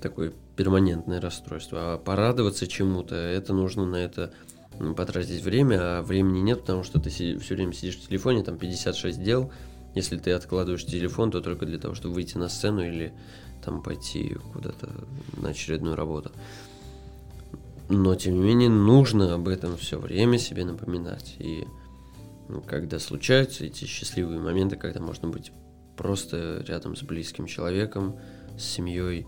Такое 0.03 0.33
перманентное 0.57 1.21
расстройство. 1.21 1.95
А 1.95 1.99
порадоваться 1.99 2.67
чему-то, 2.67 3.15
это 3.15 3.53
нужно 3.53 3.85
на 3.87 3.97
это 3.97 4.33
потратить 4.97 5.43
время, 5.43 5.99
а 5.99 6.03
времени 6.03 6.41
нет, 6.41 6.61
потому 6.61 6.85
что 6.85 7.01
ты 7.01 7.11
все 7.11 7.37
время 7.55 7.73
сидишь 7.73 7.97
в 7.97 8.09
телефоне, 8.09 8.43
там 8.43 8.59
56 8.59 9.23
дел. 9.23 9.53
Если 9.95 10.17
ты 10.17 10.33
откладываешь 10.33 10.85
телефон, 10.85 11.31
то 11.31 11.41
только 11.41 11.67
для 11.67 11.79
того, 11.79 11.95
чтобы 11.95 12.15
выйти 12.15 12.37
на 12.39 12.49
сцену 12.49 12.83
или 12.83 13.13
там 13.69 13.83
пойти 13.83 14.35
куда-то 14.55 14.89
на 15.37 15.51
очередную 15.51 15.95
работу. 15.95 16.33
Но, 17.91 18.15
тем 18.15 18.35
не 18.35 18.41
менее, 18.41 18.71
нужно 18.71 19.35
об 19.35 19.47
этом 19.47 19.77
все 19.77 19.99
время 19.99 20.39
себе 20.39 20.65
напоминать. 20.65 21.37
И 21.39 21.67
ну, 22.49 22.63
когда 22.63 22.99
случаются 22.99 23.67
эти 23.67 23.85
счастливые 23.85 24.41
моменты, 24.41 24.77
когда 24.77 25.01
можно 25.01 25.29
быть 25.29 25.53
просто 25.99 26.65
рядом 26.67 26.97
с 26.97 27.03
близким 27.03 27.47
человеком, 27.47 28.17
с 28.59 28.65
семьей, 28.65 29.27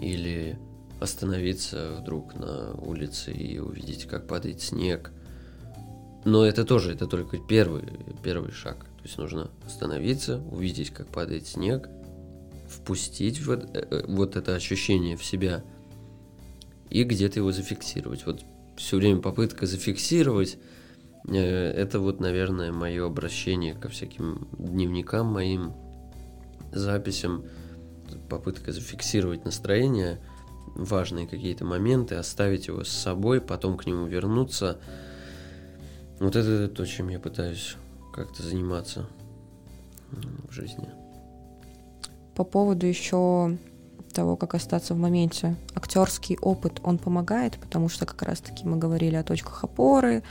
или 0.00 0.58
остановиться 0.98 1.98
вдруг 2.00 2.34
на 2.36 2.72
улице 2.72 3.32
и 3.32 3.58
увидеть, 3.58 4.06
как 4.06 4.26
падает 4.26 4.62
снег. 4.62 5.12
Но 6.24 6.44
это 6.46 6.64
тоже, 6.64 6.94
это 6.94 7.06
только 7.06 7.36
первый, 7.36 7.84
первый 8.22 8.50
шаг. 8.50 8.78
То 8.78 9.02
есть 9.04 9.18
нужно 9.18 9.50
остановиться, 9.66 10.38
увидеть, 10.50 10.90
как 10.90 11.08
падает 11.08 11.46
снег, 11.46 11.88
впустить 12.80 13.44
вот, 13.44 13.64
э, 13.74 13.86
э, 13.90 14.04
вот 14.08 14.36
это 14.36 14.54
ощущение 14.54 15.16
в 15.16 15.24
себя– 15.24 15.64
и 16.90 17.04
где-то 17.04 17.40
его 17.40 17.52
зафиксировать. 17.52 18.24
Вот 18.26 18.44
все 18.76 18.96
время 18.96 19.20
попытка 19.20 19.66
зафиксировать, 19.66 20.58
э, 21.28 21.36
это 21.36 22.00
вот, 22.00 22.20
наверное, 22.20 22.72
мое 22.72 23.06
обращение 23.06 23.74
ко 23.74 23.88
всяким 23.88 24.48
дневникам 24.58 25.26
моим, 25.26 25.72
записям, 26.72 27.44
попытка 28.28 28.72
зафиксировать 28.72 29.44
настроение, 29.44 30.20
важные 30.74 31.26
какие-то 31.26 31.64
моменты, 31.64 32.14
оставить 32.14 32.68
его 32.68 32.84
с 32.84 32.88
собой, 32.88 33.40
потом 33.40 33.76
к 33.76 33.86
нему 33.86 34.06
вернуться. 34.06 34.78
Вот 36.20 36.36
это 36.36 36.68
то, 36.68 36.84
чем 36.84 37.08
я 37.08 37.18
пытаюсь 37.18 37.76
как-то 38.12 38.42
заниматься 38.42 39.06
в 40.10 40.52
жизни. 40.52 40.88
По 42.38 42.44
поводу 42.44 42.86
еще 42.86 43.58
того, 44.14 44.36
как 44.36 44.54
остаться 44.54 44.94
в 44.94 44.96
моменте. 44.96 45.56
Актерский 45.74 46.38
опыт, 46.40 46.80
он 46.84 46.98
помогает, 46.98 47.58
потому 47.58 47.88
что 47.88 48.06
как 48.06 48.22
раз-таки 48.22 48.64
мы 48.64 48.76
говорили 48.76 49.16
о 49.16 49.24
точках 49.24 49.64
опоры, 49.64 50.22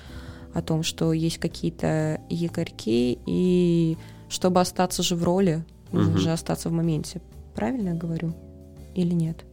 о 0.53 0.61
том, 0.61 0.83
что 0.83 1.11
есть 1.11 1.37
какие-то 1.37 2.21
якорьки, 2.29 3.19
и 3.25 3.97
чтобы 4.29 4.61
остаться 4.61 5.03
же 5.03 5.17
в 5.17 5.23
роли, 5.25 5.65
нужно 5.91 6.13
угу. 6.13 6.19
же 6.19 6.31
остаться 6.31 6.69
в 6.69 6.71
моменте. 6.71 7.21
Правильно 7.53 7.89
я 7.89 7.95
говорю? 7.95 8.33
Или 8.95 9.13
нет? 9.13 9.43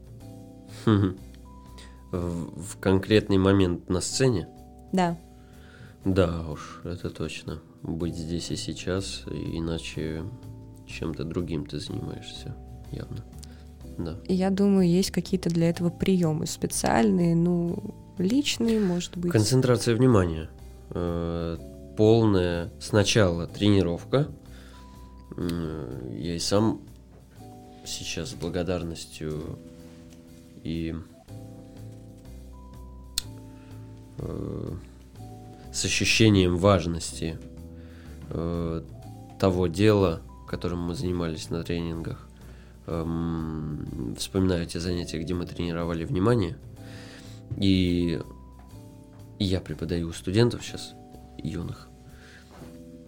В 2.12 2.78
конкретный 2.80 3.38
момент 3.38 3.88
на 3.88 4.00
сцене? 4.00 4.46
Да. 4.92 5.18
Да 6.04 6.48
уж, 6.48 6.82
это 6.84 7.10
точно. 7.10 7.58
Быть 7.82 8.14
здесь 8.14 8.52
и 8.52 8.56
сейчас, 8.56 9.24
иначе 9.26 10.22
чем-то 10.86 11.24
другим 11.24 11.66
ты 11.66 11.78
занимаешься, 11.80 12.54
явно. 12.92 13.24
Да. 13.98 14.16
Я 14.26 14.50
думаю, 14.50 14.88
есть 14.88 15.10
какие-то 15.12 15.50
для 15.50 15.68
этого 15.70 15.88
приемы 15.90 16.46
специальные, 16.46 17.36
ну, 17.36 17.94
личные, 18.18 18.80
может 18.80 19.16
быть. 19.16 19.30
Концентрация 19.32 19.94
внимания. 19.96 20.48
Э, 20.90 21.56
Полная 21.96 22.72
сначала 22.80 23.46
тренировка. 23.46 24.26
М, 25.36 26.12
Я 26.16 26.34
и 26.34 26.40
сам 26.40 26.80
сейчас 27.86 28.30
с 28.30 28.34
благодарностью 28.34 29.58
и 30.64 30.92
э, 34.18 34.70
с 35.72 35.84
ощущением 35.84 36.56
важности 36.56 37.38
э, 38.30 38.82
того 39.38 39.66
дела, 39.68 40.20
которым 40.46 40.80
мы 40.80 40.94
занимались 40.94 41.50
на 41.50 41.62
тренингах, 41.62 42.28
эм, 42.86 44.14
вспоминаю 44.18 44.66
те 44.66 44.80
занятия, 44.80 45.18
где 45.18 45.34
мы 45.34 45.46
тренировали 45.46 46.04
внимание. 46.04 46.56
И 47.56 48.20
я 49.38 49.60
преподаю 49.60 50.08
у 50.08 50.12
студентов 50.12 50.64
сейчас, 50.64 50.94
юных. 51.38 51.88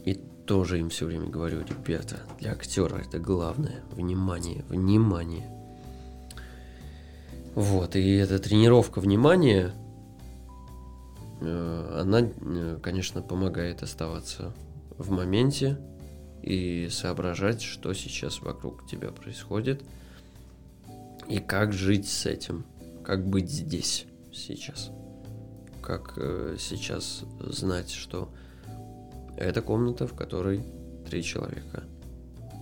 И 0.04 0.14
тоже 0.46 0.78
им 0.78 0.90
все 0.90 1.06
время 1.06 1.28
говорю, 1.28 1.60
ребята, 1.60 2.20
для 2.38 2.52
актера 2.52 2.96
это 2.96 3.18
главное. 3.18 3.82
Внимание, 3.92 4.64
внимание. 4.68 5.50
Вот, 7.54 7.96
и 7.96 8.14
эта 8.16 8.38
тренировка 8.38 9.00
внимания, 9.00 9.72
э, 11.40 12.00
она, 12.02 12.20
э, 12.20 12.78
конечно, 12.82 13.22
помогает 13.22 13.82
оставаться 13.82 14.52
в 14.98 15.10
моменте 15.10 15.78
и 16.46 16.88
соображать, 16.90 17.60
что 17.60 17.92
сейчас 17.92 18.40
вокруг 18.40 18.86
тебя 18.86 19.10
происходит, 19.10 19.82
и 21.28 21.40
как 21.40 21.72
жить 21.72 22.08
с 22.08 22.24
этим, 22.24 22.64
как 23.04 23.26
быть 23.26 23.50
здесь 23.50 24.06
сейчас, 24.32 24.90
как 25.82 26.14
э, 26.16 26.56
сейчас 26.58 27.24
знать, 27.40 27.90
что 27.90 28.32
это 29.36 29.60
комната, 29.60 30.06
в 30.06 30.14
которой 30.14 30.62
три 31.10 31.24
человека, 31.24 31.82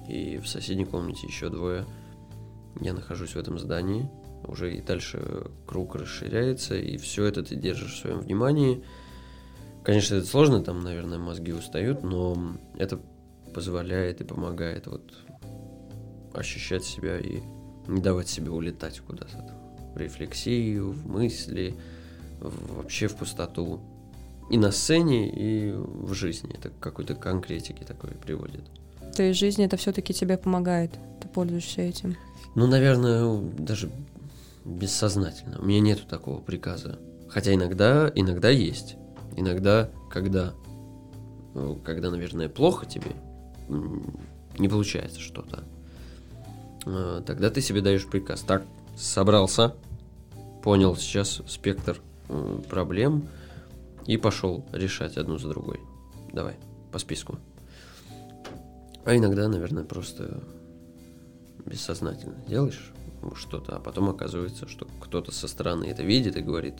и 0.09 0.39
в 0.39 0.49
соседней 0.49 0.87
комнате 0.87 1.27
еще 1.27 1.51
двое. 1.51 1.85
Я 2.81 2.95
нахожусь 2.95 3.35
в 3.35 3.39
этом 3.39 3.59
здании, 3.59 4.11
уже 4.47 4.75
и 4.75 4.81
дальше 4.81 5.47
круг 5.67 5.95
расширяется, 5.95 6.75
и 6.75 6.97
все 6.97 7.27
это 7.27 7.43
ты 7.43 7.55
держишь 7.55 7.95
в 7.95 8.01
своем 8.01 8.21
внимании. 8.21 8.83
Конечно, 9.85 10.15
это 10.15 10.27
сложно, 10.27 10.63
там, 10.63 10.81
наверное, 10.81 11.19
мозги 11.19 11.53
устают, 11.53 12.03
но 12.03 12.57
это 12.79 12.99
позволяет 13.55 14.21
и 14.21 14.25
помогает 14.25 14.87
вот 14.87 15.15
ощущать 16.35 16.85
себя 16.85 17.19
и 17.19 17.41
не 17.87 18.01
давать 18.01 18.29
себе 18.29 18.51
улетать 18.51 19.01
куда-то 19.01 19.55
в 19.95 19.99
рефлексию, 19.99 20.91
в 20.91 21.07
мысли, 21.07 21.75
в- 22.41 22.77
вообще 22.77 23.07
в 23.07 23.17
пустоту. 23.17 23.81
И 24.51 24.59
на 24.59 24.73
сцене, 24.73 25.31
и 25.31 25.73
в 25.73 26.13
жизни. 26.13 26.55
Это 26.55 26.69
к 26.69 26.79
какой-то 26.81 27.15
конкретике 27.15 27.85
такой 27.85 28.11
приводит. 28.11 28.63
То 29.17 29.23
есть 29.23 29.39
жизнь 29.39 29.63
это 29.63 29.77
все-таки 29.77 30.13
тебе 30.13 30.37
помогает, 30.37 30.91
ты 31.21 31.29
пользуешься 31.29 31.81
этим. 31.81 32.17
Ну, 32.55 32.67
наверное, 32.67 33.41
даже 33.59 33.91
бессознательно. 34.65 35.61
У 35.61 35.65
меня 35.65 35.81
нету 35.81 36.03
такого 36.07 36.41
приказа. 36.41 36.99
Хотя 37.29 37.55
иногда, 37.55 38.11
иногда 38.15 38.51
есть. 38.51 38.97
Иногда, 39.37 39.91
когда, 40.11 40.53
ну, 41.55 41.77
когда, 41.77 42.11
наверное, 42.11 42.49
плохо 42.49 42.87
тебе, 42.87 43.13
не 43.69 44.69
получается 44.69 45.21
что-то, 45.21 45.65
э, 46.87 47.23
тогда 47.27 47.51
ты 47.51 47.61
себе 47.61 47.81
даешь 47.81 48.07
приказ. 48.07 48.43
Так, 48.43 48.65
собрался, 48.97 49.75
понял 50.63 50.97
сейчас 50.97 51.43
спектр 51.47 52.01
э, 52.29 52.63
проблем 52.69 53.29
и 54.07 54.17
пошел 54.17 54.65
решать 54.73 55.17
одну 55.17 55.39
за 55.39 55.49
другой. 55.49 55.81
Давай, 56.33 56.57
по 56.93 56.99
списку. 56.99 57.39
А 59.05 59.17
иногда, 59.17 59.49
наверное, 59.49 59.85
просто 59.85 60.43
бессознательно 61.67 62.37
делаешь 62.47 62.93
что-то, 63.35 63.77
а 63.77 63.81
потом 63.81 64.11
оказывается, 64.11 64.69
что 64.69 64.87
кто-то 65.01 65.33
со 65.33 65.49
стороны 65.49 65.85
это 65.85 66.03
видит 66.03 66.37
и 66.37 66.43
говорит, 66.43 66.75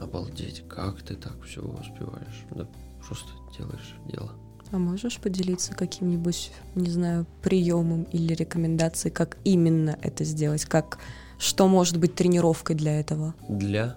обалдеть, 0.00 0.64
как 0.68 1.02
ты 1.02 1.14
так 1.14 1.42
все 1.42 1.60
успеваешь. 1.60 2.44
Да 2.50 2.66
просто 3.06 3.30
делаешь 3.56 3.94
дело. 4.06 4.32
А 4.70 4.78
можешь 4.78 5.18
поделиться 5.18 5.74
каким-нибудь, 5.74 6.52
не 6.74 6.90
знаю, 6.90 7.26
приемом 7.42 8.02
или 8.04 8.34
рекомендацией, 8.34 9.12
как 9.12 9.38
именно 9.44 9.98
это 10.02 10.24
сделать, 10.24 10.64
как 10.64 10.98
что 11.38 11.68
может 11.68 11.98
быть 11.98 12.14
тренировкой 12.14 12.76
для 12.76 12.98
этого, 13.00 13.34
Для 13.48 13.96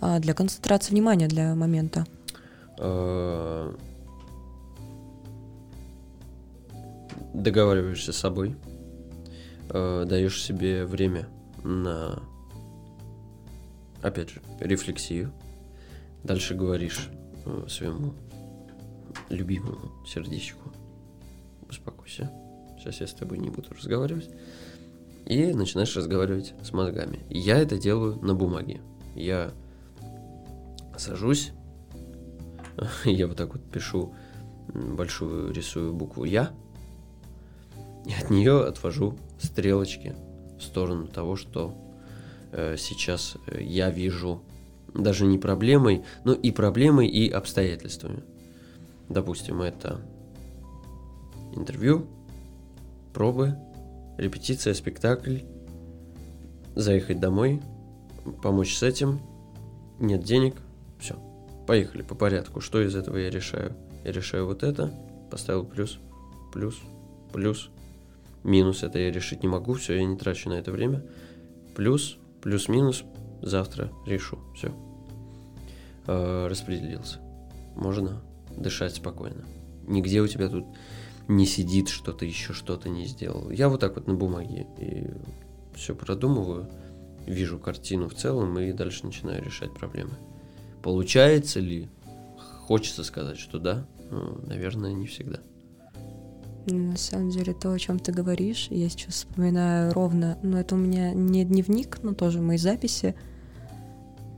а 0.00 0.18
для 0.18 0.34
концентрации 0.34 0.92
внимания 0.92 1.28
для 1.28 1.54
момента. 1.54 2.06
э, 2.78 3.74
договариваешься 7.34 8.12
с 8.12 8.16
собой, 8.16 8.56
э, 9.68 10.04
даешь 10.06 10.42
себе 10.42 10.84
время 10.86 11.28
на, 11.62 12.22
опять 14.02 14.30
же, 14.30 14.42
рефлексию. 14.58 15.32
Дальше 16.24 16.54
говоришь 16.54 17.08
э, 17.44 17.66
своему 17.68 18.14
любимому 19.30 19.90
сердечку, 20.06 20.72
успокойся, 21.68 22.30
сейчас 22.78 23.00
я 23.00 23.06
с 23.06 23.14
тобой 23.14 23.38
не 23.38 23.50
буду 23.50 23.68
разговаривать. 23.72 24.28
И 25.26 25.52
начинаешь 25.52 25.94
разговаривать 25.96 26.54
с 26.62 26.72
мозгами. 26.72 27.20
Я 27.28 27.58
это 27.58 27.78
делаю 27.78 28.18
на 28.20 28.34
бумаге. 28.34 28.80
Я 29.14 29.52
сажусь, 30.96 31.52
я 33.04 33.26
вот 33.26 33.36
так 33.36 33.52
вот 33.52 33.62
пишу 33.70 34.14
большую 34.74 35.52
рисую 35.52 35.92
букву 35.92 36.24
Я, 36.24 36.52
и 38.06 38.12
от 38.14 38.30
нее 38.30 38.64
отвожу 38.64 39.18
стрелочки 39.38 40.14
в 40.58 40.62
сторону 40.62 41.06
того, 41.06 41.36
что 41.36 41.74
э, 42.52 42.76
сейчас 42.78 43.36
э, 43.46 43.62
я 43.62 43.90
вижу 43.90 44.42
даже 44.94 45.26
не 45.26 45.38
проблемой, 45.38 46.04
но 46.24 46.32
и 46.32 46.50
проблемой, 46.50 47.08
и 47.08 47.30
обстоятельствами. 47.30 48.22
Допустим, 49.10 49.60
это 49.60 50.00
интервью, 51.56 52.06
пробы, 53.12 53.56
репетиция, 54.18 54.72
спектакль, 54.72 55.38
заехать 56.76 57.18
домой, 57.18 57.60
помочь 58.40 58.76
с 58.76 58.84
этим, 58.84 59.20
нет 59.98 60.22
денег, 60.22 60.54
все. 61.00 61.16
Поехали 61.66 62.02
по 62.02 62.14
порядку. 62.14 62.60
Что 62.60 62.80
из 62.80 62.94
этого 62.94 63.16
я 63.16 63.30
решаю? 63.30 63.74
Я 64.04 64.12
решаю 64.12 64.46
вот 64.46 64.62
это, 64.62 64.94
поставил 65.28 65.64
плюс, 65.64 65.98
плюс, 66.52 66.80
плюс. 67.32 67.68
Минус 68.44 68.84
это 68.84 69.00
я 69.00 69.10
решить 69.10 69.42
не 69.42 69.48
могу, 69.48 69.74
все, 69.74 69.96
я 69.96 70.04
не 70.04 70.16
трачу 70.16 70.48
на 70.50 70.54
это 70.54 70.70
время. 70.70 71.04
Плюс, 71.74 72.16
плюс-минус, 72.42 73.02
завтра 73.42 73.90
решу, 74.06 74.38
все. 74.54 74.72
распределился. 76.06 77.18
Можно 77.74 78.22
дышать 78.56 78.94
спокойно. 78.94 79.44
Нигде 79.86 80.20
у 80.20 80.28
тебя 80.28 80.48
тут 80.48 80.64
не 81.28 81.46
сидит 81.46 81.88
что-то, 81.88 82.24
еще 82.24 82.52
что-то 82.52 82.88
не 82.88 83.06
сделал. 83.06 83.50
Я 83.50 83.68
вот 83.68 83.80
так 83.80 83.94
вот 83.96 84.06
на 84.06 84.14
бумаге 84.14 84.66
и 84.78 85.06
все 85.74 85.94
продумываю, 85.94 86.68
вижу 87.26 87.58
картину 87.58 88.08
в 88.08 88.14
целом 88.14 88.58
и 88.58 88.72
дальше 88.72 89.06
начинаю 89.06 89.42
решать 89.42 89.72
проблемы. 89.72 90.12
Получается 90.82 91.60
ли? 91.60 91.88
Хочется 92.66 93.04
сказать, 93.04 93.38
что 93.38 93.58
да, 93.58 93.86
но, 94.10 94.40
наверное, 94.46 94.92
не 94.92 95.06
всегда. 95.06 95.40
На 96.66 96.96
самом 96.96 97.30
деле, 97.30 97.54
то, 97.54 97.72
о 97.72 97.78
чем 97.78 97.98
ты 97.98 98.12
говоришь, 98.12 98.68
я 98.70 98.88
сейчас 98.88 99.14
вспоминаю 99.14 99.92
ровно, 99.92 100.38
но 100.42 100.60
это 100.60 100.74
у 100.74 100.78
меня 100.78 101.12
не 101.12 101.44
дневник, 101.44 102.02
но 102.02 102.14
тоже 102.14 102.40
мои 102.40 102.58
записи. 102.58 103.14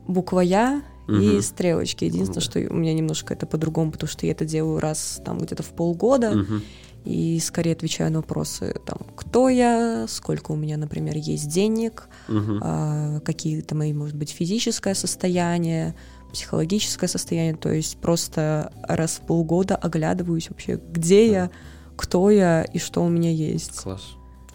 Буква 0.06 0.40
Я 0.40 0.82
и 1.08 1.12
Мгм. 1.12 1.42
стрелочки. 1.42 2.04
Единственное, 2.04 2.34
Да. 2.34 2.40
что 2.40 2.58
у 2.60 2.74
меня 2.76 2.94
немножко 2.94 3.34
это 3.34 3.46
по-другому, 3.46 3.90
потому 3.92 4.08
что 4.08 4.26
я 4.26 4.32
это 4.32 4.44
делаю 4.44 4.78
раз 4.80 5.20
там 5.24 5.38
где-то 5.38 5.62
в 5.62 5.70
полгода, 5.70 6.30
Мгм. 6.30 6.62
и 7.04 7.40
скорее 7.40 7.72
отвечаю 7.72 8.12
на 8.12 8.18
вопросы, 8.20 8.74
там, 8.86 8.98
кто 9.16 9.48
я, 9.48 10.06
сколько 10.08 10.52
у 10.52 10.56
меня, 10.56 10.76
например, 10.76 11.16
есть 11.16 11.48
денег, 11.48 12.08
Мгм. 12.28 12.60
а, 12.62 13.20
какие-то 13.20 13.74
мои, 13.74 13.92
может 13.92 14.16
быть, 14.16 14.30
физическое 14.30 14.94
состояние, 14.94 15.94
психологическое 16.32 17.08
состояние, 17.08 17.56
то 17.56 17.70
есть 17.72 17.98
просто 17.98 18.72
раз 18.84 19.16
в 19.22 19.26
полгода 19.26 19.74
оглядываюсь 19.76 20.48
вообще, 20.50 20.80
где 20.90 21.26
Да. 21.28 21.32
я, 21.34 21.50
кто 21.96 22.30
я 22.30 22.62
и 22.62 22.78
что 22.78 23.04
у 23.04 23.08
меня 23.08 23.30
есть. 23.30 23.76
Класс, 23.82 24.02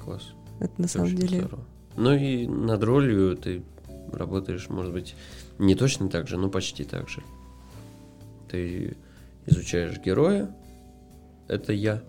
класс. 0.03 0.23
Это 0.59 0.73
на 0.81 0.85
Это 0.85 0.93
самом 0.93 1.15
деле 1.15 1.39
здорово. 1.39 1.63
Ну 1.97 2.13
и 2.13 2.47
над 2.47 2.83
ролью 2.83 3.35
ты 3.35 3.61
работаешь, 4.11 4.69
может 4.69 4.93
быть, 4.93 5.15
не 5.57 5.75
точно 5.75 6.09
так 6.09 6.27
же, 6.27 6.37
но 6.37 6.49
почти 6.49 6.83
так 6.83 7.09
же. 7.09 7.23
Ты 8.49 8.97
изучаешь 9.45 9.99
героя, 9.99 10.55
это 11.47 11.73
я, 11.73 12.01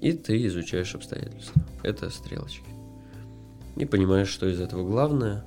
и 0.00 0.12
ты 0.12 0.46
изучаешь 0.46 0.94
обстоятельства, 0.94 1.62
это 1.82 2.10
стрелочки. 2.10 2.64
И 3.76 3.84
понимаешь, 3.84 4.28
что 4.28 4.46
из 4.48 4.60
этого 4.60 4.86
главное, 4.86 5.44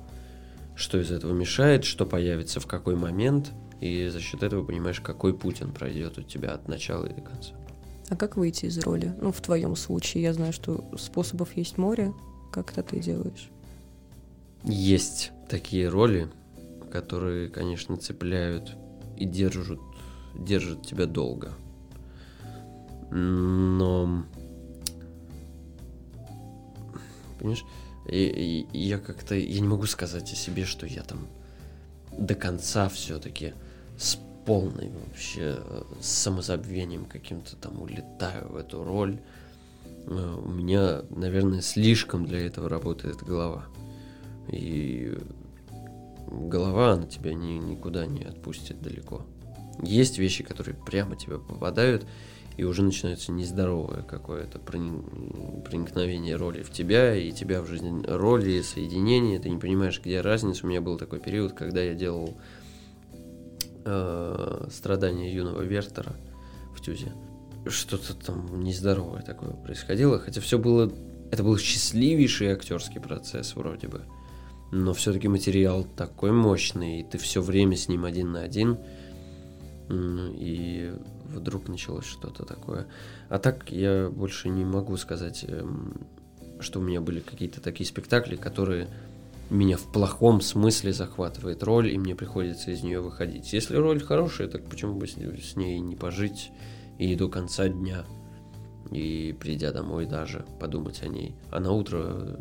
что 0.76 0.98
из 0.98 1.10
этого 1.10 1.32
мешает, 1.32 1.84
что 1.84 2.06
появится 2.06 2.60
в 2.60 2.66
какой 2.66 2.96
момент, 2.96 3.52
и 3.80 4.08
за 4.08 4.20
счет 4.20 4.42
этого 4.42 4.64
понимаешь, 4.64 5.00
какой 5.00 5.36
путь 5.36 5.62
он 5.62 5.72
пройдет 5.72 6.18
у 6.18 6.22
тебя 6.22 6.52
от 6.52 6.68
начала 6.68 7.06
и 7.06 7.12
до 7.12 7.20
конца. 7.20 7.52
А 8.08 8.16
как 8.16 8.36
выйти 8.36 8.66
из 8.66 8.78
роли? 8.78 9.14
Ну, 9.20 9.32
в 9.32 9.40
твоем 9.40 9.76
случае, 9.76 10.24
я 10.24 10.32
знаю, 10.32 10.52
что 10.52 10.84
способов 10.98 11.56
есть 11.56 11.78
море. 11.78 12.12
Как 12.52 12.72
это 12.72 12.82
ты 12.82 13.00
делаешь? 13.00 13.50
Есть 14.62 15.32
такие 15.48 15.88
роли, 15.88 16.28
которые, 16.90 17.48
конечно, 17.48 17.96
цепляют 17.96 18.76
и 19.16 19.24
держат, 19.24 19.80
держат 20.34 20.86
тебя 20.86 21.06
долго. 21.06 21.52
Но... 23.10 24.24
Понимаешь, 27.38 27.64
и, 28.08 28.66
я 28.72 28.98
как-то... 28.98 29.34
Я 29.34 29.60
не 29.60 29.68
могу 29.68 29.86
сказать 29.86 30.32
о 30.32 30.36
себе, 30.36 30.64
что 30.64 30.86
я 30.86 31.02
там 31.02 31.26
до 32.16 32.34
конца 32.34 32.88
все-таки 32.88 33.54
с 33.98 34.18
полной 34.46 34.90
вообще 34.90 35.58
с 36.00 36.06
самозабвением 36.06 37.06
каким-то 37.06 37.56
там 37.56 37.80
улетаю 37.80 38.48
в 38.48 38.56
эту 38.56 38.84
роль. 38.84 39.18
Э, 40.06 40.38
у 40.44 40.48
меня, 40.48 41.02
наверное, 41.10 41.60
слишком 41.60 42.26
для 42.26 42.46
этого 42.46 42.68
работает 42.68 43.22
голова. 43.22 43.64
И 44.48 45.16
голова, 46.26 46.92
она 46.92 47.06
тебя 47.06 47.34
ни, 47.34 47.58
никуда 47.58 48.06
не 48.06 48.24
отпустит 48.24 48.80
далеко. 48.82 49.26
Есть 49.82 50.18
вещи, 50.18 50.44
которые 50.44 50.76
прямо 50.76 51.16
тебя 51.16 51.38
попадают, 51.38 52.06
и 52.56 52.62
уже 52.64 52.82
начинается 52.82 53.32
нездоровое 53.32 54.02
какое-то 54.02 54.58
проникновение 54.60 56.36
роли 56.36 56.62
в 56.62 56.70
тебя, 56.70 57.14
и 57.16 57.32
тебя 57.32 57.60
в 57.60 57.66
жизни 57.66 58.04
роли, 58.06 58.62
соединение, 58.62 59.40
ты 59.40 59.50
не 59.50 59.58
понимаешь, 59.58 60.00
где 60.00 60.20
разница. 60.20 60.64
У 60.64 60.68
меня 60.68 60.80
был 60.80 60.96
такой 60.96 61.18
период, 61.18 61.52
когда 61.52 61.82
я 61.82 61.94
делал 61.94 62.36
э, 63.84 64.68
страдания 64.70 65.34
юного 65.34 65.62
Вертера 65.62 66.14
в 66.76 66.80
Тюзе. 66.80 67.12
Что-то 67.66 68.14
там 68.14 68.62
нездоровое 68.62 69.22
такое 69.22 69.50
происходило, 69.50 70.20
хотя 70.20 70.40
все 70.40 70.58
было... 70.58 70.92
Это 71.32 71.42
был 71.42 71.58
счастливейший 71.58 72.52
актерский 72.52 73.00
процесс 73.00 73.56
вроде 73.56 73.88
бы. 73.88 74.02
Но 74.74 74.92
все-таки 74.92 75.28
материал 75.28 75.84
такой 75.84 76.32
мощный, 76.32 76.98
и 76.98 77.04
ты 77.04 77.16
все 77.16 77.40
время 77.40 77.76
с 77.76 77.88
ним 77.88 78.04
один 78.04 78.32
на 78.32 78.42
один. 78.42 78.78
И 79.88 80.92
вдруг 81.26 81.68
началось 81.68 82.06
что-то 82.06 82.44
такое. 82.44 82.88
А 83.28 83.38
так 83.38 83.70
я 83.70 84.10
больше 84.10 84.48
не 84.48 84.64
могу 84.64 84.96
сказать, 84.96 85.44
эм, 85.46 86.08
что 86.58 86.80
у 86.80 86.82
меня 86.82 87.00
были 87.00 87.20
какие-то 87.20 87.60
такие 87.60 87.86
спектакли, 87.86 88.34
которые 88.34 88.88
меня 89.48 89.76
в 89.76 89.92
плохом 89.92 90.40
смысле 90.40 90.92
захватывает 90.92 91.62
роль, 91.62 91.92
и 91.92 91.96
мне 91.96 92.16
приходится 92.16 92.72
из 92.72 92.82
нее 92.82 93.00
выходить. 93.00 93.52
Если 93.52 93.76
роль 93.76 94.02
хорошая, 94.02 94.48
так 94.48 94.68
почему 94.68 94.94
бы 94.94 95.06
с 95.06 95.54
ней 95.54 95.78
не 95.78 95.94
пожить 95.94 96.50
и 96.98 97.14
до 97.14 97.28
конца 97.28 97.68
дня, 97.68 98.04
и 98.90 99.34
придя 99.38 99.72
домой 99.72 100.06
даже 100.06 100.44
подумать 100.60 101.02
о 101.02 101.08
ней. 101.08 101.34
А 101.50 101.60
на 101.60 101.72
утро 101.72 102.38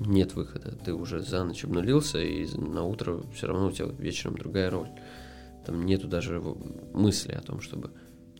нет 0.00 0.34
выхода, 0.34 0.72
ты 0.84 0.92
уже 0.92 1.20
за 1.20 1.44
ночь 1.44 1.64
обнулился, 1.64 2.18
и 2.18 2.46
на 2.56 2.84
утро 2.84 3.22
все 3.34 3.46
равно 3.46 3.66
у 3.68 3.72
тебя 3.72 3.88
вечером 3.98 4.36
другая 4.36 4.70
роль. 4.70 4.88
Там 5.64 5.84
нету 5.84 6.08
даже 6.08 6.40
мысли 6.94 7.32
о 7.32 7.40
том, 7.40 7.60
чтобы 7.60 7.90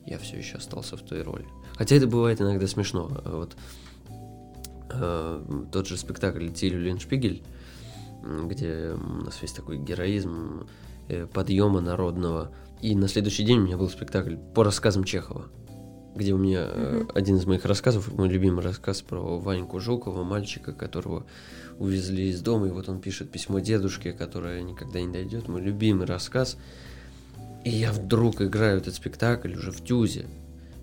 я 0.06 0.18
все 0.18 0.38
еще 0.38 0.56
остался 0.56 0.96
в 0.96 1.02
той 1.02 1.22
роли. 1.22 1.46
Хотя 1.76 1.96
это 1.96 2.06
бывает 2.06 2.40
иногда 2.40 2.66
смешно. 2.66 3.22
Вот 3.24 3.56
э, 4.90 5.66
тот 5.70 5.86
же 5.86 5.96
спектакль 5.96 6.48
Тилю 6.48 6.80
Линшпигель, 6.80 7.42
где 8.22 8.94
у 8.94 9.24
нас 9.24 9.40
весь 9.42 9.52
такой 9.52 9.78
героизм 9.78 10.66
э, 11.08 11.26
подъема 11.26 11.80
народного. 11.80 12.52
И 12.80 12.94
на 12.94 13.08
следующий 13.08 13.44
день 13.44 13.58
у 13.58 13.64
меня 13.64 13.76
был 13.76 13.88
спектакль 13.88 14.36
по 14.54 14.64
рассказам 14.64 15.04
Чехова, 15.04 15.46
где 16.18 16.34
у 16.34 16.38
меня 16.38 16.60
mm-hmm. 16.60 17.12
один 17.14 17.36
из 17.36 17.46
моих 17.46 17.64
рассказов, 17.64 18.12
мой 18.12 18.28
любимый 18.28 18.62
рассказ 18.62 19.00
про 19.00 19.38
Ваньку 19.38 19.80
Жукова, 19.80 20.24
мальчика, 20.24 20.72
которого 20.72 21.24
увезли 21.78 22.28
из 22.28 22.42
дома, 22.42 22.66
и 22.66 22.70
вот 22.70 22.88
он 22.88 23.00
пишет 23.00 23.30
письмо 23.30 23.60
дедушке, 23.60 24.12
которое 24.12 24.62
никогда 24.62 25.00
не 25.00 25.12
дойдет. 25.12 25.48
Мой 25.48 25.62
любимый 25.62 26.06
рассказ. 26.06 26.58
И 27.64 27.70
я 27.70 27.92
вдруг 27.92 28.42
играю 28.42 28.78
этот 28.78 28.94
спектакль 28.94 29.54
уже 29.54 29.72
в 29.72 29.82
Тюзе, 29.82 30.26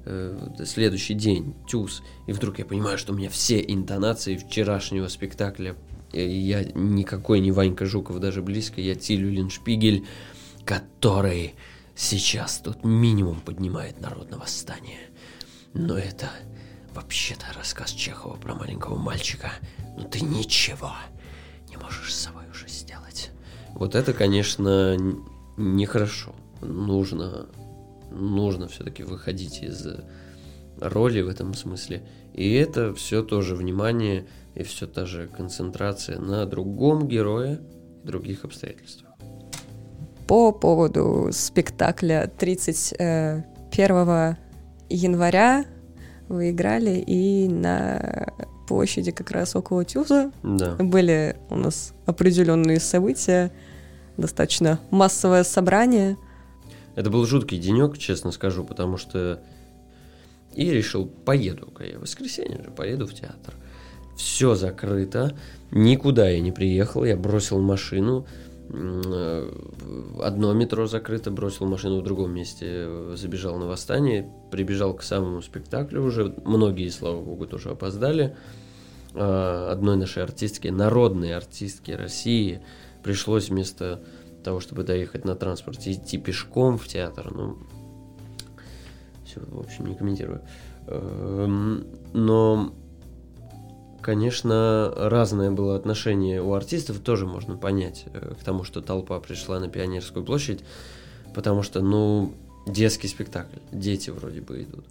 э, 0.06 0.66
следующий 0.66 1.14
день, 1.14 1.54
Тюз, 1.68 2.02
и 2.28 2.32
вдруг 2.32 2.60
я 2.60 2.66
понимаю, 2.66 2.98
что 2.98 3.14
у 3.14 3.16
меня 3.16 3.30
все 3.30 3.60
интонации 3.60 4.38
вчерашнего 4.38 5.08
спектакля 5.08 5.76
я 6.14 6.64
никакой 6.64 7.40
не 7.40 7.52
Ванька 7.52 7.86
Жуков 7.86 8.20
даже 8.20 8.42
близко, 8.42 8.80
я 8.80 8.96
Тилю 8.96 9.30
Линшпигель, 9.30 10.06
который 10.64 11.56
сейчас 11.96 12.60
тут 12.60 12.84
минимум 12.84 13.40
поднимает 13.40 14.02
народное 14.02 14.40
восстание. 14.40 15.00
Но 15.76 15.98
это 15.98 16.30
вообще-то 16.94 17.46
рассказ 17.54 17.92
Чехова 17.92 18.38
про 18.38 18.56
маленького 18.56 18.96
мальчика. 18.96 19.52
Но 19.98 20.06
ты 20.06 20.22
ничего 20.22 20.94
не 21.70 21.76
можешь 21.76 22.14
с 22.14 22.22
собой 22.24 22.44
уже 22.50 22.70
сделать. 22.70 23.32
Вот 23.74 23.94
это, 23.94 24.14
конечно, 24.14 24.98
нехорошо. 25.58 26.34
Нужно, 26.62 27.48
нужно 28.10 28.70
все-таки 28.70 29.04
выходить 29.04 29.62
из 29.62 29.86
роли 30.80 31.22
в 31.22 31.28
этом 31.28 31.54
смысле. 31.54 32.08
И 32.34 32.54
это 32.54 32.94
все 32.94 33.22
тоже 33.22 33.56
внимание 33.56 34.28
и 34.56 34.64
все 34.64 34.88
та 34.88 35.06
же 35.06 35.28
концентрация 35.28 36.20
на 36.20 36.46
другом 36.46 37.06
герое 37.06 37.60
и 38.02 38.08
других 38.08 38.46
обстоятельствах. 38.46 39.12
По 40.26 40.54
поводу 40.54 41.30
спектакля 41.34 42.32
31 42.38 42.98
э, 42.98 44.36
января 44.96 45.66
вы 46.28 46.52
играли 46.52 46.98
и 47.00 47.48
на 47.48 48.34
площади 48.68 49.12
как 49.12 49.32
раз 49.32 49.56
около 49.56 49.86
Тюза 49.86 50.32
да. 50.42 50.76
были 50.76 51.38
у 51.50 51.56
нас 51.56 51.94
определенные 52.06 52.80
события, 52.80 53.52
достаточно 54.18 54.80
массовое 54.90 55.44
собрание. 55.44 56.18
Это 56.96 57.10
был 57.10 57.26
жуткий 57.26 57.60
денек, 57.60 57.98
честно 57.98 58.32
скажу, 58.32 58.64
потому 58.64 58.98
что 58.98 59.42
и 60.54 60.72
решил, 60.72 61.06
поеду-ка 61.06 61.84
я 61.84 62.00
в 62.00 62.02
воскресенье 62.02 62.64
же, 62.64 62.72
поеду 62.72 63.06
в 63.06 63.14
театр 63.14 63.54
все 64.16 64.56
закрыто, 64.56 65.38
никуда 65.72 66.30
я 66.30 66.40
не 66.40 66.52
приехал, 66.52 67.04
я 67.04 67.18
бросил 67.18 67.62
машину, 67.62 68.26
одно 68.70 70.54
метро 70.54 70.88
закрыто, 70.88 71.32
бросил 71.32 71.66
машину 71.68 72.00
в 72.00 72.04
другом 72.04 72.32
месте, 72.32 73.16
забежал 73.16 73.58
на 73.58 73.68
восстание, 73.68 74.32
прибежал 74.52 74.94
к 74.94 75.04
самому 75.04 75.42
спектаклю 75.42 76.04
уже, 76.04 76.36
многие, 76.46 76.90
слава 76.90 77.22
богу, 77.22 77.46
тоже 77.46 77.70
опоздали. 77.70 78.36
А, 79.14 79.72
одной 79.72 79.98
нашей 79.98 80.24
артистки, 80.24 80.68
народной 80.68 81.36
артистки 81.36 81.92
России, 81.92 82.62
пришлось 83.04 83.50
вместо 83.50 84.02
того, 84.44 84.60
чтобы 84.60 84.84
доехать 84.84 85.26
на 85.26 85.36
транспорте, 85.36 85.92
идти 85.92 86.18
пешком 86.18 86.78
в 86.78 86.88
театр. 86.88 87.32
Ну, 87.34 87.58
все, 89.26 89.42
в 89.48 89.60
общем, 89.60 89.86
не 89.86 89.96
комментирую. 89.96 90.42
Эм, 90.88 91.88
но 92.14 92.74
конечно, 94.06 94.94
разное 94.96 95.50
было 95.50 95.76
отношение 95.76 96.40
у 96.40 96.54
артистов, 96.54 97.00
тоже 97.00 97.26
можно 97.26 97.58
понять 97.58 98.04
э, 98.14 98.36
к 98.40 98.44
тому, 98.44 98.64
что 98.64 98.82
толпа 98.82 99.20
пришла 99.20 99.60
на 99.60 99.68
Пионерскую 99.68 100.24
площадь, 100.24 100.64
потому 101.34 101.64
что, 101.64 101.82
ну, 101.82 102.32
детский 102.68 103.08
спектакль, 103.08 103.58
дети 103.72 104.12
вроде 104.12 104.42
бы 104.42 104.62
идут. 104.62 104.86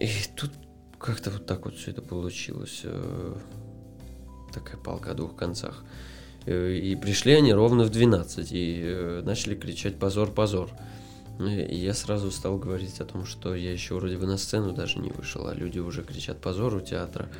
И 0.00 0.10
тут 0.36 0.50
как-то 0.98 1.30
вот 1.30 1.46
так 1.46 1.64
вот 1.64 1.76
все 1.76 1.92
это 1.92 2.02
получилось. 2.02 2.82
Э, 2.84 3.36
такая 4.52 4.76
палка 4.76 5.12
о 5.12 5.14
двух 5.14 5.34
концах. 5.34 5.82
Э, 6.44 6.74
и 6.74 6.94
пришли 6.96 7.32
они 7.32 7.54
ровно 7.54 7.84
в 7.84 7.90
12 7.90 8.48
и 8.50 9.22
начали 9.24 9.54
кричать 9.54 9.98
«позор, 9.98 10.30
позор». 10.30 10.68
И 11.40 11.74
я 11.74 11.94
сразу 11.94 12.30
стал 12.30 12.58
говорить 12.58 13.00
о 13.00 13.06
том, 13.06 13.24
что 13.24 13.54
я 13.54 13.72
еще 13.72 13.94
вроде 13.94 14.18
бы 14.18 14.26
на 14.26 14.36
сцену 14.36 14.74
даже 14.74 14.98
не 14.98 15.08
вышел, 15.08 15.46
а 15.48 15.54
люди 15.54 15.78
уже 15.78 16.04
кричат 16.04 16.38
«позор» 16.42 16.74
у 16.74 16.80
театра. 16.82 17.30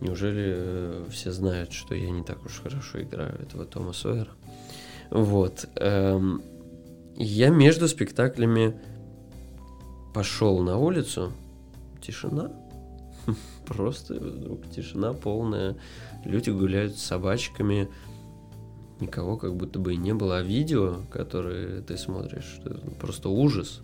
Неужели 0.00 0.54
э, 0.56 1.06
все 1.10 1.32
знают, 1.32 1.72
что 1.72 1.94
я 1.94 2.10
не 2.10 2.22
так 2.22 2.44
уж 2.44 2.60
хорошо 2.60 3.02
играю 3.02 3.34
этого 3.40 3.64
Тома 3.64 3.92
Сойера? 3.92 4.30
Вот. 5.10 5.68
Эм, 5.76 6.42
я 7.16 7.48
между 7.48 7.88
спектаклями 7.88 8.74
пошел 10.14 10.60
на 10.60 10.78
улицу. 10.78 11.32
Тишина. 12.00 12.52
Просто 13.66 14.14
вдруг 14.14 14.70
тишина 14.70 15.12
полная, 15.12 15.76
люди 16.24 16.50
гуляют 16.50 16.96
с 16.96 17.02
собачками, 17.02 17.88
никого 19.00 19.36
как 19.36 19.54
будто 19.56 19.78
бы 19.78 19.94
и 19.94 19.96
не 19.96 20.14
было. 20.14 20.38
А 20.38 20.42
видео, 20.42 20.98
которое 21.10 21.82
ты 21.82 21.96
смотришь, 21.96 22.60
просто 23.00 23.28
ужас. 23.28 23.80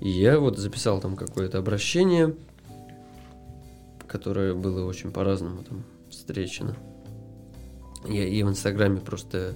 И 0.00 0.08
я 0.08 0.38
вот 0.38 0.58
записал 0.58 1.00
там 1.00 1.16
какое-то 1.16 1.58
обращение, 1.58 2.34
которое 4.12 4.52
было 4.52 4.84
очень 4.84 5.10
по-разному 5.10 5.64
там 5.64 5.84
встречено. 6.10 6.76
Я 8.06 8.26
и 8.28 8.42
в 8.42 8.48
Инстаграме 8.48 9.00
просто 9.00 9.54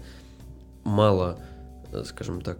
мало, 0.82 1.38
э, 1.92 2.04
скажем 2.04 2.40
так, 2.40 2.58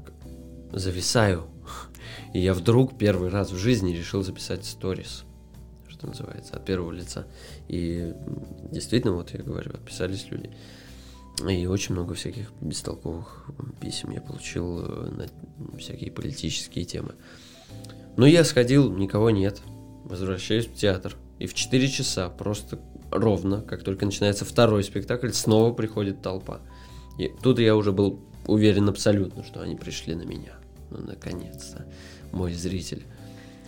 зависаю. 0.73 1.47
И 2.35 2.41
я 2.41 2.53
вдруг 2.53 2.99
первый 2.99 3.31
раз 3.31 3.51
в 3.51 3.57
жизни 3.57 3.93
решил 3.93 4.23
записать 4.23 4.67
сторис, 4.67 5.25
что 5.89 6.07
называется, 6.07 6.57
от 6.57 6.67
первого 6.67 6.93
лица. 6.93 7.27
И 7.69 8.13
действительно, 8.71 9.15
вот 9.15 9.31
я 9.31 9.43
говорю, 9.43 9.73
отписались 9.73 10.31
люди. 10.31 10.51
И 11.49 11.67
очень 11.67 11.95
много 11.95 12.15
всяких 12.15 12.53
бестолковых 12.61 13.47
писем 13.81 14.11
я 14.11 14.21
получил 14.21 14.81
э, 14.81 15.11
на 15.11 15.79
всякие 15.79 16.11
политические 16.11 16.85
темы. 16.85 17.15
Но 18.19 18.27
я 18.27 18.45
сходил, 18.45 18.93
никого 18.93 19.31
нет. 19.31 19.63
Возвращаюсь 20.05 20.67
в 20.67 20.75
театр. 20.75 21.17
И 21.39 21.47
в 21.47 21.55
4 21.55 21.89
часа 21.89 22.29
просто 22.29 22.79
ровно, 23.11 23.61
как 23.63 23.83
только 23.83 24.07
начинается 24.07 24.45
второй 24.45 24.85
спектакль, 24.85 25.31
снова 25.31 25.73
приходит 25.73 26.23
толпа. 26.23 26.61
И 27.19 27.33
тут 27.43 27.59
я 27.59 27.77
уже 27.77 27.93
был 27.93 28.21
уверен 28.47 28.89
абсолютно, 28.89 29.45
что 29.45 29.61
они 29.61 29.77
пришли 29.77 30.15
на 30.15 30.23
меня. 30.23 30.55
Ну, 30.91 30.99
наконец-то, 31.01 31.87
мой 32.33 32.53
зритель. 32.53 33.05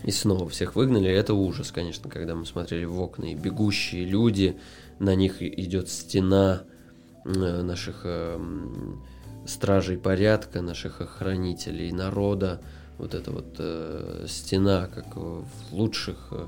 И 0.05 0.11
снова 0.11 0.49
всех 0.49 0.77
выгнали. 0.77 1.11
Это 1.11 1.35
ужас, 1.35 1.73
конечно, 1.73 2.09
когда 2.09 2.35
мы 2.35 2.47
смотрели 2.47 2.85
в 2.85 3.01
окна, 3.01 3.27
и 3.27 3.35
бегущие 3.35 4.05
люди, 4.05 4.59
на 4.99 5.15
них 5.15 5.43
идет 5.43 5.89
стена 5.89 6.63
э, 7.25 7.63
наших 7.63 8.03
э, 8.05 8.39
стражей 9.47 9.99
порядка, 9.99 10.63
наших 10.63 11.01
охранителей 11.01 11.91
народа. 11.91 12.61
Вот 12.97 13.15
эта 13.15 13.33
вот 13.33 13.57
э, 13.59 14.27
стена, 14.29 14.89
как 14.93 15.17
в 15.17 15.45
лучших 15.73 16.29
э, 16.31 16.47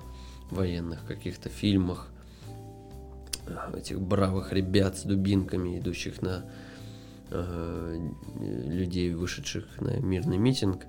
военных 0.51 1.05
каких-то 1.07 1.48
фильмах 1.48 2.11
этих 3.74 4.01
бравых 4.01 4.53
ребят 4.53 4.96
с 4.98 5.03
дубинками, 5.03 5.78
идущих 5.78 6.22
на 6.22 6.44
э, 7.30 8.11
людей, 8.38 9.14
вышедших 9.14 9.80
на 9.80 9.98
мирный 9.98 10.38
митинг. 10.38 10.86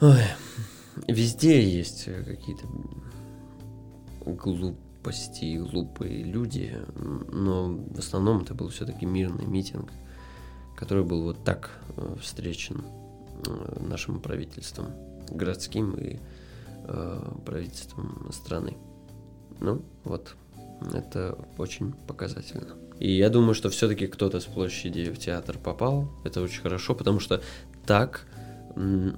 Ой, 0.00 0.22
везде 1.06 1.62
есть 1.62 2.04
какие-то 2.04 2.66
глупости, 4.24 5.58
глупые 5.58 6.22
люди, 6.22 6.76
но 7.32 7.68
в 7.68 7.98
основном 7.98 8.42
это 8.42 8.54
был 8.54 8.68
все-таки 8.68 9.06
мирный 9.06 9.46
митинг, 9.46 9.90
который 10.76 11.04
был 11.04 11.22
вот 11.22 11.44
так 11.44 11.70
э, 11.96 12.16
встречен 12.20 12.84
э, 13.46 13.78
нашим 13.80 14.20
правительством 14.20 14.86
городским 15.28 15.94
и 15.96 16.18
э, 16.88 17.20
правительством 17.44 18.30
страны. 18.32 18.76
Ну, 19.60 19.82
вот. 20.04 20.34
Это 20.94 21.36
очень 21.56 21.92
показательно. 21.92 22.76
И 22.98 23.12
я 23.12 23.30
думаю, 23.30 23.54
что 23.54 23.68
все-таки 23.70 24.06
кто-то 24.06 24.40
с 24.40 24.44
площади 24.44 25.10
в 25.10 25.18
театр 25.18 25.58
попал. 25.58 26.10
Это 26.24 26.40
очень 26.40 26.62
хорошо, 26.62 26.94
потому 26.94 27.20
что 27.20 27.40
так 27.86 28.26
э, 28.76 29.12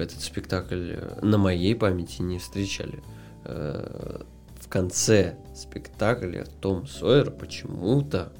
этот 0.00 0.20
спектакль 0.20 0.96
на 1.22 1.38
моей 1.38 1.74
памяти 1.74 2.22
не 2.22 2.38
встречали. 2.38 3.02
Э, 3.44 4.22
в 4.60 4.68
конце 4.68 5.38
спектакля 5.54 6.46
Том 6.60 6.86
Сойер 6.86 7.30
почему-то 7.30 8.32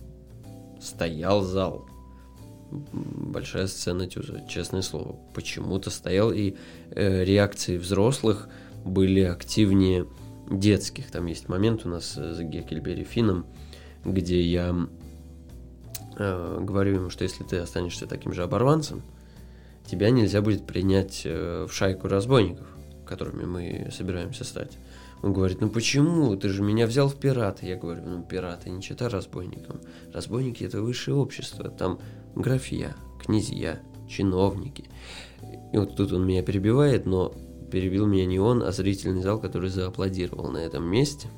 стоял 0.80 1.42
зал. 1.42 1.87
Большая 2.70 3.66
сцена 3.66 4.06
Тюза, 4.06 4.44
честное 4.48 4.82
слово. 4.82 5.16
Почему-то 5.34 5.90
стоял, 5.90 6.32
и 6.32 6.54
э, 6.90 7.24
реакции 7.24 7.78
взрослых 7.78 8.48
были 8.84 9.20
активнее 9.20 10.06
детских. 10.50 11.10
Там 11.10 11.26
есть 11.26 11.48
момент 11.48 11.86
у 11.86 11.88
нас 11.88 12.16
с 12.16 12.40
Геккельбери 12.40 13.04
Финном, 13.04 13.46
где 14.04 14.40
я 14.42 14.74
э, 16.18 16.58
говорю 16.60 16.94
ему, 16.94 17.10
что 17.10 17.24
если 17.24 17.44
ты 17.44 17.56
останешься 17.58 18.06
таким 18.06 18.32
же 18.32 18.42
оборванцем, 18.42 19.02
тебя 19.86 20.10
нельзя 20.10 20.42
будет 20.42 20.66
принять 20.66 21.22
э, 21.24 21.66
в 21.68 21.72
шайку 21.72 22.08
разбойников, 22.08 22.66
которыми 23.06 23.44
мы 23.44 23.88
собираемся 23.90 24.44
стать. 24.44 24.78
Он 25.22 25.32
говорит, 25.32 25.60
ну 25.60 25.68
почему? 25.68 26.36
Ты 26.36 26.48
же 26.48 26.62
меня 26.62 26.86
взял 26.86 27.08
в 27.08 27.16
пираты. 27.16 27.66
Я 27.66 27.76
говорю, 27.76 28.02
ну 28.04 28.22
пираты 28.22 28.70
не 28.70 28.80
чита 28.80 29.08
разбойникам. 29.08 29.80
Разбойники 30.12 30.62
это 30.62 30.80
высшее 30.80 31.16
общество. 31.16 31.68
Там 31.70 31.98
графья, 32.34 32.94
князья, 33.24 33.80
чиновники. 34.08 34.84
И 35.72 35.76
вот 35.76 35.96
тут 35.96 36.12
он 36.12 36.26
меня 36.26 36.42
перебивает, 36.42 37.06
но 37.06 37.34
перебил 37.70 38.06
меня 38.06 38.26
не 38.26 38.38
он, 38.38 38.62
а 38.62 38.72
зрительный 38.72 39.22
зал, 39.22 39.38
который 39.38 39.70
зааплодировал 39.70 40.50
на 40.50 40.58
этом 40.58 40.84
месте. 40.84 41.28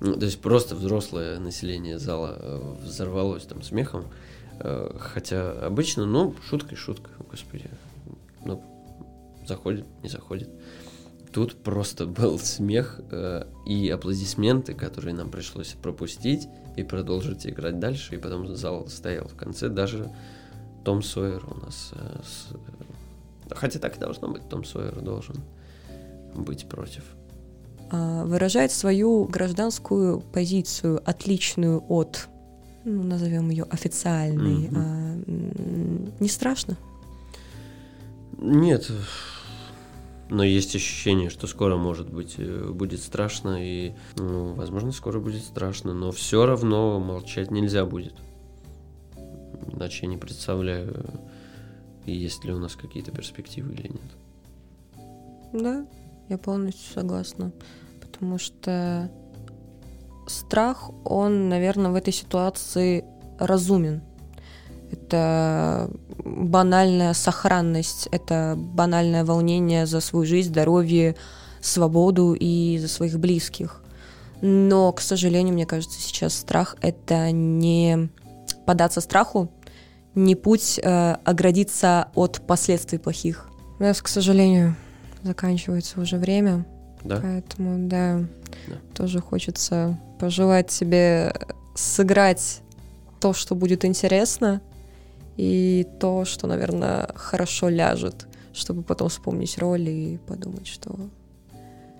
Ну, 0.00 0.14
то 0.14 0.26
есть 0.26 0.40
просто 0.40 0.76
взрослое 0.76 1.40
население 1.40 1.98
зала 1.98 2.36
э, 2.38 2.76
взорвалось 2.82 3.44
там 3.44 3.62
смехом. 3.62 4.04
Э, 4.60 4.96
хотя 4.98 5.52
обычно, 5.52 6.06
ну, 6.06 6.34
шутка 6.48 6.74
и 6.74 6.78
шутка, 6.78 7.10
господи. 7.30 7.68
Ну, 8.44 8.62
заходит, 9.46 9.86
не 10.02 10.08
заходит. 10.08 10.50
Тут 11.32 11.56
просто 11.56 12.06
был 12.06 12.38
смех 12.38 13.00
э, 13.10 13.44
и 13.66 13.88
аплодисменты, 13.88 14.74
которые 14.74 15.14
нам 15.14 15.30
пришлось 15.30 15.74
пропустить 15.82 16.48
и 16.78 16.84
продолжить 16.84 17.46
играть 17.46 17.78
дальше. 17.78 18.14
И 18.14 18.18
потом 18.18 18.54
зал 18.56 18.88
стоял 18.88 19.28
в 19.28 19.34
конце. 19.34 19.68
Даже 19.68 20.10
Том 20.84 21.02
Сойер 21.02 21.44
у 21.50 21.64
нас 21.64 21.92
э, 21.94 22.20
с, 22.22 22.48
Хотя 23.50 23.78
так 23.78 23.96
и 23.96 24.00
должно 24.00 24.28
быть, 24.28 24.48
Том 24.48 24.64
Сойер 24.64 25.00
должен 25.00 25.36
быть 26.34 26.68
против. 26.68 27.02
А, 27.90 28.24
выражает 28.24 28.72
свою 28.72 29.24
гражданскую 29.24 30.20
позицию, 30.20 31.00
отличную 31.04 31.82
от, 31.88 32.28
ну, 32.84 33.02
назовем 33.02 33.48
ее 33.50 33.64
официальной. 33.64 34.68
Mm-hmm. 34.68 34.76
А, 34.76 36.22
не 36.22 36.28
страшно? 36.28 36.76
Нет, 38.38 38.90
но 40.30 40.44
есть 40.44 40.74
ощущение, 40.74 41.30
что 41.30 41.46
скоро, 41.46 41.76
может 41.76 42.10
быть, 42.10 42.34
э, 42.38 42.70
будет 42.70 43.00
страшно, 43.00 43.56
и, 43.64 43.92
ну, 44.16 44.52
возможно, 44.54 44.92
скоро 44.92 45.20
будет 45.20 45.42
страшно, 45.42 45.94
но 45.94 46.12
все 46.12 46.44
равно 46.44 47.00
молчать 47.00 47.50
нельзя 47.50 47.86
будет. 47.86 48.14
Иначе 49.72 50.00
я 50.02 50.08
не 50.08 50.16
представляю, 50.16 51.04
есть 52.04 52.44
ли 52.44 52.52
у 52.52 52.58
нас 52.58 52.74
какие-то 52.74 53.10
перспективы 53.10 53.72
или 53.74 53.88
нет. 53.88 55.02
Да, 55.52 55.86
я 56.28 56.38
полностью 56.38 56.92
согласна. 56.92 57.52
Потому 58.00 58.38
что 58.38 59.10
страх, 60.26 60.90
он, 61.04 61.48
наверное, 61.48 61.90
в 61.90 61.94
этой 61.94 62.12
ситуации 62.12 63.04
разумен. 63.38 64.02
Это 65.08 65.90
банальная 66.22 67.14
сохранность, 67.14 68.08
это 68.12 68.56
банальное 68.58 69.24
волнение 69.24 69.86
за 69.86 70.00
свою 70.00 70.26
жизнь, 70.26 70.50
здоровье, 70.50 71.16
свободу 71.62 72.36
и 72.38 72.76
за 72.78 72.88
своих 72.88 73.18
близких. 73.18 73.80
Но, 74.42 74.92
к 74.92 75.00
сожалению, 75.00 75.54
мне 75.54 75.64
кажется, 75.64 75.98
сейчас 75.98 76.34
страх— 76.34 76.76
это 76.82 77.30
не 77.30 78.10
податься 78.66 79.00
страху, 79.00 79.50
не 80.14 80.34
путь 80.34 80.78
э, 80.78 81.16
оградиться 81.24 82.08
от 82.14 82.42
последствий 82.46 82.98
плохих. 82.98 83.48
У 83.78 83.82
нас, 83.84 84.02
к 84.02 84.08
сожалению, 84.08 84.76
заканчивается 85.22 86.02
уже 86.02 86.18
время. 86.18 86.66
Да. 87.02 87.20
Поэтому, 87.22 87.88
да, 87.88 88.26
да, 88.66 88.74
тоже 88.94 89.20
хочется 89.20 89.98
пожелать 90.20 90.70
себе 90.70 91.32
сыграть 91.74 92.60
то, 93.20 93.32
что 93.32 93.54
будет 93.54 93.86
интересно, 93.86 94.60
и 95.38 95.86
то, 96.00 96.24
что, 96.24 96.48
наверное, 96.48 97.08
хорошо 97.14 97.68
ляжет, 97.68 98.26
чтобы 98.52 98.82
потом 98.82 99.08
вспомнить 99.08 99.56
роль 99.58 99.88
и 99.88 100.18
подумать, 100.26 100.66
что 100.66 100.98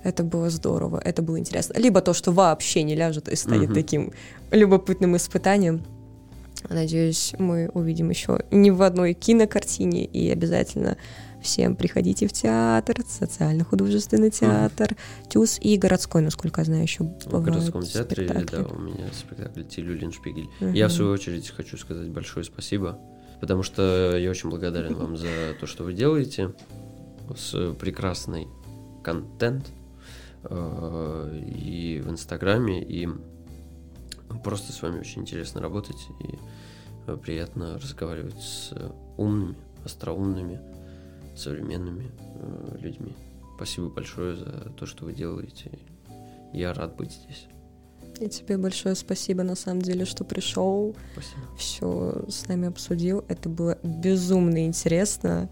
это 0.03 0.25
было 0.25 0.51
здорово, 0.51 1.01
это 1.05 1.23
было 1.23 1.39
интересно. 1.39 1.79
Либо 1.79 2.01
то, 2.01 2.13
что 2.15 2.33
вообще 2.33 2.83
не 2.83 2.97
ляжет 2.97 3.29
и 3.29 3.37
станет 3.37 3.71
mm-hmm. 3.71 3.75
таким 3.75 4.13
любопытным 4.51 5.17
испытанием. 5.17 5.85
Надеюсь, 6.69 7.35
мы 7.39 7.71
увидим 7.73 8.11
еще 8.11 8.41
не 8.51 8.73
в 8.73 8.83
одной 8.83 9.15
кинокартине 9.15 10.05
и 10.05 10.29
обязательно 10.31 10.97
всем 11.41 11.77
приходите 11.77 12.27
в 12.27 12.33
театр, 12.33 12.97
социально-художественный 13.07 14.31
театр, 14.33 14.97
mm. 14.97 15.29
ТЮЗ 15.29 15.61
и 15.61 15.77
городской, 15.77 16.23
насколько 16.23 16.63
я 16.63 16.65
знаю, 16.65 16.83
еще 16.83 17.05
В 17.05 17.41
городском 17.41 17.83
театре, 17.83 18.27
спектакли. 18.27 18.57
да, 18.57 18.75
у 18.75 18.79
меня 18.81 19.07
спектакль 19.13 19.63
Тилюлин 19.63 20.11
Шпигель. 20.11 20.49
Mm-hmm. 20.59 20.77
Я, 20.77 20.89
в 20.89 20.93
свою 20.93 21.13
очередь, 21.13 21.49
хочу 21.51 21.77
сказать 21.77 22.09
большое 22.09 22.45
спасибо, 22.45 22.99
потому 23.41 23.63
что 23.63 24.17
я 24.17 24.31
очень 24.31 24.51
благодарен 24.51 24.95
вам 24.95 25.17
за 25.17 25.55
то, 25.59 25.67
что 25.67 25.85
вы 25.85 25.93
делаете 25.93 26.55
с 27.37 27.75
прекрасной 27.75 28.49
контент 29.03 29.71
э, 30.45 31.41
и 31.47 32.01
в 32.05 32.11
Инстаграме, 32.11 32.83
и 32.83 33.09
просто 34.45 34.73
с 34.73 34.83
вами 34.83 35.01
очень 35.01 35.23
интересно 35.23 35.61
работать, 35.61 36.09
и 36.21 36.39
э, 37.07 37.17
приятно 37.17 37.79
разговаривать 37.79 38.41
с 38.41 38.73
умными, 39.17 39.57
остроумными, 39.85 40.61
современными 41.37 42.11
э, 42.19 42.77
людьми. 42.81 43.15
Спасибо 43.57 43.89
большое 43.89 44.37
за 44.37 44.73
то, 44.77 44.87
что 44.87 45.05
вы 45.05 45.13
делаете. 45.13 45.71
Я 46.53 46.73
рад 46.73 46.97
быть 46.97 47.13
здесь. 47.13 47.49
И 48.21 48.29
тебе 48.29 48.59
большое 48.59 48.95
спасибо, 48.95 49.43
на 49.45 49.55
самом 49.55 49.83
деле, 49.83 50.05
что 50.05 50.25
пришел, 50.25 50.95
все 51.57 52.25
с 52.29 52.49
нами 52.49 52.69
обсудил. 52.69 53.25
Это 53.29 53.49
было 53.49 53.79
безумно 53.83 54.67
интересно. 54.67 55.49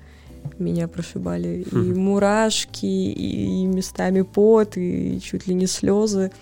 Меня 0.58 0.88
прошибали 0.88 1.62
и 1.62 1.74
хм. 1.74 1.98
мурашки, 1.98 2.86
и 2.86 3.64
местами 3.66 4.22
пот, 4.22 4.76
и 4.76 5.20
чуть 5.20 5.46
ли 5.46 5.54
не 5.54 5.66
слезы. 5.66 6.32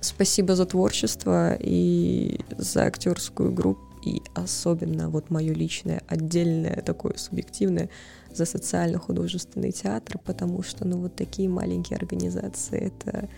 Спасибо 0.00 0.54
за 0.54 0.66
творчество 0.66 1.56
и 1.58 2.40
за 2.56 2.84
актерскую 2.84 3.52
группу, 3.52 3.82
и 4.04 4.22
особенно 4.34 5.08
вот 5.08 5.30
мое 5.30 5.52
личное, 5.52 6.02
отдельное, 6.06 6.82
такое 6.82 7.14
субъективное, 7.16 7.88
за 8.32 8.44
социально-художественный 8.44 9.72
театр, 9.72 10.18
потому 10.24 10.62
что, 10.62 10.86
ну, 10.86 10.98
вот 10.98 11.16
такие 11.16 11.48
маленькие 11.48 11.96
организации, 11.96 12.92
это 12.92 13.28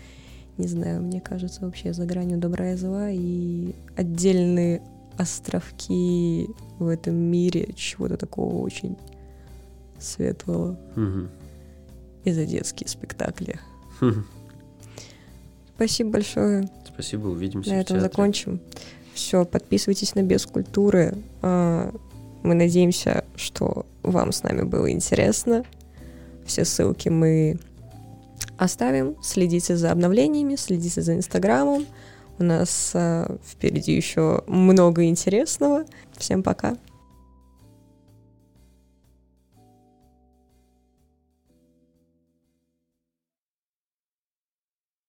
не 0.57 0.67
знаю, 0.67 1.01
мне 1.01 1.21
кажется, 1.21 1.61
вообще 1.61 1.93
за 1.93 2.05
гранью 2.05 2.37
добра 2.37 2.71
и 2.71 2.75
зла, 2.75 3.09
и 3.09 3.73
отдельные 3.95 4.81
островки 5.17 6.47
в 6.79 6.87
этом 6.87 7.15
мире 7.15 7.73
чего-то 7.75 8.17
такого 8.17 8.61
очень 8.61 8.97
светлого. 9.99 10.77
Угу. 10.95 11.27
И 12.25 12.31
за 12.31 12.45
детские 12.45 12.87
спектакли. 12.87 13.59
Спасибо 15.75 16.11
большое. 16.11 16.69
Спасибо, 16.85 17.27
увидимся. 17.27 17.71
На 17.71 17.81
этом 17.81 17.99
закончим. 17.99 18.59
Все, 19.13 19.45
подписывайтесь 19.45 20.15
на 20.15 20.23
Без 20.23 20.45
культуры. 20.45 21.17
А, 21.41 21.91
мы 22.43 22.53
надеемся, 22.53 23.25
что 23.35 23.85
вам 24.03 24.31
с 24.31 24.43
нами 24.43 24.61
было 24.63 24.91
интересно. 24.91 25.63
Все 26.45 26.65
ссылки 26.65 27.09
мы 27.09 27.59
оставим. 28.57 29.15
Следите 29.21 29.75
за 29.75 29.91
обновлениями, 29.91 30.55
следите 30.55 31.01
за 31.01 31.15
Инстаграмом. 31.15 31.85
У 32.39 32.43
нас 32.43 32.91
э, 32.93 33.37
впереди 33.45 33.93
еще 33.93 34.43
много 34.47 35.03
интересного. 35.05 35.85
Всем 36.17 36.43
пока. 36.43 36.77